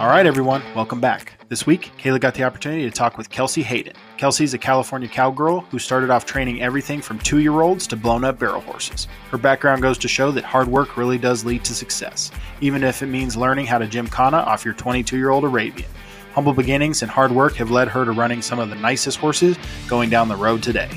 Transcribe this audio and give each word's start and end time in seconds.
All 0.00 0.08
right, 0.08 0.24
everyone, 0.24 0.62
welcome 0.74 0.98
back. 0.98 1.34
This 1.50 1.66
week, 1.66 1.92
Kayla 1.98 2.20
got 2.20 2.34
the 2.34 2.44
opportunity 2.44 2.84
to 2.84 2.90
talk 2.90 3.18
with 3.18 3.28
Kelsey 3.28 3.62
Hayden. 3.62 3.92
Kelsey's 4.16 4.54
a 4.54 4.58
California 4.58 5.08
cowgirl 5.08 5.60
who 5.62 5.78
started 5.78 6.08
off 6.08 6.24
training 6.24 6.62
everything 6.62 7.02
from 7.02 7.18
two 7.18 7.40
year 7.40 7.60
olds 7.60 7.86
to 7.88 7.96
blown 7.96 8.24
up 8.24 8.38
barrel 8.38 8.62
horses. 8.62 9.08
Her 9.30 9.36
background 9.36 9.82
goes 9.82 9.98
to 9.98 10.08
show 10.08 10.30
that 10.30 10.44
hard 10.44 10.68
work 10.68 10.96
really 10.96 11.18
does 11.18 11.44
lead 11.44 11.64
to 11.64 11.74
success, 11.74 12.30
even 12.62 12.82
if 12.82 13.02
it 13.02 13.08
means 13.08 13.36
learning 13.36 13.66
how 13.66 13.76
to 13.76 13.86
gymkhana 13.86 14.38
off 14.38 14.64
your 14.64 14.72
22 14.72 15.18
year 15.18 15.28
old 15.28 15.44
Arabian. 15.44 15.90
Humble 16.32 16.54
beginnings 16.54 17.02
and 17.02 17.10
hard 17.10 17.30
work 17.30 17.56
have 17.56 17.70
led 17.70 17.88
her 17.88 18.06
to 18.06 18.12
running 18.12 18.40
some 18.40 18.58
of 18.58 18.70
the 18.70 18.76
nicest 18.76 19.18
horses 19.18 19.58
going 19.86 20.08
down 20.08 20.28
the 20.28 20.36
road 20.36 20.62
today. 20.62 20.88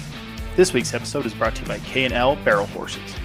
This 0.56 0.72
week's 0.72 0.94
episode 0.94 1.26
is 1.26 1.34
brought 1.34 1.56
to 1.56 1.64
you 1.64 1.68
by 1.68 1.80
K&L 1.80 2.36
Barrel 2.46 2.68
Horses. 2.68 3.16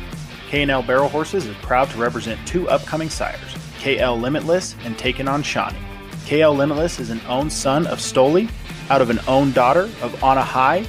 K&L 0.48 0.82
Barrel 0.82 1.10
Horses 1.10 1.45
is 1.45 1.54
proud 1.56 1.91
to 1.91 1.98
represent 1.98 2.41
two 2.48 2.66
upcoming 2.70 3.10
sires, 3.10 3.54
KL 3.80 4.18
Limitless 4.18 4.74
and 4.84 4.96
Taken 4.96 5.28
on 5.28 5.42
Shawnee. 5.42 5.77
KL 6.24 6.56
Limitless 6.56 6.98
is 6.98 7.10
an 7.10 7.20
owned 7.28 7.52
son 7.52 7.87
of 7.87 7.98
Stoli 7.98 8.51
out 8.88 9.02
of 9.02 9.10
an 9.10 9.20
owned 9.28 9.52
daughter 9.52 9.91
of 10.01 10.24
Anna 10.24 10.42
High 10.42 10.87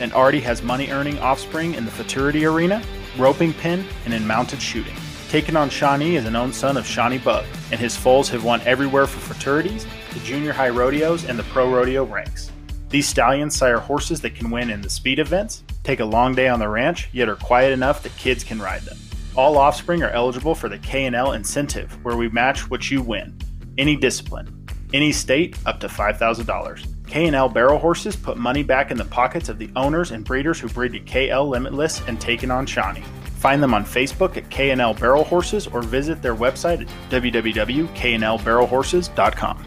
and 0.00 0.10
already 0.14 0.40
has 0.40 0.62
money 0.62 0.88
earning 0.88 1.18
offspring 1.18 1.74
in 1.74 1.84
the 1.84 1.90
futurity 1.90 2.46
arena, 2.46 2.82
roping 3.18 3.52
pin, 3.52 3.84
and 4.06 4.14
in 4.14 4.26
mounted 4.26 4.62
shooting. 4.62 4.96
Taken 5.28 5.54
on 5.54 5.68
Shawnee 5.68 6.16
is 6.16 6.24
an 6.24 6.34
owned 6.34 6.54
son 6.54 6.78
of 6.78 6.86
Shawnee 6.86 7.18
Bug, 7.18 7.44
and 7.70 7.78
his 7.78 7.94
foals 7.94 8.30
have 8.30 8.42
won 8.42 8.62
everywhere 8.62 9.06
for 9.06 9.34
futurities 9.34 9.84
the 10.14 10.20
junior 10.20 10.54
high 10.54 10.70
rodeos 10.70 11.26
and 11.26 11.38
the 11.38 11.42
pro 11.42 11.70
rodeo 11.70 12.04
ranks. 12.04 12.50
These 12.88 13.06
stallions 13.06 13.54
sire 13.54 13.80
horses 13.80 14.22
that 14.22 14.34
can 14.34 14.50
win 14.50 14.70
in 14.70 14.80
the 14.80 14.88
speed 14.88 15.18
events, 15.18 15.62
take 15.84 16.00
a 16.00 16.04
long 16.04 16.34
day 16.34 16.48
on 16.48 16.58
the 16.58 16.68
ranch, 16.68 17.08
yet 17.12 17.28
are 17.28 17.36
quiet 17.36 17.72
enough 17.72 18.02
that 18.02 18.16
kids 18.16 18.42
can 18.42 18.60
ride 18.60 18.82
them. 18.82 18.98
All 19.36 19.56
offspring 19.56 20.02
are 20.02 20.10
eligible 20.10 20.54
for 20.54 20.68
the 20.68 20.78
K&L 20.78 21.32
incentive, 21.32 21.92
where 22.04 22.16
we 22.16 22.28
match 22.28 22.68
what 22.68 22.90
you 22.90 23.02
win. 23.02 23.36
Any 23.78 23.96
discipline, 23.96 24.66
any 24.92 25.12
state, 25.12 25.56
up 25.66 25.80
to 25.80 25.88
$5,000. 25.88 27.06
K&L 27.06 27.48
barrel 27.48 27.78
horses 27.78 28.16
put 28.16 28.36
money 28.36 28.62
back 28.62 28.90
in 28.90 28.96
the 28.96 29.04
pockets 29.04 29.48
of 29.48 29.58
the 29.58 29.70
owners 29.76 30.10
and 30.10 30.24
breeders 30.24 30.58
who 30.58 30.68
breed 30.68 30.92
to 30.92 31.00
KL 31.00 31.48
Limitless 31.48 32.00
and 32.08 32.20
Taken 32.20 32.50
on 32.50 32.66
Shawnee. 32.66 33.04
Find 33.44 33.62
them 33.62 33.74
on 33.74 33.84
Facebook 33.84 34.38
at 34.38 34.48
K&L 34.48 34.94
Barrel 34.94 35.22
Horses 35.22 35.66
or 35.66 35.82
visit 35.82 36.22
their 36.22 36.34
website 36.34 36.80
at 36.80 36.88
www.knlbarrelhorses.com. 37.10 39.66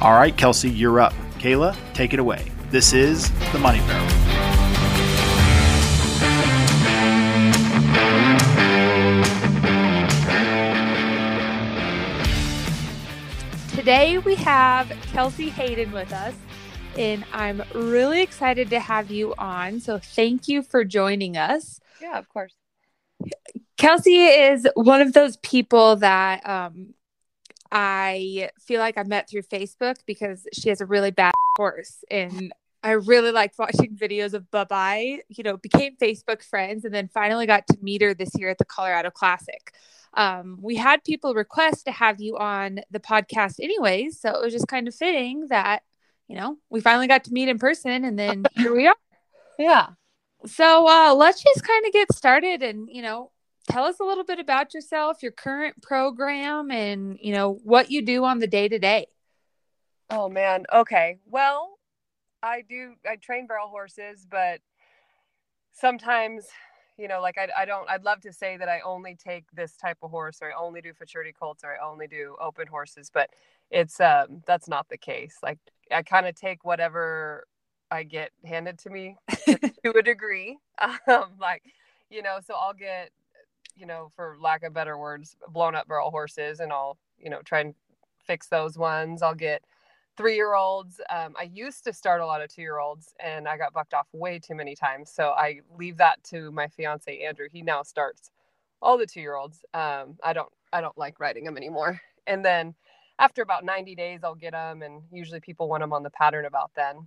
All 0.00 0.14
right, 0.14 0.36
Kelsey, 0.36 0.70
you're 0.70 0.98
up. 0.98 1.14
Kayla, 1.38 1.76
take 1.94 2.12
it 2.12 2.18
away. 2.18 2.50
This 2.70 2.92
is 2.92 3.30
the 3.52 3.60
Money 3.60 3.78
Barrel. 3.86 4.33
Today 13.84 14.16
we 14.16 14.34
have 14.36 14.88
Kelsey 15.12 15.50
Hayden 15.50 15.92
with 15.92 16.10
us, 16.10 16.32
and 16.96 17.22
I'm 17.34 17.62
really 17.74 18.22
excited 18.22 18.70
to 18.70 18.80
have 18.80 19.10
you 19.10 19.34
on. 19.36 19.78
So 19.78 19.98
thank 19.98 20.48
you 20.48 20.62
for 20.62 20.86
joining 20.86 21.36
us. 21.36 21.80
Yeah, 22.00 22.16
of 22.16 22.26
course. 22.30 22.54
Kelsey 23.76 24.24
is 24.24 24.66
one 24.72 25.02
of 25.02 25.12
those 25.12 25.36
people 25.36 25.96
that 25.96 26.48
um, 26.48 26.94
I 27.70 28.48
feel 28.58 28.80
like 28.80 28.96
I 28.96 29.02
met 29.02 29.28
through 29.28 29.42
Facebook 29.42 29.96
because 30.06 30.46
she 30.54 30.70
has 30.70 30.80
a 30.80 30.86
really 30.86 31.10
bad 31.10 31.34
horse, 31.58 32.04
and 32.10 32.54
I 32.84 32.92
really 32.92 33.32
liked 33.32 33.58
watching 33.58 33.96
videos 33.96 34.34
of 34.34 34.48
Bye. 34.50 35.22
You 35.28 35.42
know, 35.42 35.56
became 35.56 35.96
Facebook 35.96 36.44
friends, 36.44 36.84
and 36.84 36.94
then 36.94 37.08
finally 37.08 37.46
got 37.46 37.66
to 37.68 37.78
meet 37.82 38.02
her 38.02 38.14
this 38.14 38.30
year 38.38 38.50
at 38.50 38.58
the 38.58 38.64
Colorado 38.64 39.10
Classic 39.10 39.72
um, 40.16 40.58
we 40.60 40.76
had 40.76 41.04
people 41.04 41.34
request 41.34 41.86
to 41.86 41.92
have 41.92 42.20
you 42.20 42.36
on 42.38 42.80
the 42.90 43.00
podcast 43.00 43.60
anyways. 43.60 44.20
So 44.20 44.30
it 44.30 44.42
was 44.42 44.52
just 44.52 44.68
kind 44.68 44.88
of 44.88 44.94
fitting 44.94 45.48
that, 45.48 45.82
you 46.28 46.36
know, 46.36 46.58
we 46.70 46.80
finally 46.80 47.06
got 47.06 47.24
to 47.24 47.32
meet 47.32 47.48
in 47.48 47.58
person 47.58 48.04
and 48.04 48.18
then 48.18 48.44
here 48.54 48.74
we 48.74 48.86
are. 48.86 48.96
Yeah. 49.58 49.88
So 50.46 50.88
uh, 50.88 51.14
let's 51.14 51.42
just 51.42 51.66
kind 51.66 51.86
of 51.86 51.92
get 51.92 52.12
started 52.12 52.62
and, 52.62 52.88
you 52.90 53.02
know, 53.02 53.30
tell 53.70 53.84
us 53.84 53.98
a 54.00 54.04
little 54.04 54.24
bit 54.24 54.38
about 54.38 54.74
yourself, 54.74 55.22
your 55.22 55.32
current 55.32 55.82
program, 55.82 56.70
and, 56.70 57.18
you 57.20 57.32
know, 57.32 57.58
what 57.64 57.90
you 57.90 58.02
do 58.02 58.24
on 58.24 58.38
the 58.38 58.46
day 58.46 58.68
to 58.68 58.78
day. 58.78 59.06
Oh, 60.10 60.28
man. 60.28 60.66
Okay. 60.72 61.18
Well, 61.26 61.73
I 62.44 62.62
do, 62.68 62.94
I 63.08 63.16
train 63.16 63.46
barrel 63.46 63.68
horses, 63.68 64.26
but 64.30 64.60
sometimes 65.72 66.46
you 66.96 67.08
know 67.08 67.20
like 67.20 67.36
I, 67.36 67.48
I 67.62 67.64
don't 67.64 67.88
i'd 67.90 68.04
love 68.04 68.20
to 68.20 68.32
say 68.32 68.56
that 68.56 68.68
i 68.68 68.80
only 68.84 69.16
take 69.16 69.44
this 69.52 69.76
type 69.76 69.98
of 70.02 70.10
horse 70.12 70.38
or 70.40 70.52
i 70.52 70.54
only 70.56 70.80
do 70.80 70.92
futurity 70.94 71.32
colts 71.32 71.64
or 71.64 71.74
i 71.74 71.84
only 71.84 72.06
do 72.06 72.36
open 72.40 72.68
horses 72.68 73.10
but 73.12 73.30
it's 73.72 74.00
um 74.00 74.42
that's 74.46 74.68
not 74.68 74.88
the 74.88 74.96
case. 74.96 75.38
Like 75.42 75.58
i 75.90 76.02
kind 76.02 76.26
of 76.26 76.36
take 76.36 76.64
whatever 76.64 77.44
i 77.90 78.04
get 78.04 78.30
handed 78.44 78.78
to 78.80 78.90
me 78.90 79.16
to 79.46 79.98
a 79.98 80.02
degree. 80.02 80.58
Um 81.08 81.32
like 81.40 81.62
you 82.10 82.22
know 82.22 82.38
so 82.46 82.54
i'll 82.54 82.74
get 82.74 83.10
you 83.76 83.86
know 83.86 84.10
for 84.14 84.36
lack 84.40 84.62
of 84.62 84.72
better 84.72 84.96
words 84.96 85.36
blown 85.48 85.74
up 85.74 85.88
barrel 85.88 86.10
horses 86.12 86.60
and 86.60 86.72
i'll 86.72 86.96
you 87.18 87.30
know 87.30 87.40
try 87.44 87.60
and 87.60 87.74
fix 88.26 88.48
those 88.48 88.78
ones. 88.78 89.22
I'll 89.22 89.34
get 89.34 89.62
three 90.16 90.36
year 90.36 90.54
olds. 90.54 91.00
Um, 91.10 91.34
I 91.38 91.50
used 91.52 91.84
to 91.84 91.92
start 91.92 92.20
a 92.20 92.26
lot 92.26 92.42
of 92.42 92.48
two 92.48 92.62
year 92.62 92.78
olds 92.78 93.14
and 93.20 93.48
I 93.48 93.56
got 93.56 93.72
bucked 93.72 93.94
off 93.94 94.06
way 94.12 94.38
too 94.38 94.54
many 94.54 94.74
times. 94.74 95.10
So 95.10 95.30
I 95.30 95.60
leave 95.76 95.96
that 95.98 96.22
to 96.24 96.50
my 96.52 96.68
fiance, 96.68 97.20
Andrew. 97.20 97.48
He 97.50 97.62
now 97.62 97.82
starts 97.82 98.30
all 98.80 98.98
the 98.98 99.06
two 99.06 99.20
year 99.20 99.34
olds. 99.34 99.64
Um, 99.74 100.16
I 100.22 100.32
don't, 100.32 100.52
I 100.72 100.80
don't 100.80 100.96
like 100.98 101.18
riding 101.20 101.44
them 101.44 101.56
anymore. 101.56 102.00
And 102.26 102.44
then 102.44 102.74
after 103.18 103.42
about 103.42 103.64
90 103.64 103.94
days, 103.94 104.20
I'll 104.24 104.34
get 104.34 104.52
them. 104.52 104.82
And 104.82 105.02
usually 105.12 105.40
people 105.40 105.68
want 105.68 105.82
them 105.82 105.92
on 105.92 106.02
the 106.02 106.10
pattern 106.10 106.46
about 106.46 106.70
then. 106.74 107.06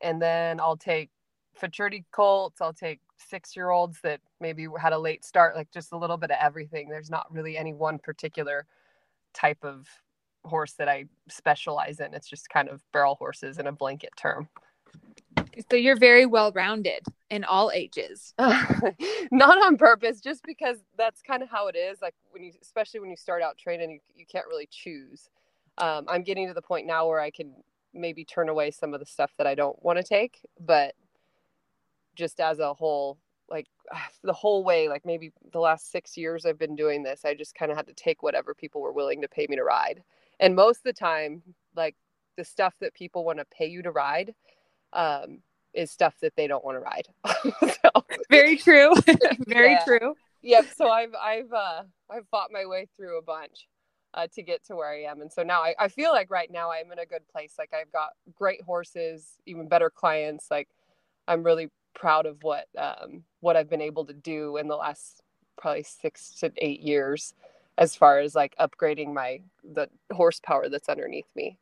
And 0.00 0.20
then 0.20 0.58
I'll 0.60 0.76
take 0.76 1.10
futurity 1.54 2.04
colts. 2.10 2.60
I'll 2.60 2.72
take 2.72 3.00
six 3.18 3.56
year 3.56 3.70
olds 3.70 4.00
that 4.02 4.20
maybe 4.40 4.66
had 4.80 4.92
a 4.92 4.98
late 4.98 5.24
start, 5.24 5.56
like 5.56 5.70
just 5.70 5.92
a 5.92 5.96
little 5.96 6.16
bit 6.16 6.30
of 6.30 6.38
everything. 6.40 6.88
There's 6.88 7.10
not 7.10 7.32
really 7.32 7.56
any 7.56 7.72
one 7.72 7.98
particular 7.98 8.66
type 9.32 9.58
of 9.62 9.86
horse 10.46 10.72
that 10.74 10.88
I 10.88 11.06
specialize 11.28 12.00
in. 12.00 12.14
It's 12.14 12.28
just 12.28 12.48
kind 12.48 12.68
of 12.68 12.80
barrel 12.92 13.16
horses 13.16 13.58
in 13.58 13.66
a 13.66 13.72
blanket 13.72 14.12
term. 14.16 14.48
So 15.70 15.76
you're 15.76 15.96
very 15.96 16.26
well 16.26 16.52
rounded 16.52 17.02
in 17.30 17.44
all 17.44 17.70
ages. 17.72 18.34
Not 18.38 19.64
on 19.64 19.76
purpose, 19.76 20.20
just 20.20 20.42
because 20.44 20.78
that's 20.98 21.22
kind 21.22 21.42
of 21.42 21.48
how 21.48 21.68
it 21.68 21.76
is. 21.76 22.02
Like 22.02 22.14
when 22.30 22.44
you, 22.44 22.52
especially 22.60 23.00
when 23.00 23.10
you 23.10 23.16
start 23.16 23.42
out 23.42 23.56
training, 23.56 23.90
you, 23.90 24.00
you 24.14 24.26
can't 24.30 24.46
really 24.46 24.68
choose. 24.70 25.30
Um, 25.78 26.04
I'm 26.08 26.22
getting 26.22 26.46
to 26.48 26.54
the 26.54 26.62
point 26.62 26.86
now 26.86 27.08
where 27.08 27.20
I 27.20 27.30
can 27.30 27.54
maybe 27.94 28.24
turn 28.24 28.48
away 28.48 28.70
some 28.70 28.92
of 28.92 29.00
the 29.00 29.06
stuff 29.06 29.32
that 29.38 29.46
I 29.46 29.54
don't 29.54 29.82
want 29.82 29.98
to 29.98 30.04
take, 30.04 30.40
but 30.60 30.94
just 32.14 32.38
as 32.40 32.58
a 32.58 32.74
whole, 32.74 33.18
like 33.48 33.66
the 34.22 34.32
whole 34.34 34.62
way, 34.62 34.88
like 34.88 35.06
maybe 35.06 35.32
the 35.52 35.60
last 35.60 35.90
six 35.90 36.16
years 36.18 36.44
I've 36.44 36.58
been 36.58 36.76
doing 36.76 37.02
this, 37.02 37.24
I 37.24 37.34
just 37.34 37.54
kind 37.54 37.70
of 37.70 37.78
had 37.78 37.86
to 37.86 37.94
take 37.94 38.22
whatever 38.22 38.54
people 38.54 38.82
were 38.82 38.92
willing 38.92 39.22
to 39.22 39.28
pay 39.28 39.46
me 39.48 39.56
to 39.56 39.64
ride 39.64 40.02
and 40.40 40.54
most 40.54 40.78
of 40.78 40.84
the 40.84 40.92
time 40.92 41.42
like 41.74 41.94
the 42.36 42.44
stuff 42.44 42.74
that 42.80 42.94
people 42.94 43.24
want 43.24 43.38
to 43.38 43.44
pay 43.46 43.66
you 43.66 43.82
to 43.82 43.90
ride 43.90 44.34
um, 44.92 45.38
is 45.74 45.90
stuff 45.90 46.14
that 46.22 46.34
they 46.36 46.46
don't 46.46 46.64
want 46.64 46.76
to 46.76 46.80
ride. 46.80 47.08
So, 47.82 48.04
very 48.30 48.56
true. 48.56 48.92
Very 49.46 49.72
yeah. 49.72 49.84
true. 49.84 50.14
Yep 50.42 50.66
so 50.76 50.88
i've 50.88 51.14
i've 51.20 51.52
uh 51.52 51.82
i've 52.10 52.26
fought 52.28 52.50
my 52.52 52.66
way 52.66 52.86
through 52.96 53.18
a 53.18 53.22
bunch 53.22 53.66
uh, 54.14 54.26
to 54.34 54.42
get 54.42 54.64
to 54.66 54.76
where 54.76 54.90
i 54.90 55.02
am. 55.02 55.20
And 55.20 55.32
so 55.32 55.42
now 55.42 55.62
I, 55.62 55.74
I 55.78 55.88
feel 55.88 56.10
like 56.10 56.30
right 56.30 56.50
now 56.50 56.70
i'm 56.70 56.92
in 56.92 56.98
a 56.98 57.06
good 57.06 57.26
place. 57.28 57.54
Like 57.58 57.72
i've 57.74 57.92
got 57.92 58.10
great 58.34 58.62
horses 58.62 59.26
even 59.46 59.68
better 59.68 59.90
clients. 59.90 60.46
Like 60.50 60.68
i'm 61.28 61.42
really 61.42 61.68
proud 61.94 62.26
of 62.26 62.42
what 62.42 62.66
um 62.76 63.24
what 63.40 63.56
i've 63.56 63.70
been 63.70 63.80
able 63.80 64.04
to 64.04 64.12
do 64.12 64.58
in 64.58 64.68
the 64.68 64.76
last 64.76 65.22
probably 65.56 65.82
six 65.82 66.34
to 66.40 66.52
eight 66.58 66.80
years 66.80 67.34
as 67.78 67.94
far 67.94 68.18
as 68.18 68.34
like 68.34 68.54
upgrading 68.58 69.12
my 69.12 69.40
the 69.64 69.88
horsepower 70.12 70.68
that's 70.68 70.88
underneath 70.88 71.28
me. 71.34 71.58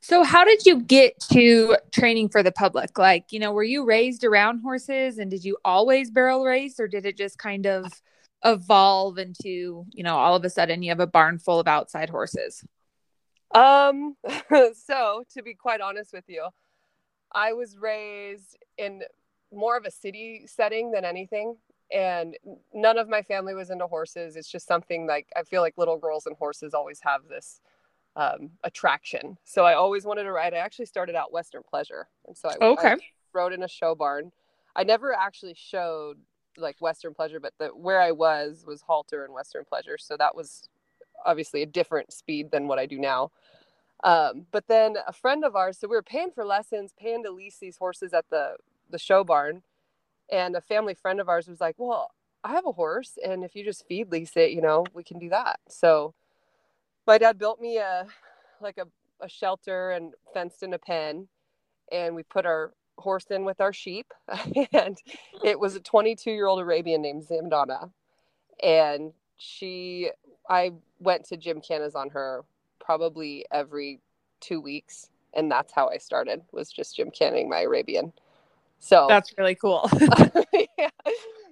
So 0.00 0.22
how 0.22 0.44
did 0.44 0.66
you 0.66 0.82
get 0.82 1.18
to 1.32 1.78
training 1.90 2.28
for 2.28 2.42
the 2.42 2.52
public? 2.52 2.98
Like, 2.98 3.32
you 3.32 3.38
know, 3.38 3.52
were 3.52 3.64
you 3.64 3.86
raised 3.86 4.22
around 4.22 4.60
horses 4.60 5.16
and 5.16 5.30
did 5.30 5.44
you 5.44 5.56
always 5.64 6.10
barrel 6.10 6.44
race 6.44 6.78
or 6.78 6.86
did 6.86 7.06
it 7.06 7.16
just 7.16 7.38
kind 7.38 7.66
of 7.66 7.90
evolve 8.44 9.16
into, 9.16 9.86
you 9.92 10.02
know, 10.02 10.16
all 10.16 10.36
of 10.36 10.44
a 10.44 10.50
sudden 10.50 10.82
you 10.82 10.90
have 10.90 11.00
a 11.00 11.06
barn 11.06 11.38
full 11.38 11.58
of 11.58 11.66
outside 11.66 12.10
horses? 12.10 12.62
Um 13.54 14.16
so 14.74 15.24
to 15.32 15.42
be 15.42 15.54
quite 15.54 15.80
honest 15.80 16.12
with 16.12 16.24
you, 16.28 16.48
I 17.32 17.54
was 17.54 17.78
raised 17.78 18.58
in 18.76 19.02
more 19.50 19.76
of 19.78 19.86
a 19.86 19.90
city 19.90 20.44
setting 20.46 20.90
than 20.90 21.06
anything 21.06 21.56
and 21.94 22.36
none 22.74 22.98
of 22.98 23.08
my 23.08 23.22
family 23.22 23.54
was 23.54 23.70
into 23.70 23.86
horses. 23.86 24.36
It's 24.36 24.50
just 24.50 24.66
something 24.66 25.06
like 25.06 25.28
i 25.36 25.42
feel 25.42 25.62
like 25.62 25.74
little 25.78 25.96
girls 25.96 26.26
and 26.26 26.36
horses 26.36 26.74
always 26.74 27.00
have 27.02 27.22
this 27.28 27.60
um, 28.16 28.50
attraction. 28.64 29.38
So 29.44 29.64
i 29.64 29.74
always 29.74 30.04
wanted 30.04 30.24
to 30.24 30.32
ride. 30.32 30.52
I 30.54 30.58
actually 30.58 30.86
started 30.86 31.14
out 31.14 31.32
western 31.32 31.62
pleasure 31.68 32.08
and 32.26 32.36
so 32.36 32.50
i, 32.50 32.64
okay. 32.64 32.92
I 32.92 32.96
rode 33.32 33.52
in 33.52 33.62
a 33.62 33.68
show 33.68 33.94
barn. 33.94 34.32
I 34.76 34.82
never 34.82 35.14
actually 35.14 35.54
showed 35.56 36.18
like 36.56 36.76
Western 36.80 37.14
Pleasure, 37.14 37.40
but 37.40 37.52
the 37.58 37.68
where 37.68 38.00
I 38.00 38.12
was 38.12 38.64
was 38.66 38.82
halter 38.82 39.24
and 39.24 39.34
Western 39.34 39.64
Pleasure, 39.64 39.98
so 39.98 40.16
that 40.16 40.34
was 40.34 40.68
obviously 41.24 41.62
a 41.62 41.66
different 41.66 42.12
speed 42.12 42.50
than 42.50 42.68
what 42.68 42.78
I 42.78 42.86
do 42.86 42.98
now. 42.98 43.30
Um, 44.02 44.46
but 44.50 44.66
then 44.68 44.96
a 45.06 45.12
friend 45.12 45.44
of 45.44 45.56
ours, 45.56 45.78
so 45.78 45.88
we 45.88 45.96
were 45.96 46.02
paying 46.02 46.30
for 46.30 46.44
lessons, 46.44 46.92
paying 46.98 47.22
to 47.24 47.30
lease 47.30 47.58
these 47.58 47.76
horses 47.76 48.12
at 48.12 48.26
the 48.30 48.56
the 48.90 48.98
show 48.98 49.24
barn, 49.24 49.62
and 50.30 50.56
a 50.56 50.60
family 50.60 50.94
friend 50.94 51.20
of 51.20 51.28
ours 51.28 51.48
was 51.48 51.60
like, 51.60 51.76
"Well, 51.78 52.10
I 52.44 52.52
have 52.52 52.66
a 52.66 52.72
horse, 52.72 53.18
and 53.24 53.44
if 53.44 53.54
you 53.54 53.64
just 53.64 53.86
feed 53.86 54.10
lease 54.12 54.36
it, 54.36 54.52
you 54.52 54.62
know, 54.62 54.84
we 54.94 55.04
can 55.04 55.18
do 55.18 55.28
that." 55.30 55.60
So 55.68 56.14
my 57.06 57.18
dad 57.18 57.38
built 57.38 57.60
me 57.60 57.78
a 57.78 58.06
like 58.60 58.78
a, 58.78 58.86
a 59.24 59.28
shelter 59.28 59.90
and 59.90 60.14
fenced 60.32 60.62
in 60.62 60.74
a 60.74 60.78
pen, 60.78 61.28
and 61.92 62.14
we 62.14 62.22
put 62.22 62.46
our 62.46 62.72
horse 62.98 63.26
in 63.30 63.44
with 63.44 63.60
our 63.60 63.72
sheep, 63.72 64.12
and 64.72 64.98
it 65.44 65.58
was 65.58 65.76
a 65.76 65.80
22 65.80 66.30
year 66.30 66.46
old 66.46 66.60
Arabian 66.60 67.02
named 67.02 67.24
Zamdana, 67.26 67.90
and 68.62 69.12
she 69.36 70.10
I 70.48 70.72
went 71.00 71.24
to 71.26 71.36
gymkhanas 71.36 71.94
on 71.94 72.10
her 72.10 72.44
probably 72.80 73.46
every 73.52 74.00
two 74.40 74.60
weeks, 74.60 75.10
and 75.34 75.50
that's 75.50 75.72
how 75.72 75.88
I 75.88 75.98
started 75.98 76.42
was 76.52 76.70
just 76.70 76.96
gymkhaning 76.96 77.48
my 77.48 77.60
Arabian. 77.60 78.12
So 78.84 79.06
that's 79.08 79.32
really 79.38 79.54
cool. 79.54 79.88
yeah. 80.78 80.90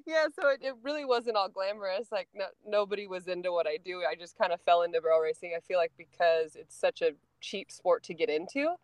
yeah, 0.06 0.26
so 0.38 0.48
it, 0.50 0.60
it 0.60 0.74
really 0.82 1.06
wasn't 1.06 1.34
all 1.34 1.48
glamorous. 1.48 2.12
Like 2.12 2.28
no, 2.34 2.44
nobody 2.66 3.06
was 3.06 3.26
into 3.26 3.52
what 3.52 3.66
I 3.66 3.78
do. 3.82 4.02
I 4.08 4.14
just 4.14 4.36
kind 4.36 4.52
of 4.52 4.60
fell 4.60 4.82
into 4.82 5.00
barrel 5.00 5.20
racing. 5.20 5.54
I 5.56 5.60
feel 5.60 5.78
like 5.78 5.92
because 5.96 6.56
it's 6.56 6.78
such 6.78 7.00
a 7.00 7.12
cheap 7.40 7.72
sport 7.72 8.02
to 8.04 8.14
get 8.14 8.28
into, 8.28 8.74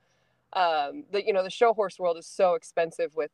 um, 0.55 1.05
the 1.13 1.23
you 1.27 1.35
know 1.35 1.43
the 1.43 1.51
show 1.51 1.75
horse 1.75 1.99
world 1.99 2.17
is 2.17 2.27
so 2.27 2.55
expensive 2.55 3.15
with 3.15 3.31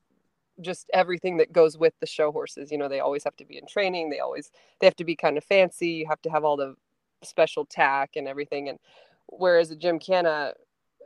just 0.60 0.90
everything 0.92 1.36
that 1.36 1.52
goes 1.52 1.78
with 1.78 1.94
the 2.00 2.06
show 2.06 2.32
horses. 2.32 2.72
You 2.72 2.78
know, 2.78 2.88
they 2.88 2.98
always 2.98 3.22
have 3.22 3.36
to 3.36 3.44
be 3.44 3.56
in 3.56 3.68
training. 3.68 4.10
They 4.10 4.18
always 4.18 4.50
they 4.80 4.86
have 4.88 4.96
to 4.96 5.04
be 5.04 5.14
kind 5.14 5.38
of 5.38 5.44
fancy. 5.44 5.90
You 5.90 6.06
have 6.08 6.22
to 6.22 6.30
have 6.30 6.42
all 6.42 6.56
the 6.56 6.74
special 7.22 7.64
tack 7.66 8.16
and 8.16 8.26
everything. 8.26 8.68
And 8.68 8.80
whereas 9.26 9.70
a 9.70 9.76
gymkhana, 9.76 10.54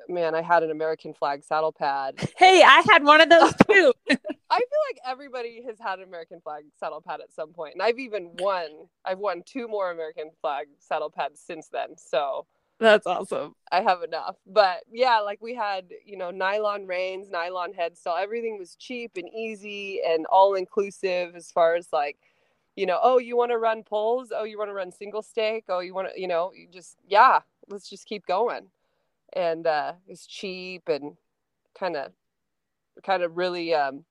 man, 0.08 0.34
I 0.34 0.43
had 0.43 0.62
an 0.62 0.70
American 0.70 1.14
flag 1.14 1.44
saddle 1.44 1.72
pad. 1.72 2.14
Hey, 2.37 2.62
I 2.62 2.82
had 2.90 3.05
one 3.05 3.20
of 3.20 3.28
those 3.28 3.52
too. 3.70 3.93
I 4.10 4.58
feel 4.58 4.82
like 4.88 5.00
everybody 5.06 5.62
has 5.66 5.78
had 5.78 5.99
an 5.99 6.06
American 6.06 6.40
flag 6.40 6.64
saddle 6.78 7.02
pad 7.02 7.20
at 7.20 7.32
some 7.32 7.52
point, 7.52 7.75
and 7.75 7.82
I've 7.82 7.99
even 7.99 8.31
won. 8.38 8.69
I've 9.05 9.19
won 9.19 9.43
two 9.44 9.69
more 9.69 9.90
American 9.90 10.31
flag 10.40 10.69
saddle 10.78 11.10
pads 11.10 11.40
since 11.40 11.69
then. 11.69 11.96
So 11.96 12.46
that's 12.81 13.06
awesome. 13.06 13.55
I 13.72 13.82
have 13.82 14.02
enough. 14.02 14.37
But 14.46 14.84
yeah, 14.90 15.19
like 15.19 15.43
we 15.43 15.55
had, 15.55 15.87
you 16.05 16.16
know, 16.16 16.31
nylon 16.31 16.87
reins, 16.87 17.28
nylon 17.28 17.72
headstall. 17.72 18.20
Everything 18.20 18.58
was 18.58 18.76
cheap 18.76 19.12
and 19.16 19.28
easy 19.34 20.00
and 20.06 20.26
all 20.26 20.55
inclusive 20.55 21.34
as 21.34 21.50
far 21.50 21.75
as 21.75 21.88
like, 21.93 22.19
you 22.76 22.87
know, 22.87 23.00
oh, 23.02 23.19
you 23.19 23.37
want 23.37 23.50
to 23.50 23.58
run 23.58 23.82
poles? 23.82 24.32
Oh, 24.34 24.44
you 24.44 24.56
want 24.56 24.70
to 24.70 24.75
run 24.75 24.93
single 24.93 25.22
stake? 25.22 25.64
Oh, 25.69 25.81
you 25.81 25.93
want 25.93 26.14
to, 26.14 26.20
you 26.20 26.28
know, 26.28 26.52
you 26.55 26.69
just, 26.70 26.96
yeah, 27.08 27.40
let's 27.69 27.90
just 27.90 28.06
keep 28.06 28.25
going. 28.26 28.69
And 29.35 29.67
uh, 29.67 29.95
it's 30.07 30.27
cheap 30.27 30.89
and 30.89 31.17
kind 31.79 31.97
of, 31.97 32.13
kind 33.05 33.23
of 33.23 33.37
really, 33.37 33.75
um, 33.75 34.05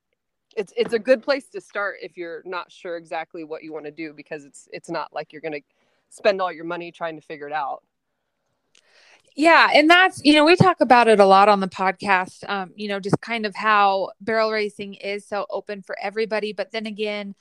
it's 0.56 0.72
it's 0.76 0.94
a 0.94 0.98
good 0.98 1.22
place 1.22 1.48
to 1.48 1.60
start 1.60 1.96
if 2.02 2.16
you're 2.16 2.42
not 2.44 2.72
sure 2.72 2.96
exactly 2.96 3.44
what 3.44 3.62
you 3.62 3.72
want 3.72 3.84
to 3.84 3.90
do 3.90 4.12
because 4.12 4.44
it's 4.44 4.68
it's 4.72 4.88
not 4.88 5.12
like 5.12 5.32
you're 5.32 5.42
gonna 5.42 5.60
spend 6.08 6.40
all 6.40 6.52
your 6.52 6.64
money 6.64 6.90
trying 6.90 7.16
to 7.16 7.22
figure 7.22 7.46
it 7.46 7.52
out. 7.52 7.82
Yeah, 9.36 9.68
and 9.72 9.88
that's 9.88 10.20
you 10.24 10.32
know 10.32 10.44
we 10.44 10.56
talk 10.56 10.80
about 10.80 11.06
it 11.06 11.20
a 11.20 11.24
lot 11.26 11.48
on 11.48 11.60
the 11.60 11.68
podcast. 11.68 12.48
Um, 12.48 12.72
you 12.74 12.88
know, 12.88 12.98
just 12.98 13.20
kind 13.20 13.46
of 13.46 13.54
how 13.54 14.10
barrel 14.20 14.50
racing 14.50 14.94
is 14.94 15.26
so 15.26 15.46
open 15.50 15.82
for 15.82 15.96
everybody, 16.02 16.52
but 16.52 16.72
then 16.72 16.86
again, 16.86 17.34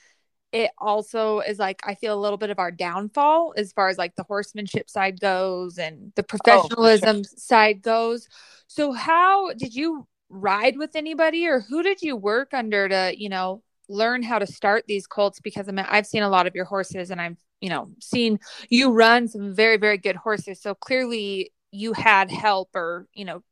it 0.51 0.71
also 0.77 1.39
is 1.39 1.59
like 1.59 1.81
I 1.85 1.95
feel 1.95 2.17
a 2.17 2.21
little 2.21 2.37
bit 2.37 2.49
of 2.49 2.59
our 2.59 2.71
downfall 2.71 3.53
as 3.57 3.73
far 3.73 3.89
as 3.89 3.97
like 3.97 4.15
the 4.15 4.23
horsemanship 4.23 4.89
side 4.89 5.19
goes 5.19 5.77
and 5.77 6.13
the 6.15 6.23
professionalism 6.23 7.17
oh, 7.17 7.23
sure. 7.23 7.23
side 7.37 7.81
goes. 7.81 8.27
So, 8.67 8.93
how 8.93 9.53
did 9.53 9.75
you 9.75 10.07
ride 10.29 10.77
with 10.77 10.95
anybody, 10.95 11.47
or 11.47 11.61
who 11.61 11.83
did 11.83 12.01
you 12.01 12.15
work 12.15 12.53
under 12.53 12.87
to 12.87 13.13
you 13.17 13.29
know 13.29 13.63
learn 13.89 14.23
how 14.23 14.39
to 14.39 14.47
start 14.47 14.85
these 14.87 15.07
colts? 15.07 15.39
Because 15.39 15.67
I 15.67 15.71
mean, 15.71 15.85
I've 15.89 16.07
seen 16.07 16.23
a 16.23 16.29
lot 16.29 16.47
of 16.47 16.55
your 16.55 16.65
horses, 16.65 17.11
and 17.11 17.21
I've 17.21 17.37
you 17.59 17.69
know 17.69 17.89
seen 17.99 18.39
you 18.69 18.91
run 18.91 19.27
some 19.27 19.53
very 19.53 19.77
very 19.77 19.97
good 19.97 20.15
horses. 20.15 20.61
So 20.61 20.75
clearly 20.75 21.51
you 21.71 21.93
had 21.93 22.31
help 22.31 22.69
or 22.73 23.07
you 23.13 23.25
know 23.25 23.43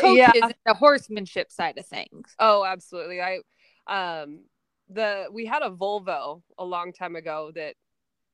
coaches 0.00 0.34
yeah. 0.34 0.50
the 0.64 0.74
horsemanship 0.74 1.52
side 1.52 1.78
of 1.78 1.86
things 1.86 2.34
oh 2.40 2.64
absolutely 2.64 3.20
i 3.20 3.38
um 3.86 4.40
the 4.90 5.26
we 5.32 5.46
had 5.46 5.62
a 5.62 5.70
volvo 5.70 6.42
a 6.58 6.64
long 6.64 6.92
time 6.92 7.16
ago 7.16 7.50
that 7.54 7.74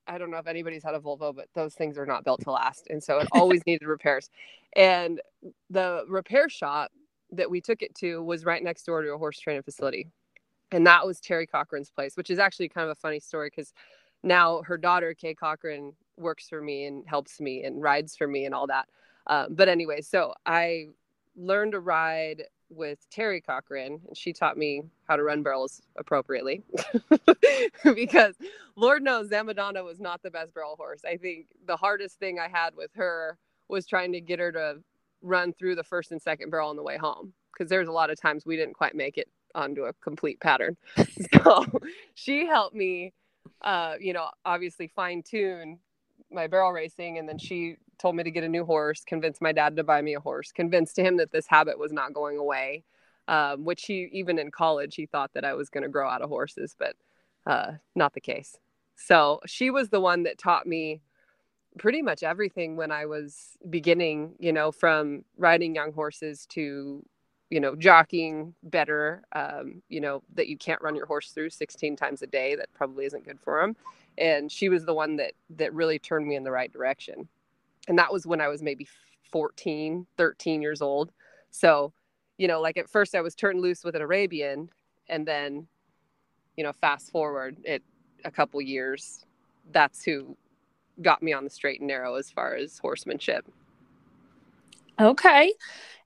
i 0.06 0.18
don't 0.18 0.30
know 0.30 0.36
if 0.36 0.46
anybody's 0.46 0.82
had 0.82 0.94
a 0.94 0.98
volvo 0.98 1.34
but 1.34 1.48
those 1.54 1.74
things 1.74 1.96
are 1.96 2.06
not 2.06 2.24
built 2.24 2.40
to 2.42 2.50
last. 2.50 2.88
And 2.90 3.02
so 3.02 3.18
it 3.18 3.28
always 3.32 3.64
needed 3.66 3.86
repairs. 3.86 4.28
And 4.76 5.20
the 5.70 6.04
repair 6.08 6.48
shop 6.48 6.90
that 7.30 7.50
we 7.50 7.60
took 7.60 7.82
it 7.82 7.94
to 7.96 8.22
was 8.22 8.44
right 8.44 8.62
next 8.62 8.84
door 8.84 9.02
to 9.02 9.12
a 9.12 9.18
horse 9.18 9.38
training 9.38 9.62
facility. 9.62 10.08
And 10.70 10.86
that 10.86 11.06
was 11.06 11.20
terry 11.20 11.46
cochran's 11.46 11.90
place 11.90 12.16
which 12.16 12.30
is 12.30 12.38
actually 12.38 12.68
kind 12.68 12.84
of 12.84 12.90
a 12.90 13.00
funny 13.00 13.20
story 13.20 13.48
because 13.48 13.72
now 14.22 14.62
her 14.62 14.78
daughter 14.78 15.14
kay 15.14 15.34
cochran 15.34 15.92
works 16.16 16.48
for 16.48 16.60
me 16.60 16.84
and 16.84 17.04
helps 17.06 17.40
me 17.40 17.64
and 17.64 17.82
rides 17.82 18.16
for 18.16 18.26
me 18.26 18.44
and 18.44 18.54
all 18.54 18.66
that. 18.66 18.88
Um, 19.26 19.54
but 19.54 19.68
anyway, 19.68 20.00
so 20.00 20.34
I 20.46 20.88
learned 21.36 21.72
to 21.72 21.80
ride 21.80 22.44
with 22.74 22.98
Terry 23.10 23.40
Cochran, 23.40 24.00
and 24.06 24.16
she 24.16 24.32
taught 24.32 24.56
me 24.56 24.82
how 25.08 25.16
to 25.16 25.22
run 25.22 25.42
barrels 25.42 25.82
appropriately. 25.96 26.62
because 27.94 28.34
Lord 28.76 29.02
knows 29.02 29.28
Zamadonna 29.28 29.84
was 29.84 30.00
not 30.00 30.22
the 30.22 30.30
best 30.30 30.54
barrel 30.54 30.76
horse. 30.76 31.02
I 31.04 31.16
think 31.16 31.46
the 31.66 31.76
hardest 31.76 32.18
thing 32.18 32.38
I 32.38 32.48
had 32.48 32.74
with 32.76 32.90
her 32.94 33.38
was 33.68 33.86
trying 33.86 34.12
to 34.12 34.20
get 34.20 34.38
her 34.38 34.52
to 34.52 34.76
run 35.22 35.52
through 35.52 35.76
the 35.76 35.84
first 35.84 36.12
and 36.12 36.20
second 36.20 36.50
barrel 36.50 36.70
on 36.70 36.76
the 36.76 36.82
way 36.82 36.96
home. 36.96 37.32
Because 37.52 37.68
there's 37.68 37.88
a 37.88 37.92
lot 37.92 38.10
of 38.10 38.20
times 38.20 38.46
we 38.46 38.56
didn't 38.56 38.74
quite 38.74 38.94
make 38.94 39.18
it 39.18 39.28
onto 39.54 39.84
a 39.84 39.92
complete 39.94 40.40
pattern. 40.40 40.76
so 41.42 41.66
she 42.14 42.46
helped 42.46 42.74
me, 42.74 43.12
uh, 43.60 43.94
you 44.00 44.12
know, 44.12 44.30
obviously 44.44 44.88
fine 44.88 45.22
tune 45.22 45.78
my 46.32 46.46
barrel 46.46 46.72
racing. 46.72 47.18
And 47.18 47.28
then 47.28 47.38
she 47.38 47.76
told 48.02 48.16
me 48.16 48.24
to 48.24 48.30
get 48.30 48.44
a 48.44 48.48
new 48.48 48.64
horse, 48.64 49.04
convinced 49.04 49.40
my 49.40 49.52
dad 49.52 49.76
to 49.76 49.84
buy 49.84 50.02
me 50.02 50.14
a 50.14 50.20
horse, 50.20 50.52
convinced 50.52 50.98
him 50.98 51.16
that 51.18 51.30
this 51.30 51.46
habit 51.46 51.78
was 51.78 51.92
not 51.92 52.12
going 52.12 52.36
away. 52.36 52.84
Um, 53.28 53.64
which 53.64 53.84
he 53.84 54.08
even 54.10 54.36
in 54.36 54.50
college 54.50 54.96
he 54.96 55.06
thought 55.06 55.32
that 55.34 55.44
I 55.44 55.54
was 55.54 55.70
going 55.70 55.84
to 55.84 55.88
grow 55.88 56.10
out 56.10 56.22
of 56.22 56.28
horses, 56.28 56.74
but 56.76 56.96
uh, 57.46 57.74
not 57.94 58.14
the 58.14 58.20
case. 58.20 58.56
So 58.96 59.40
she 59.46 59.70
was 59.70 59.90
the 59.90 60.00
one 60.00 60.24
that 60.24 60.38
taught 60.38 60.66
me 60.66 61.02
pretty 61.78 62.02
much 62.02 62.24
everything 62.24 62.76
when 62.76 62.90
I 62.90 63.06
was 63.06 63.56
beginning, 63.70 64.34
you 64.40 64.52
know, 64.52 64.72
from 64.72 65.24
riding 65.36 65.74
young 65.74 65.92
horses 65.92 66.46
to, 66.50 67.04
you 67.48 67.60
know, 67.60 67.76
jockeying 67.76 68.54
better, 68.64 69.22
um, 69.34 69.82
you 69.88 70.00
know, 70.00 70.22
that 70.34 70.48
you 70.48 70.58
can't 70.58 70.82
run 70.82 70.96
your 70.96 71.06
horse 71.06 71.30
through 71.30 71.50
16 71.50 71.96
times 71.96 72.22
a 72.22 72.26
day. 72.26 72.56
That 72.56 72.74
probably 72.74 73.06
isn't 73.06 73.24
good 73.24 73.40
for 73.40 73.62
him. 73.62 73.76
And 74.18 74.50
she 74.50 74.68
was 74.68 74.84
the 74.84 74.94
one 74.94 75.16
that, 75.16 75.32
that 75.50 75.72
really 75.72 75.98
turned 75.98 76.26
me 76.26 76.34
in 76.34 76.44
the 76.44 76.50
right 76.50 76.72
direction 76.72 77.28
and 77.88 77.98
that 77.98 78.12
was 78.12 78.26
when 78.26 78.40
i 78.40 78.48
was 78.48 78.62
maybe 78.62 78.86
14 79.30 80.06
13 80.16 80.62
years 80.62 80.82
old. 80.82 81.10
So 81.50 81.92
you 82.38 82.48
know 82.48 82.60
like 82.60 82.76
at 82.76 82.88
first 82.88 83.14
i 83.14 83.20
was 83.20 83.34
turned 83.34 83.60
loose 83.60 83.84
with 83.84 83.94
an 83.94 84.02
arabian 84.02 84.70
and 85.08 85.26
then 85.26 85.66
you 86.56 86.64
know 86.64 86.72
fast 86.72 87.10
forward 87.10 87.56
it 87.64 87.82
a 88.24 88.30
couple 88.30 88.60
years 88.60 89.24
that's 89.72 90.02
who 90.04 90.36
got 91.00 91.22
me 91.22 91.32
on 91.32 91.44
the 91.44 91.50
straight 91.50 91.80
and 91.80 91.88
narrow 91.88 92.16
as 92.16 92.30
far 92.30 92.54
as 92.54 92.78
horsemanship. 92.78 93.46
Okay. 95.00 95.54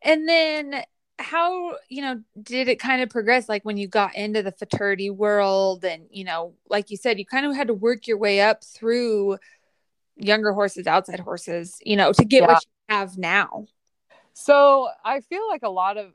And 0.03 0.29
then 0.29 0.83
how 1.19 1.77
you 1.89 2.03
know 2.03 2.23
did 2.43 2.69
it 2.69 2.79
kind 2.79 3.01
of 3.01 3.09
progress 3.09 3.49
like 3.49 3.65
when 3.65 3.79
you 3.79 3.89
got 3.89 4.15
into 4.15 4.43
the 4.43 4.53
futurity 4.53 5.09
world 5.09 5.83
and 5.83 6.03
you 6.11 6.23
know 6.23 6.53
like 6.69 6.91
you 6.91 6.97
said 6.99 7.19
you 7.19 7.25
kind 7.25 7.47
of 7.47 7.57
had 7.57 7.69
to 7.69 7.73
work 7.73 8.07
your 8.07 8.19
way 8.19 8.43
up 8.43 8.63
through 8.63 9.39
younger 10.17 10.53
horses, 10.53 10.87
outside 10.87 11.21
horses, 11.21 11.79
you 11.85 11.97
know, 11.97 12.13
to 12.13 12.25
get 12.25 12.43
yeah. 12.43 12.49
what 12.49 12.63
you 12.65 12.95
have 12.95 13.19
now? 13.19 13.67
So 14.33 14.89
I 15.05 15.21
feel 15.21 15.49
like 15.49 15.63
a 15.63 15.71
lot 15.71 15.97
of, 15.97 16.13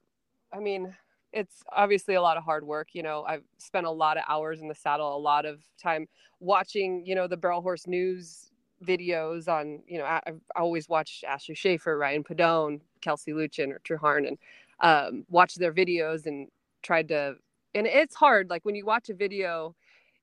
I 0.53 0.59
mean, 0.59 0.93
it's 1.33 1.63
obviously 1.71 2.15
a 2.15 2.21
lot 2.21 2.37
of 2.37 2.43
hard 2.43 2.65
work. 2.65 2.89
You 2.93 3.03
know, 3.03 3.23
I've 3.27 3.43
spent 3.57 3.85
a 3.85 3.91
lot 3.91 4.17
of 4.17 4.23
hours 4.27 4.61
in 4.61 4.67
the 4.67 4.75
saddle, 4.75 5.15
a 5.15 5.17
lot 5.17 5.45
of 5.45 5.61
time 5.81 6.07
watching, 6.39 7.05
you 7.05 7.15
know, 7.15 7.27
the 7.27 7.37
barrel 7.37 7.61
horse 7.61 7.87
news 7.87 8.51
videos 8.85 9.47
on, 9.47 9.81
you 9.87 9.97
know, 9.99 10.05
I've 10.05 10.41
always 10.55 10.89
watched 10.89 11.23
Ashley 11.23 11.55
Schafer, 11.55 11.97
Ryann 11.97 12.25
Pedone, 12.25 12.81
Kelsey 13.01 13.31
Lutjen, 13.31 13.71
or 13.71 13.79
Truharn, 13.79 14.27
and 14.27 14.37
um, 14.81 15.25
watched 15.29 15.59
their 15.59 15.73
videos 15.73 16.25
and 16.25 16.47
tried 16.81 17.07
to, 17.09 17.35
and 17.73 17.87
it's 17.87 18.15
hard. 18.15 18.49
Like 18.49 18.65
when 18.65 18.75
you 18.75 18.85
watch 18.85 19.09
a 19.09 19.13
video, 19.13 19.75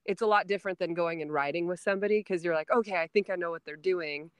it's 0.08 0.22
a 0.22 0.26
lot 0.26 0.46
different 0.48 0.78
than 0.78 0.94
going 0.94 1.20
and 1.20 1.30
riding 1.30 1.68
with 1.68 1.78
somebody 1.78 2.20
because 2.20 2.42
you're 2.42 2.54
like, 2.54 2.70
okay, 2.70 2.96
I 2.96 3.06
think 3.06 3.28
I 3.28 3.36
know 3.36 3.50
what 3.50 3.62
they're 3.66 3.76
doing. 3.76 4.30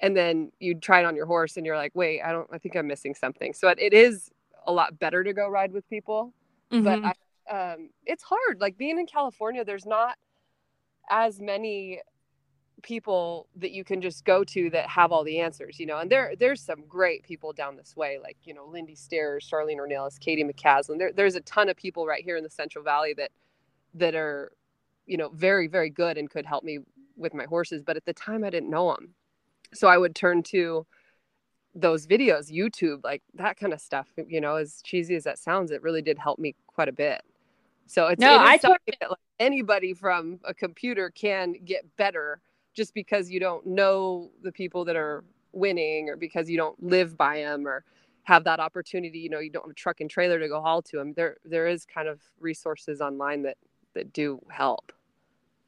And 0.00 0.16
then 0.16 0.50
you 0.58 0.74
try 0.74 1.00
it 1.00 1.04
on 1.04 1.14
your 1.14 1.26
horse 1.26 1.58
and 1.58 1.66
you're 1.66 1.76
like, 1.76 1.92
wait, 1.94 2.22
I 2.22 2.32
don't, 2.32 2.48
I 2.50 2.56
think 2.56 2.74
I'm 2.76 2.86
missing 2.86 3.14
something. 3.14 3.52
So 3.52 3.68
it, 3.68 3.78
it 3.78 3.92
is 3.92 4.30
a 4.66 4.72
lot 4.72 4.98
better 4.98 5.22
to 5.22 5.34
go 5.34 5.48
ride 5.48 5.70
with 5.70 5.88
people. 5.90 6.32
Mm-hmm. 6.72 6.84
But 6.84 7.14
I, 7.50 7.72
um, 7.72 7.90
it's 8.06 8.22
hard. 8.22 8.58
Like 8.58 8.78
being 8.78 8.98
in 8.98 9.06
California, 9.06 9.66
there's 9.66 9.84
not 9.84 10.16
as 11.10 11.40
many 11.40 12.00
people 12.82 13.48
that 13.56 13.72
you 13.72 13.84
can 13.84 14.00
just 14.00 14.24
go 14.24 14.44
to 14.44 14.70
that 14.70 14.88
have 14.88 15.12
all 15.12 15.24
the 15.24 15.40
answers, 15.40 15.78
you 15.78 15.86
know. 15.86 15.98
And 15.98 16.10
there 16.10 16.34
there's 16.38 16.60
some 16.60 16.84
great 16.88 17.22
people 17.22 17.52
down 17.52 17.76
this 17.76 17.96
way, 17.96 18.18
like 18.22 18.36
you 18.44 18.54
know 18.54 18.66
Lindy 18.66 18.94
Stairs, 18.94 19.48
Charlene 19.50 19.78
Ornelas, 19.78 20.18
Katie 20.18 20.44
McCaslin. 20.44 20.98
There, 20.98 21.12
there's 21.12 21.36
a 21.36 21.40
ton 21.42 21.68
of 21.68 21.76
people 21.76 22.06
right 22.06 22.24
here 22.24 22.36
in 22.36 22.42
the 22.42 22.50
Central 22.50 22.82
Valley 22.82 23.14
that 23.14 23.30
that 23.94 24.14
are, 24.14 24.52
you 25.06 25.16
know, 25.16 25.30
very 25.30 25.66
very 25.66 25.90
good 25.90 26.18
and 26.18 26.30
could 26.30 26.46
help 26.46 26.64
me 26.64 26.78
with 27.16 27.34
my 27.34 27.44
horses. 27.44 27.82
But 27.82 27.96
at 27.96 28.04
the 28.04 28.12
time, 28.12 28.44
I 28.44 28.50
didn't 28.50 28.70
know 28.70 28.94
them, 28.94 29.14
so 29.74 29.88
I 29.88 29.98
would 29.98 30.14
turn 30.14 30.42
to 30.44 30.86
those 31.74 32.06
videos, 32.06 32.50
YouTube, 32.50 33.04
like 33.04 33.22
that 33.34 33.58
kind 33.58 33.72
of 33.72 33.80
stuff. 33.80 34.08
You 34.28 34.40
know, 34.40 34.56
as 34.56 34.80
cheesy 34.82 35.14
as 35.14 35.24
that 35.24 35.38
sounds, 35.38 35.70
it 35.70 35.82
really 35.82 36.02
did 36.02 36.18
help 36.18 36.38
me 36.38 36.54
quite 36.66 36.88
a 36.88 36.92
bit. 36.92 37.22
So 37.86 38.08
it's 38.08 38.20
no, 38.20 38.34
it 38.34 38.40
I 38.40 38.56
totally... 38.56 38.78
that, 39.00 39.10
like, 39.10 39.18
anybody 39.38 39.94
from 39.94 40.40
a 40.44 40.54
computer 40.54 41.10
can 41.10 41.54
get 41.64 41.84
better 41.96 42.40
just 42.74 42.94
because 42.94 43.30
you 43.30 43.40
don't 43.40 43.66
know 43.66 44.30
the 44.42 44.52
people 44.52 44.84
that 44.84 44.96
are 44.96 45.24
winning 45.52 46.08
or 46.08 46.16
because 46.16 46.50
you 46.50 46.56
don't 46.56 46.80
live 46.82 47.16
by 47.16 47.38
them 47.38 47.66
or 47.66 47.84
have 48.24 48.44
that 48.44 48.60
opportunity 48.60 49.18
you 49.18 49.30
know 49.30 49.38
you 49.38 49.50
don't 49.50 49.64
have 49.64 49.70
a 49.70 49.74
truck 49.74 50.00
and 50.00 50.10
trailer 50.10 50.38
to 50.38 50.48
go 50.48 50.60
haul 50.60 50.82
to 50.82 50.96
them 50.96 51.14
there 51.14 51.36
there 51.44 51.66
is 51.66 51.86
kind 51.86 52.08
of 52.08 52.20
resources 52.40 53.00
online 53.00 53.42
that 53.42 53.56
that 53.94 54.12
do 54.12 54.38
help 54.50 54.92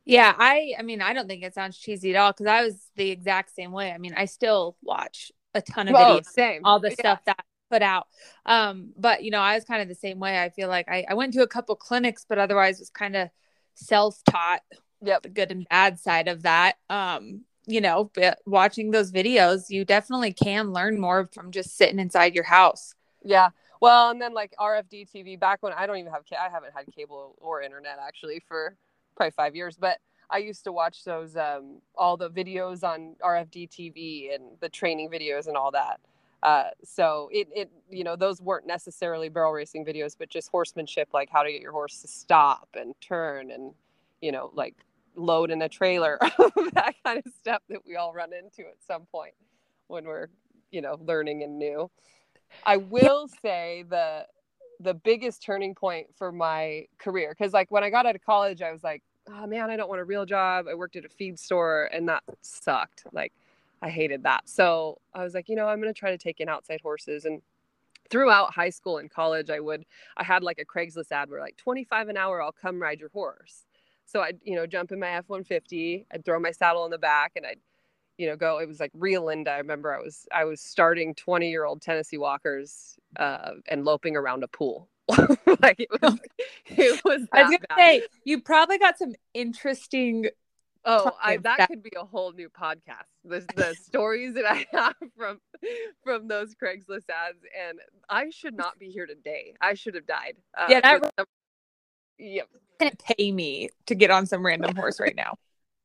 yeah 0.08 0.34
i 0.38 0.72
i 0.78 0.82
mean 0.82 1.02
i 1.02 1.12
don't 1.12 1.28
think 1.28 1.44
it 1.44 1.54
sounds 1.54 1.76
cheesy 1.78 2.14
at 2.14 2.18
all 2.18 2.32
because 2.32 2.46
i 2.46 2.64
was 2.64 2.88
the 2.96 3.10
exact 3.10 3.54
same 3.54 3.70
way. 3.72 3.92
I 3.92 3.98
mean 3.98 4.14
i 4.16 4.24
still 4.24 4.76
watch 4.82 5.30
a 5.54 5.60
ton 5.60 5.88
of 5.88 5.94
videos 5.94 6.26
same. 6.26 6.62
all 6.64 6.80
the 6.80 6.88
yeah. 6.88 6.94
stuff 6.94 7.20
that 7.26 7.44
put 7.70 7.82
out. 7.82 8.06
Um 8.46 8.92
but 8.96 9.22
you 9.22 9.30
know 9.30 9.40
i 9.40 9.54
was 9.54 9.64
kind 9.64 9.82
of 9.82 9.88
the 9.88 9.94
same 9.94 10.18
way. 10.18 10.42
I 10.42 10.48
feel 10.48 10.68
like 10.68 10.88
i, 10.88 11.04
I 11.08 11.14
went 11.14 11.34
to 11.34 11.42
a 11.42 11.46
couple 11.46 11.76
clinics 11.76 12.24
but 12.28 12.38
otherwise 12.38 12.78
was 12.78 12.90
kind 12.90 13.14
of 13.14 13.28
self-taught 13.74 14.62
yep. 15.02 15.22
the 15.22 15.28
good 15.28 15.52
and 15.52 15.68
bad 15.68 16.00
side 16.00 16.28
of 16.28 16.42
that. 16.42 16.76
Um 16.88 17.44
you 17.66 17.82
know 17.82 18.10
but 18.14 18.38
watching 18.46 18.90
those 18.90 19.12
videos 19.12 19.68
you 19.68 19.84
definitely 19.84 20.32
can 20.32 20.72
learn 20.72 20.98
more 20.98 21.28
from 21.34 21.50
just 21.50 21.76
sitting 21.76 21.98
inside 21.98 22.34
your 22.34 22.44
house. 22.44 22.94
Yeah. 23.22 23.50
Well 23.82 24.10
and 24.10 24.22
then 24.22 24.32
like 24.32 24.54
rfd 24.58 25.06
tv 25.14 25.38
back 25.38 25.62
when 25.62 25.74
i 25.74 25.86
don't 25.86 25.98
even 25.98 26.10
have 26.10 26.24
i 26.32 26.48
haven't 26.48 26.72
had 26.74 26.86
cable 26.92 27.36
or 27.38 27.60
internet 27.60 27.98
actually 28.00 28.42
for 28.48 28.76
probably 29.18 29.32
five 29.32 29.54
years 29.54 29.76
but 29.76 29.98
i 30.30 30.38
used 30.38 30.64
to 30.64 30.72
watch 30.72 31.04
those 31.04 31.36
um 31.36 31.80
all 31.94 32.16
the 32.16 32.30
videos 32.30 32.82
on 32.82 33.14
rfd 33.22 33.68
tv 33.68 34.34
and 34.34 34.44
the 34.60 34.68
training 34.68 35.10
videos 35.10 35.46
and 35.46 35.56
all 35.56 35.70
that 35.70 36.00
uh, 36.40 36.70
so 36.84 37.28
it, 37.32 37.48
it 37.52 37.68
you 37.90 38.04
know 38.04 38.14
those 38.14 38.40
weren't 38.40 38.64
necessarily 38.64 39.28
barrel 39.28 39.52
racing 39.52 39.84
videos 39.84 40.14
but 40.16 40.30
just 40.30 40.48
horsemanship 40.50 41.08
like 41.12 41.28
how 41.32 41.42
to 41.42 41.50
get 41.50 41.60
your 41.60 41.72
horse 41.72 42.00
to 42.00 42.06
stop 42.06 42.68
and 42.78 42.94
turn 43.00 43.50
and 43.50 43.74
you 44.20 44.30
know 44.30 44.52
like 44.54 44.76
load 45.18 45.50
in 45.50 45.60
a 45.62 45.68
trailer, 45.68 46.18
that 46.72 46.94
kind 47.04 47.22
of 47.24 47.32
stuff 47.38 47.62
that 47.68 47.84
we 47.86 47.96
all 47.96 48.12
run 48.12 48.32
into 48.32 48.60
at 48.68 48.76
some 48.86 49.04
point 49.06 49.34
when 49.88 50.04
we're, 50.04 50.28
you 50.70 50.80
know, 50.80 50.98
learning 51.04 51.42
and 51.42 51.58
new. 51.58 51.90
I 52.64 52.78
will 52.78 53.28
say 53.42 53.84
the 53.88 54.26
the 54.80 54.94
biggest 54.94 55.42
turning 55.42 55.74
point 55.74 56.06
for 56.16 56.30
my 56.30 56.86
career 56.98 57.34
because 57.36 57.52
like 57.52 57.68
when 57.70 57.82
I 57.82 57.90
got 57.90 58.06
out 58.06 58.14
of 58.14 58.24
college, 58.24 58.62
I 58.62 58.70
was 58.70 58.84
like, 58.84 59.02
oh 59.28 59.46
man, 59.46 59.70
I 59.70 59.76
don't 59.76 59.88
want 59.88 60.00
a 60.00 60.04
real 60.04 60.26
job. 60.26 60.66
I 60.68 60.74
worked 60.74 60.96
at 60.96 61.04
a 61.04 61.08
feed 61.08 61.38
store 61.38 61.88
and 61.92 62.08
that 62.08 62.22
sucked. 62.42 63.04
Like 63.12 63.32
I 63.82 63.90
hated 63.90 64.22
that. 64.24 64.48
So 64.48 64.98
I 65.14 65.22
was 65.22 65.34
like, 65.34 65.48
you 65.48 65.56
know, 65.56 65.66
I'm 65.66 65.80
going 65.80 65.92
to 65.92 65.98
try 65.98 66.10
to 66.10 66.18
take 66.18 66.40
in 66.40 66.48
outside 66.48 66.80
horses 66.80 67.24
and 67.24 67.42
throughout 68.10 68.54
high 68.54 68.70
school 68.70 68.96
and 68.96 69.10
college 69.10 69.50
i 69.50 69.60
would 69.60 69.84
i 70.16 70.24
had 70.24 70.42
like 70.42 70.58
a 70.58 70.64
craigslist 70.64 71.12
ad 71.12 71.28
where 71.28 71.42
like 71.42 71.58
25 71.58 72.08
an 72.08 72.16
hour 72.16 72.40
i'll 72.40 72.50
come 72.50 72.80
ride 72.80 72.98
your 72.98 73.10
horse 73.10 73.66
so 74.08 74.22
I'd, 74.22 74.38
you 74.42 74.56
know, 74.56 74.66
jump 74.66 74.90
in 74.90 74.98
my 74.98 75.10
F 75.10 75.28
150, 75.28 76.06
I'd 76.10 76.24
throw 76.24 76.40
my 76.40 76.50
saddle 76.50 76.86
in 76.86 76.90
the 76.90 76.98
back 76.98 77.32
and 77.36 77.44
I'd, 77.44 77.60
you 78.16 78.26
know, 78.26 78.36
go. 78.36 78.58
It 78.58 78.66
was 78.66 78.80
like 78.80 78.90
real 78.94 79.26
Linda. 79.26 79.50
I 79.50 79.58
remember 79.58 79.94
I 79.94 80.00
was, 80.00 80.26
I 80.32 80.44
was 80.44 80.62
starting 80.62 81.14
20 81.14 81.50
year 81.50 81.66
old 81.66 81.82
Tennessee 81.82 82.16
walkers 82.16 82.96
uh, 83.16 83.52
and 83.68 83.84
loping 83.84 84.16
around 84.16 84.44
a 84.44 84.48
pool. 84.48 84.88
like 85.62 85.80
it 85.80 85.88
was, 86.02 86.18
it 86.66 87.04
was. 87.04 87.26
I 87.32 87.42
was 87.42 87.50
gonna 87.50 87.58
bad. 87.68 87.78
say, 87.78 88.02
you 88.24 88.40
probably 88.40 88.78
got 88.78 88.98
some 88.98 89.14
interesting. 89.34 90.26
Oh, 90.84 91.10
I, 91.22 91.38
that 91.38 91.68
could 91.68 91.82
be 91.82 91.92
a 92.00 92.04
whole 92.04 92.32
new 92.32 92.48
podcast. 92.48 93.08
The, 93.24 93.44
the 93.56 93.74
stories 93.82 94.34
that 94.34 94.44
I 94.46 94.66
have 94.72 94.94
from 95.16 95.40
from 96.04 96.28
those 96.28 96.54
Craigslist 96.54 97.08
ads, 97.10 97.42
and 97.68 97.78
I 98.08 98.30
should 98.30 98.54
not 98.54 98.78
be 98.78 98.90
here 98.90 99.06
today. 99.06 99.54
I 99.60 99.74
should 99.74 99.94
have 99.94 100.06
died. 100.06 100.36
Uh, 100.56 100.66
yeah, 100.68 100.80
that 100.80 101.26
Yep. 102.18 102.48
Can't 102.80 103.02
pay 103.16 103.32
me 103.32 103.70
to 103.86 103.94
get 103.94 104.10
on 104.10 104.26
some 104.26 104.44
random 104.44 104.74
horse 104.74 105.00
right 105.00 105.16
now. 105.16 105.36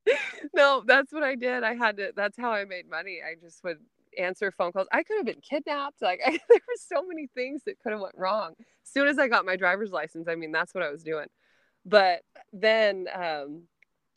no, 0.55 0.83
that's 0.85 1.11
what 1.13 1.23
I 1.23 1.35
did. 1.35 1.63
I 1.63 1.75
had 1.75 1.97
to. 1.97 2.11
That's 2.15 2.37
how 2.37 2.51
I 2.51 2.65
made 2.65 2.89
money. 2.89 3.19
I 3.25 3.35
just 3.39 3.63
would 3.63 3.79
answer 4.17 4.51
phone 4.51 4.71
calls. 4.71 4.87
I 4.91 5.03
could 5.03 5.17
have 5.17 5.25
been 5.25 5.41
kidnapped. 5.41 6.01
Like 6.01 6.21
I, 6.25 6.31
there 6.31 6.59
were 6.67 6.77
so 6.77 7.05
many 7.07 7.27
things 7.27 7.61
that 7.65 7.79
could 7.79 7.91
have 7.91 8.01
went 8.01 8.15
wrong. 8.17 8.53
As 8.59 8.91
soon 8.91 9.07
as 9.07 9.19
I 9.19 9.27
got 9.27 9.45
my 9.45 9.55
driver's 9.55 9.91
license, 9.91 10.27
I 10.27 10.35
mean, 10.35 10.51
that's 10.51 10.73
what 10.73 10.83
I 10.83 10.91
was 10.91 11.03
doing. 11.03 11.27
But 11.85 12.21
then 12.51 13.07
um, 13.13 13.63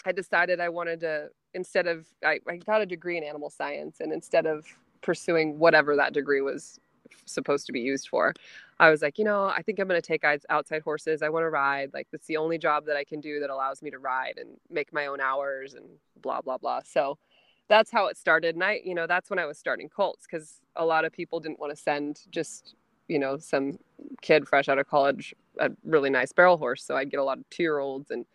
I 0.04 0.12
decided 0.12 0.60
I 0.60 0.68
wanted 0.68 1.00
to 1.00 1.28
instead 1.54 1.86
of 1.86 2.06
I, 2.24 2.40
I 2.48 2.56
got 2.58 2.82
a 2.82 2.86
degree 2.86 3.16
in 3.16 3.24
animal 3.24 3.50
science, 3.50 4.00
and 4.00 4.12
instead 4.12 4.46
of 4.46 4.66
pursuing 5.00 5.58
whatever 5.58 5.96
that 5.96 6.12
degree 6.12 6.40
was 6.40 6.78
supposed 7.24 7.66
to 7.66 7.72
be 7.72 7.80
used 7.80 8.08
for. 8.08 8.34
I 8.78 8.90
was 8.90 9.02
like, 9.02 9.18
you 9.18 9.24
know, 9.24 9.44
I 9.44 9.62
think 9.62 9.78
I'm 9.78 9.88
going 9.88 10.00
to 10.00 10.06
take 10.06 10.24
outside 10.48 10.82
horses. 10.82 11.22
I 11.22 11.28
want 11.28 11.44
to 11.44 11.50
ride. 11.50 11.90
Like, 11.94 12.08
that's 12.12 12.26
the 12.26 12.36
only 12.36 12.58
job 12.58 12.86
that 12.86 12.96
I 12.96 13.04
can 13.04 13.20
do 13.20 13.40
that 13.40 13.50
allows 13.50 13.82
me 13.82 13.90
to 13.90 13.98
ride 13.98 14.34
and 14.36 14.50
make 14.70 14.92
my 14.92 15.06
own 15.06 15.20
hours 15.20 15.74
and 15.74 15.86
blah, 16.20 16.40
blah, 16.40 16.58
blah. 16.58 16.80
So 16.84 17.18
that's 17.68 17.90
how 17.90 18.06
it 18.06 18.16
started. 18.16 18.54
And 18.54 18.64
I, 18.64 18.80
you 18.84 18.94
know, 18.94 19.06
that's 19.06 19.30
when 19.30 19.38
I 19.38 19.46
was 19.46 19.58
starting 19.58 19.88
Colts 19.88 20.26
because 20.30 20.60
a 20.76 20.84
lot 20.84 21.04
of 21.04 21.12
people 21.12 21.40
didn't 21.40 21.58
want 21.58 21.74
to 21.74 21.80
send 21.80 22.20
just, 22.30 22.74
you 23.08 23.18
know, 23.18 23.38
some 23.38 23.78
kid 24.22 24.46
fresh 24.48 24.68
out 24.68 24.78
of 24.78 24.86
college 24.88 25.34
a 25.58 25.70
really 25.84 26.10
nice 26.10 26.32
barrel 26.32 26.56
horse. 26.56 26.84
So 26.84 26.96
I'd 26.96 27.10
get 27.10 27.20
a 27.20 27.24
lot 27.24 27.38
of 27.38 27.48
two 27.50 27.62
year 27.62 27.78
olds 27.78 28.10
and 28.10 28.26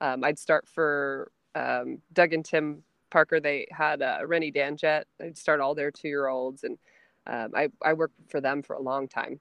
um, 0.00 0.24
I'd 0.24 0.38
start 0.38 0.68
for 0.68 1.32
um, 1.54 1.98
Doug 2.12 2.32
and 2.32 2.44
Tim 2.44 2.82
Parker. 3.10 3.40
They 3.40 3.66
had 3.70 4.02
uh, 4.02 4.20
Rennie 4.26 4.52
Danjet. 4.52 5.04
I'd 5.20 5.36
start 5.38 5.60
all 5.60 5.74
their 5.74 5.90
two 5.90 6.08
year 6.08 6.28
olds 6.28 6.64
and 6.64 6.78
um, 7.26 7.52
I, 7.54 7.68
I 7.84 7.92
worked 7.94 8.14
for 8.30 8.40
them 8.40 8.62
for 8.62 8.74
a 8.76 8.82
long 8.82 9.08
time 9.08 9.40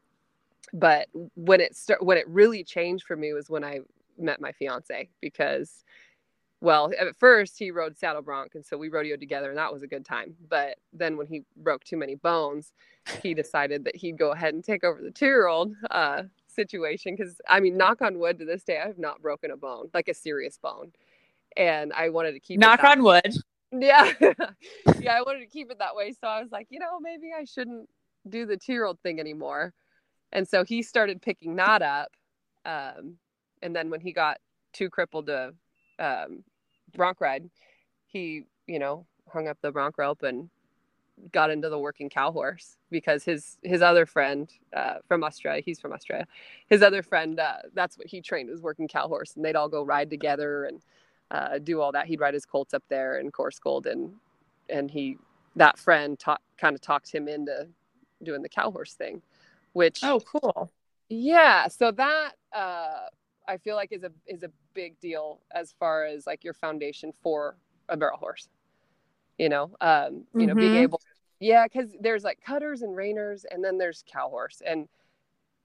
but 0.73 1.07
when 1.35 1.61
it 1.61 1.75
start, 1.75 2.03
when 2.03 2.17
it 2.17 2.27
really 2.27 2.63
changed 2.63 3.05
for 3.05 3.15
me 3.15 3.33
was 3.33 3.49
when 3.49 3.63
I 3.63 3.79
met 4.17 4.41
my 4.41 4.51
fiance 4.51 5.09
because 5.21 5.83
well 6.61 6.91
at 6.99 7.15
first 7.15 7.57
he 7.57 7.71
rode 7.71 7.97
saddle 7.97 8.21
bronc 8.21 8.55
and 8.55 8.65
so 8.65 8.77
we 8.77 8.89
rodeoed 8.89 9.19
together 9.19 9.49
and 9.49 9.57
that 9.57 9.71
was 9.71 9.83
a 9.83 9.87
good 9.87 10.05
time 10.05 10.35
but 10.49 10.77
then 10.93 11.17
when 11.17 11.27
he 11.27 11.43
broke 11.57 11.83
too 11.83 11.97
many 11.97 12.15
bones 12.15 12.73
he 13.21 13.33
decided 13.33 13.85
that 13.85 13.95
he'd 13.95 14.17
go 14.17 14.31
ahead 14.31 14.53
and 14.53 14.63
take 14.63 14.83
over 14.83 15.01
the 15.01 15.11
two-year-old 15.11 15.73
uh, 15.91 16.23
situation 16.47 17.15
because 17.15 17.39
i 17.47 17.59
mean 17.59 17.77
knock 17.77 18.01
on 18.01 18.17
wood 18.17 18.39
to 18.39 18.45
this 18.45 18.63
day 18.63 18.79
i 18.83 18.87
have 18.87 18.97
not 18.97 19.21
broken 19.21 19.51
a 19.51 19.57
bone 19.57 19.89
like 19.93 20.07
a 20.07 20.13
serious 20.13 20.57
bone 20.57 20.91
and 21.55 21.93
i 21.93 22.09
wanted 22.09 22.31
to 22.31 22.39
keep 22.39 22.59
knock 22.59 22.83
on 22.83 23.03
wood. 23.03 23.33
Yeah. 23.69 24.13
Yeah 24.21 25.17
i 25.17 25.21
wanted 25.23 25.41
to 25.41 25.45
keep 25.45 25.69
it 25.69 25.79
that 25.79 25.93
way 25.93 26.13
so 26.13 26.25
i 26.25 26.41
was 26.41 26.53
like 26.53 26.67
you 26.69 26.79
know 26.79 27.01
maybe 27.01 27.31
i 27.37 27.43
shouldn't 27.43 27.89
do 28.29 28.45
the 28.45 28.55
two 28.55 28.71
year 28.71 28.85
old 28.85 28.97
thing 29.01 29.19
anymore 29.19 29.73
and 30.31 30.47
so 30.47 30.63
he 30.63 30.81
started 30.81 31.21
picking 31.21 31.57
that 31.57 31.81
up 31.81 32.09
um, 32.65 33.15
and 33.61 33.75
then 33.75 33.89
when 33.89 33.99
he 33.99 34.13
got 34.13 34.37
too 34.71 34.89
crippled 34.89 35.27
to 35.27 35.53
um, 35.99 36.43
bronc 36.95 37.19
ride 37.21 37.49
he 38.05 38.43
you 38.67 38.79
know 38.79 39.05
hung 39.31 39.47
up 39.47 39.57
the 39.61 39.71
bronc 39.71 39.97
rope 39.97 40.23
and 40.23 40.49
got 41.31 41.49
into 41.49 41.69
the 41.69 41.79
working 41.79 42.09
cow 42.09 42.31
horse 42.31 42.77
because 42.89 43.23
his 43.23 43.57
his 43.63 43.81
other 43.81 44.05
friend 44.05 44.51
uh, 44.75 44.95
from 45.07 45.23
Australia, 45.23 45.61
he's 45.65 45.79
from 45.79 45.93
Australia. 45.93 46.27
His 46.67 46.81
other 46.81 47.01
friend, 47.01 47.39
uh, 47.39 47.57
that's 47.73 47.97
what 47.97 48.07
he 48.07 48.21
trained 48.21 48.49
was 48.49 48.61
working 48.61 48.87
cow 48.87 49.07
horse, 49.07 49.35
and 49.35 49.43
they'd 49.43 49.55
all 49.55 49.69
go 49.69 49.83
ride 49.83 50.09
together 50.09 50.65
and 50.65 50.81
uh, 51.31 51.57
do 51.59 51.81
all 51.81 51.91
that. 51.91 52.05
He'd 52.05 52.19
ride 52.19 52.33
his 52.33 52.45
colts 52.45 52.73
up 52.73 52.83
there 52.89 53.19
in 53.19 53.31
Coarsegold, 53.31 53.85
and 53.85 54.13
and 54.69 54.91
he 54.91 55.17
that 55.55 55.79
friend 55.79 56.19
taught 56.19 56.41
kind 56.57 56.75
of 56.75 56.81
talked 56.81 57.11
him 57.11 57.27
into 57.27 57.67
doing 58.23 58.41
the 58.41 58.49
cow 58.49 58.71
horse 58.71 58.93
thing, 58.93 59.21
which 59.73 60.03
oh 60.03 60.19
cool 60.19 60.71
yeah. 61.09 61.67
So 61.67 61.91
that 61.91 62.31
uh, 62.53 63.07
I 63.47 63.57
feel 63.57 63.75
like 63.75 63.91
is 63.91 64.03
a 64.03 64.11
is 64.25 64.43
a 64.43 64.51
big 64.73 64.99
deal 64.99 65.39
as 65.53 65.73
far 65.79 66.05
as 66.05 66.27
like 66.27 66.43
your 66.43 66.53
foundation 66.53 67.13
for 67.21 67.57
a 67.89 67.97
barrel 67.97 68.17
horse. 68.17 68.49
You 69.37 69.49
know, 69.49 69.71
um, 69.81 70.25
you 70.33 70.41
mm-hmm. 70.41 70.45
know, 70.47 70.55
being 70.55 70.75
able 70.75 71.01
yeah, 71.39 71.65
because 71.65 71.95
there's 71.99 72.23
like 72.23 72.41
cutters 72.41 72.81
and 72.81 72.95
reiners, 72.95 73.45
and 73.49 73.63
then 73.63 73.77
there's 73.77 74.03
cow 74.11 74.29
horse, 74.29 74.61
and 74.65 74.87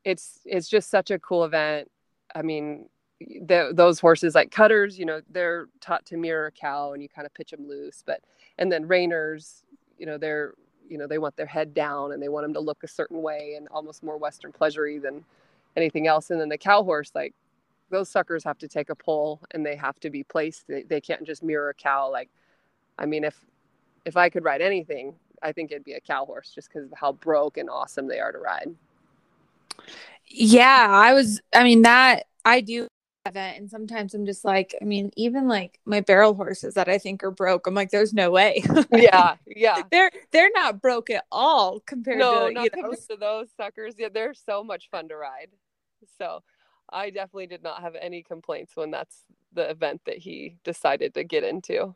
it's 0.05 0.41
it's 0.45 0.69
just 0.69 0.91
such 0.91 1.11
a 1.11 1.19
cool 1.19 1.45
event. 1.45 1.91
I 2.35 2.43
mean, 2.43 2.89
the, 3.21 3.73
those 3.73 4.01
horses 4.01 4.35
like 4.35 4.51
cutters 4.51 4.99
you 4.99 5.05
know 5.05 5.21
they're 5.31 5.69
taught 5.81 6.05
to 6.07 6.17
mirror 6.17 6.47
a 6.47 6.51
cow 6.51 6.93
and 6.93 7.03
you 7.03 7.09
kind 7.09 7.27
of 7.27 7.35
pitch 7.35 7.51
them 7.51 7.69
loose 7.69 8.03
but 8.05 8.21
and 8.59 8.71
then 8.71 8.87
reiners 8.87 9.63
you 9.99 10.07
know 10.07 10.19
they're 10.19 10.55
you 10.89 10.99
know 10.99 11.07
they 11.07 11.19
want 11.19 11.37
their 11.37 11.47
head 11.47 11.75
down 11.75 12.13
and 12.13 12.23
they 12.23 12.29
want 12.29 12.45
them 12.45 12.55
to 12.55 12.61
look 12.61 12.83
a 12.83 12.89
certain 12.89 13.23
way 13.23 13.55
and 13.57 13.69
almost 13.69 14.03
more 14.03 14.17
western 14.17 14.53
pleasury 14.53 15.01
than 15.01 15.25
anything 15.77 16.07
else 16.07 16.31
and 16.31 16.41
then 16.41 16.49
the 16.49 16.59
cow 16.59 16.83
horse 16.83 17.13
like 17.15 17.35
those 17.93 18.09
suckers 18.09 18.43
have 18.43 18.59
to 18.59 18.67
take 18.67 18.91
a 18.91 18.97
pull 18.97 19.41
and 19.53 19.65
they 19.65 19.77
have 19.77 20.01
to 20.01 20.11
be 20.11 20.25
placed. 20.25 20.67
They, 20.67 20.83
they 20.83 21.01
can't 21.01 21.25
just 21.25 21.43
mirror 21.43 21.69
a 21.69 21.75
cow. 21.75 22.11
Like, 22.11 22.31
I 22.99 23.07
mean, 23.07 23.23
if 23.23 23.39
if 24.05 24.17
I 24.17 24.29
could 24.31 24.43
ride 24.43 24.63
anything, 24.63 25.15
I 25.43 25.53
think 25.53 25.71
it'd 25.71 25.85
be 25.85 25.93
a 25.93 26.01
cow 26.01 26.25
horse 26.25 26.51
just 26.53 26.69
because 26.69 26.91
of 26.91 26.99
how 26.99 27.13
broke 27.13 27.57
and 27.59 27.71
awesome 27.71 28.09
they 28.09 28.19
are 28.19 28.33
to 28.33 28.39
ride. 28.39 28.75
Yeah, 30.27 30.87
I 30.91 31.13
was. 31.13 31.41
I 31.55 31.63
mean 31.63 31.83
that 31.83 32.27
I 32.45 32.63
do 32.63 32.89
event 33.25 33.57
and 33.57 33.71
sometimes 33.71 34.15
i'm 34.15 34.27
just 34.27 34.45
like 34.45 34.75
i 34.83 34.85
mean 34.85 35.09
even 35.17 35.47
like 35.47 35.79
my 35.85 36.01
barrel 36.01 36.35
horses 36.35 36.75
that 36.75 36.89
i 36.89 36.99
think 36.99 37.23
are 37.23 37.31
broke 37.31 37.69
i'm 37.69 37.75
like 37.75 37.89
there's 37.91 38.13
no 38.13 38.33
way 38.33 38.61
yeah 38.93 39.37
yeah 39.47 39.81
they're 39.93 40.11
they're 40.33 40.51
not 40.57 40.83
broke 40.83 41.09
at 41.09 41.25
all 41.31 41.79
compared 41.87 42.19
no, 42.19 42.49
to 42.49 42.55
not 42.55 42.65
you 42.65 42.71
know 42.75 42.89
compared 42.89 43.09
to 43.09 43.17
those 43.17 43.49
suckers 43.57 43.95
yeah 43.97 44.09
they're 44.13 44.35
so 44.35 44.65
much 44.65 44.91
fun 44.91 45.07
to 45.07 45.17
ride 45.17 45.51
so 46.19 46.43
i 46.93 47.11
definitely 47.11 47.47
did 47.47 47.63
not 47.63 47.83
have 47.83 47.95
any 48.01 48.23
complaints 48.23 48.77
when 48.77 48.91
that's 48.91 49.25
the 49.53 49.69
event 49.69 50.01
that 50.07 50.19
he 50.19 50.57
decided 50.65 51.15
to 51.15 51.25
get 51.25 51.45
into 51.45 51.95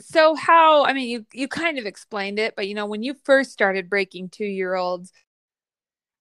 so 0.00 0.34
how 0.34 0.84
i 0.84 0.92
mean 0.92 1.08
you 1.08 1.26
you 1.32 1.48
kind 1.48 1.78
of 1.78 1.86
explained 1.86 2.38
it 2.38 2.54
but 2.56 2.66
you 2.66 2.74
know 2.74 2.86
when 2.86 3.02
you 3.02 3.14
first 3.24 3.52
started 3.52 3.88
breaking 3.88 4.28
two 4.28 4.44
year 4.44 4.74
olds 4.74 5.12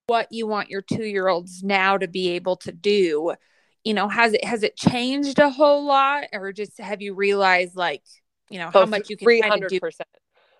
what 0.07 0.31
you 0.31 0.45
want 0.45 0.69
your 0.69 0.81
two 0.81 1.05
year 1.05 1.27
olds 1.27 1.63
now 1.63 1.97
to 1.97 2.07
be 2.07 2.29
able 2.29 2.55
to 2.55 2.71
do 2.71 3.33
you 3.83 3.93
know 3.93 4.07
has 4.07 4.33
it 4.33 4.43
has 4.43 4.63
it 4.63 4.75
changed 4.75 5.39
a 5.39 5.49
whole 5.49 5.85
lot 5.85 6.25
or 6.33 6.51
just 6.51 6.79
have 6.79 7.01
you 7.01 7.13
realized 7.13 7.75
like 7.75 8.03
you 8.49 8.59
know 8.59 8.69
how 8.71 8.81
oh, 8.81 8.85
much 8.85 9.09
you 9.09 9.17
can 9.17 9.27
300% 9.27 9.69
do? 9.69 9.79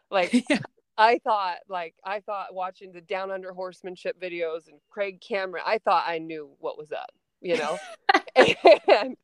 like 0.09 0.33
yeah. 0.50 0.59
i 0.97 1.19
thought 1.23 1.57
like 1.69 1.95
i 2.03 2.19
thought 2.21 2.53
watching 2.53 2.91
the 2.91 3.01
down 3.01 3.31
under 3.31 3.51
horsemanship 3.51 4.19
videos 4.21 4.67
and 4.67 4.79
craig 4.89 5.21
cameron 5.21 5.63
i 5.65 5.77
thought 5.77 6.03
i 6.07 6.17
knew 6.17 6.50
what 6.59 6.77
was 6.77 6.91
up 6.91 7.12
you 7.43 7.57
know? 7.57 7.77
And 8.35 9.15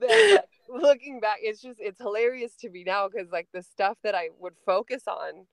then 0.00 0.34
like, 0.34 0.44
looking 0.68 1.20
back 1.20 1.38
it's 1.42 1.60
just 1.60 1.78
it's 1.78 2.00
hilarious 2.00 2.56
to 2.56 2.70
me 2.70 2.84
now 2.84 3.06
because 3.08 3.30
like 3.30 3.48
the 3.52 3.62
stuff 3.62 3.96
that 4.02 4.14
i 4.14 4.28
would 4.40 4.54
focus 4.64 5.04
on 5.06 5.46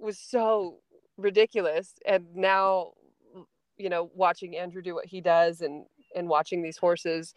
was 0.00 0.18
so 0.18 0.78
ridiculous. 1.16 1.94
And 2.06 2.34
now 2.34 2.92
you 3.76 3.88
know 3.88 4.10
watching 4.14 4.56
andrew 4.56 4.82
do 4.82 4.94
what 4.94 5.06
he 5.06 5.20
does 5.20 5.60
and 5.60 5.86
and 6.14 6.28
watching 6.28 6.62
these 6.62 6.76
horses 6.76 7.34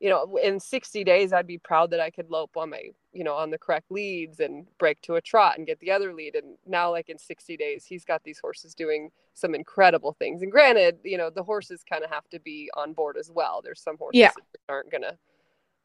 you 0.00 0.08
know 0.08 0.36
in 0.42 0.58
60 0.58 1.04
days 1.04 1.32
i'd 1.32 1.46
be 1.46 1.58
proud 1.58 1.90
that 1.90 2.00
i 2.00 2.10
could 2.10 2.30
lope 2.30 2.56
on 2.56 2.70
my 2.70 2.82
you 3.14 3.24
know 3.24 3.34
on 3.34 3.50
the 3.50 3.58
correct 3.58 3.90
leads 3.90 4.40
and 4.40 4.66
break 4.78 5.00
to 5.02 5.14
a 5.14 5.20
trot 5.20 5.56
and 5.56 5.66
get 5.66 5.80
the 5.80 5.90
other 5.90 6.12
lead. 6.12 6.34
And 6.34 6.56
now 6.66 6.90
like 6.90 7.08
in 7.08 7.18
60 7.18 7.56
days 7.56 7.84
he's 7.84 8.04
got 8.04 8.22
these 8.24 8.38
horses 8.38 8.74
doing 8.74 9.10
some 9.34 9.54
incredible 9.54 10.12
things. 10.12 10.42
And 10.42 10.52
granted 10.52 10.98
you 11.04 11.16
know 11.16 11.30
the 11.30 11.42
horses 11.42 11.82
kind 11.88 12.04
of 12.04 12.10
have 12.10 12.28
to 12.30 12.40
be 12.40 12.70
on 12.74 12.92
board 12.92 13.16
as 13.16 13.30
well. 13.30 13.60
There's 13.62 13.80
some 13.80 13.96
horses 13.96 14.18
yeah. 14.18 14.30
that 14.36 14.60
aren't 14.68 14.90
gonna 14.90 15.16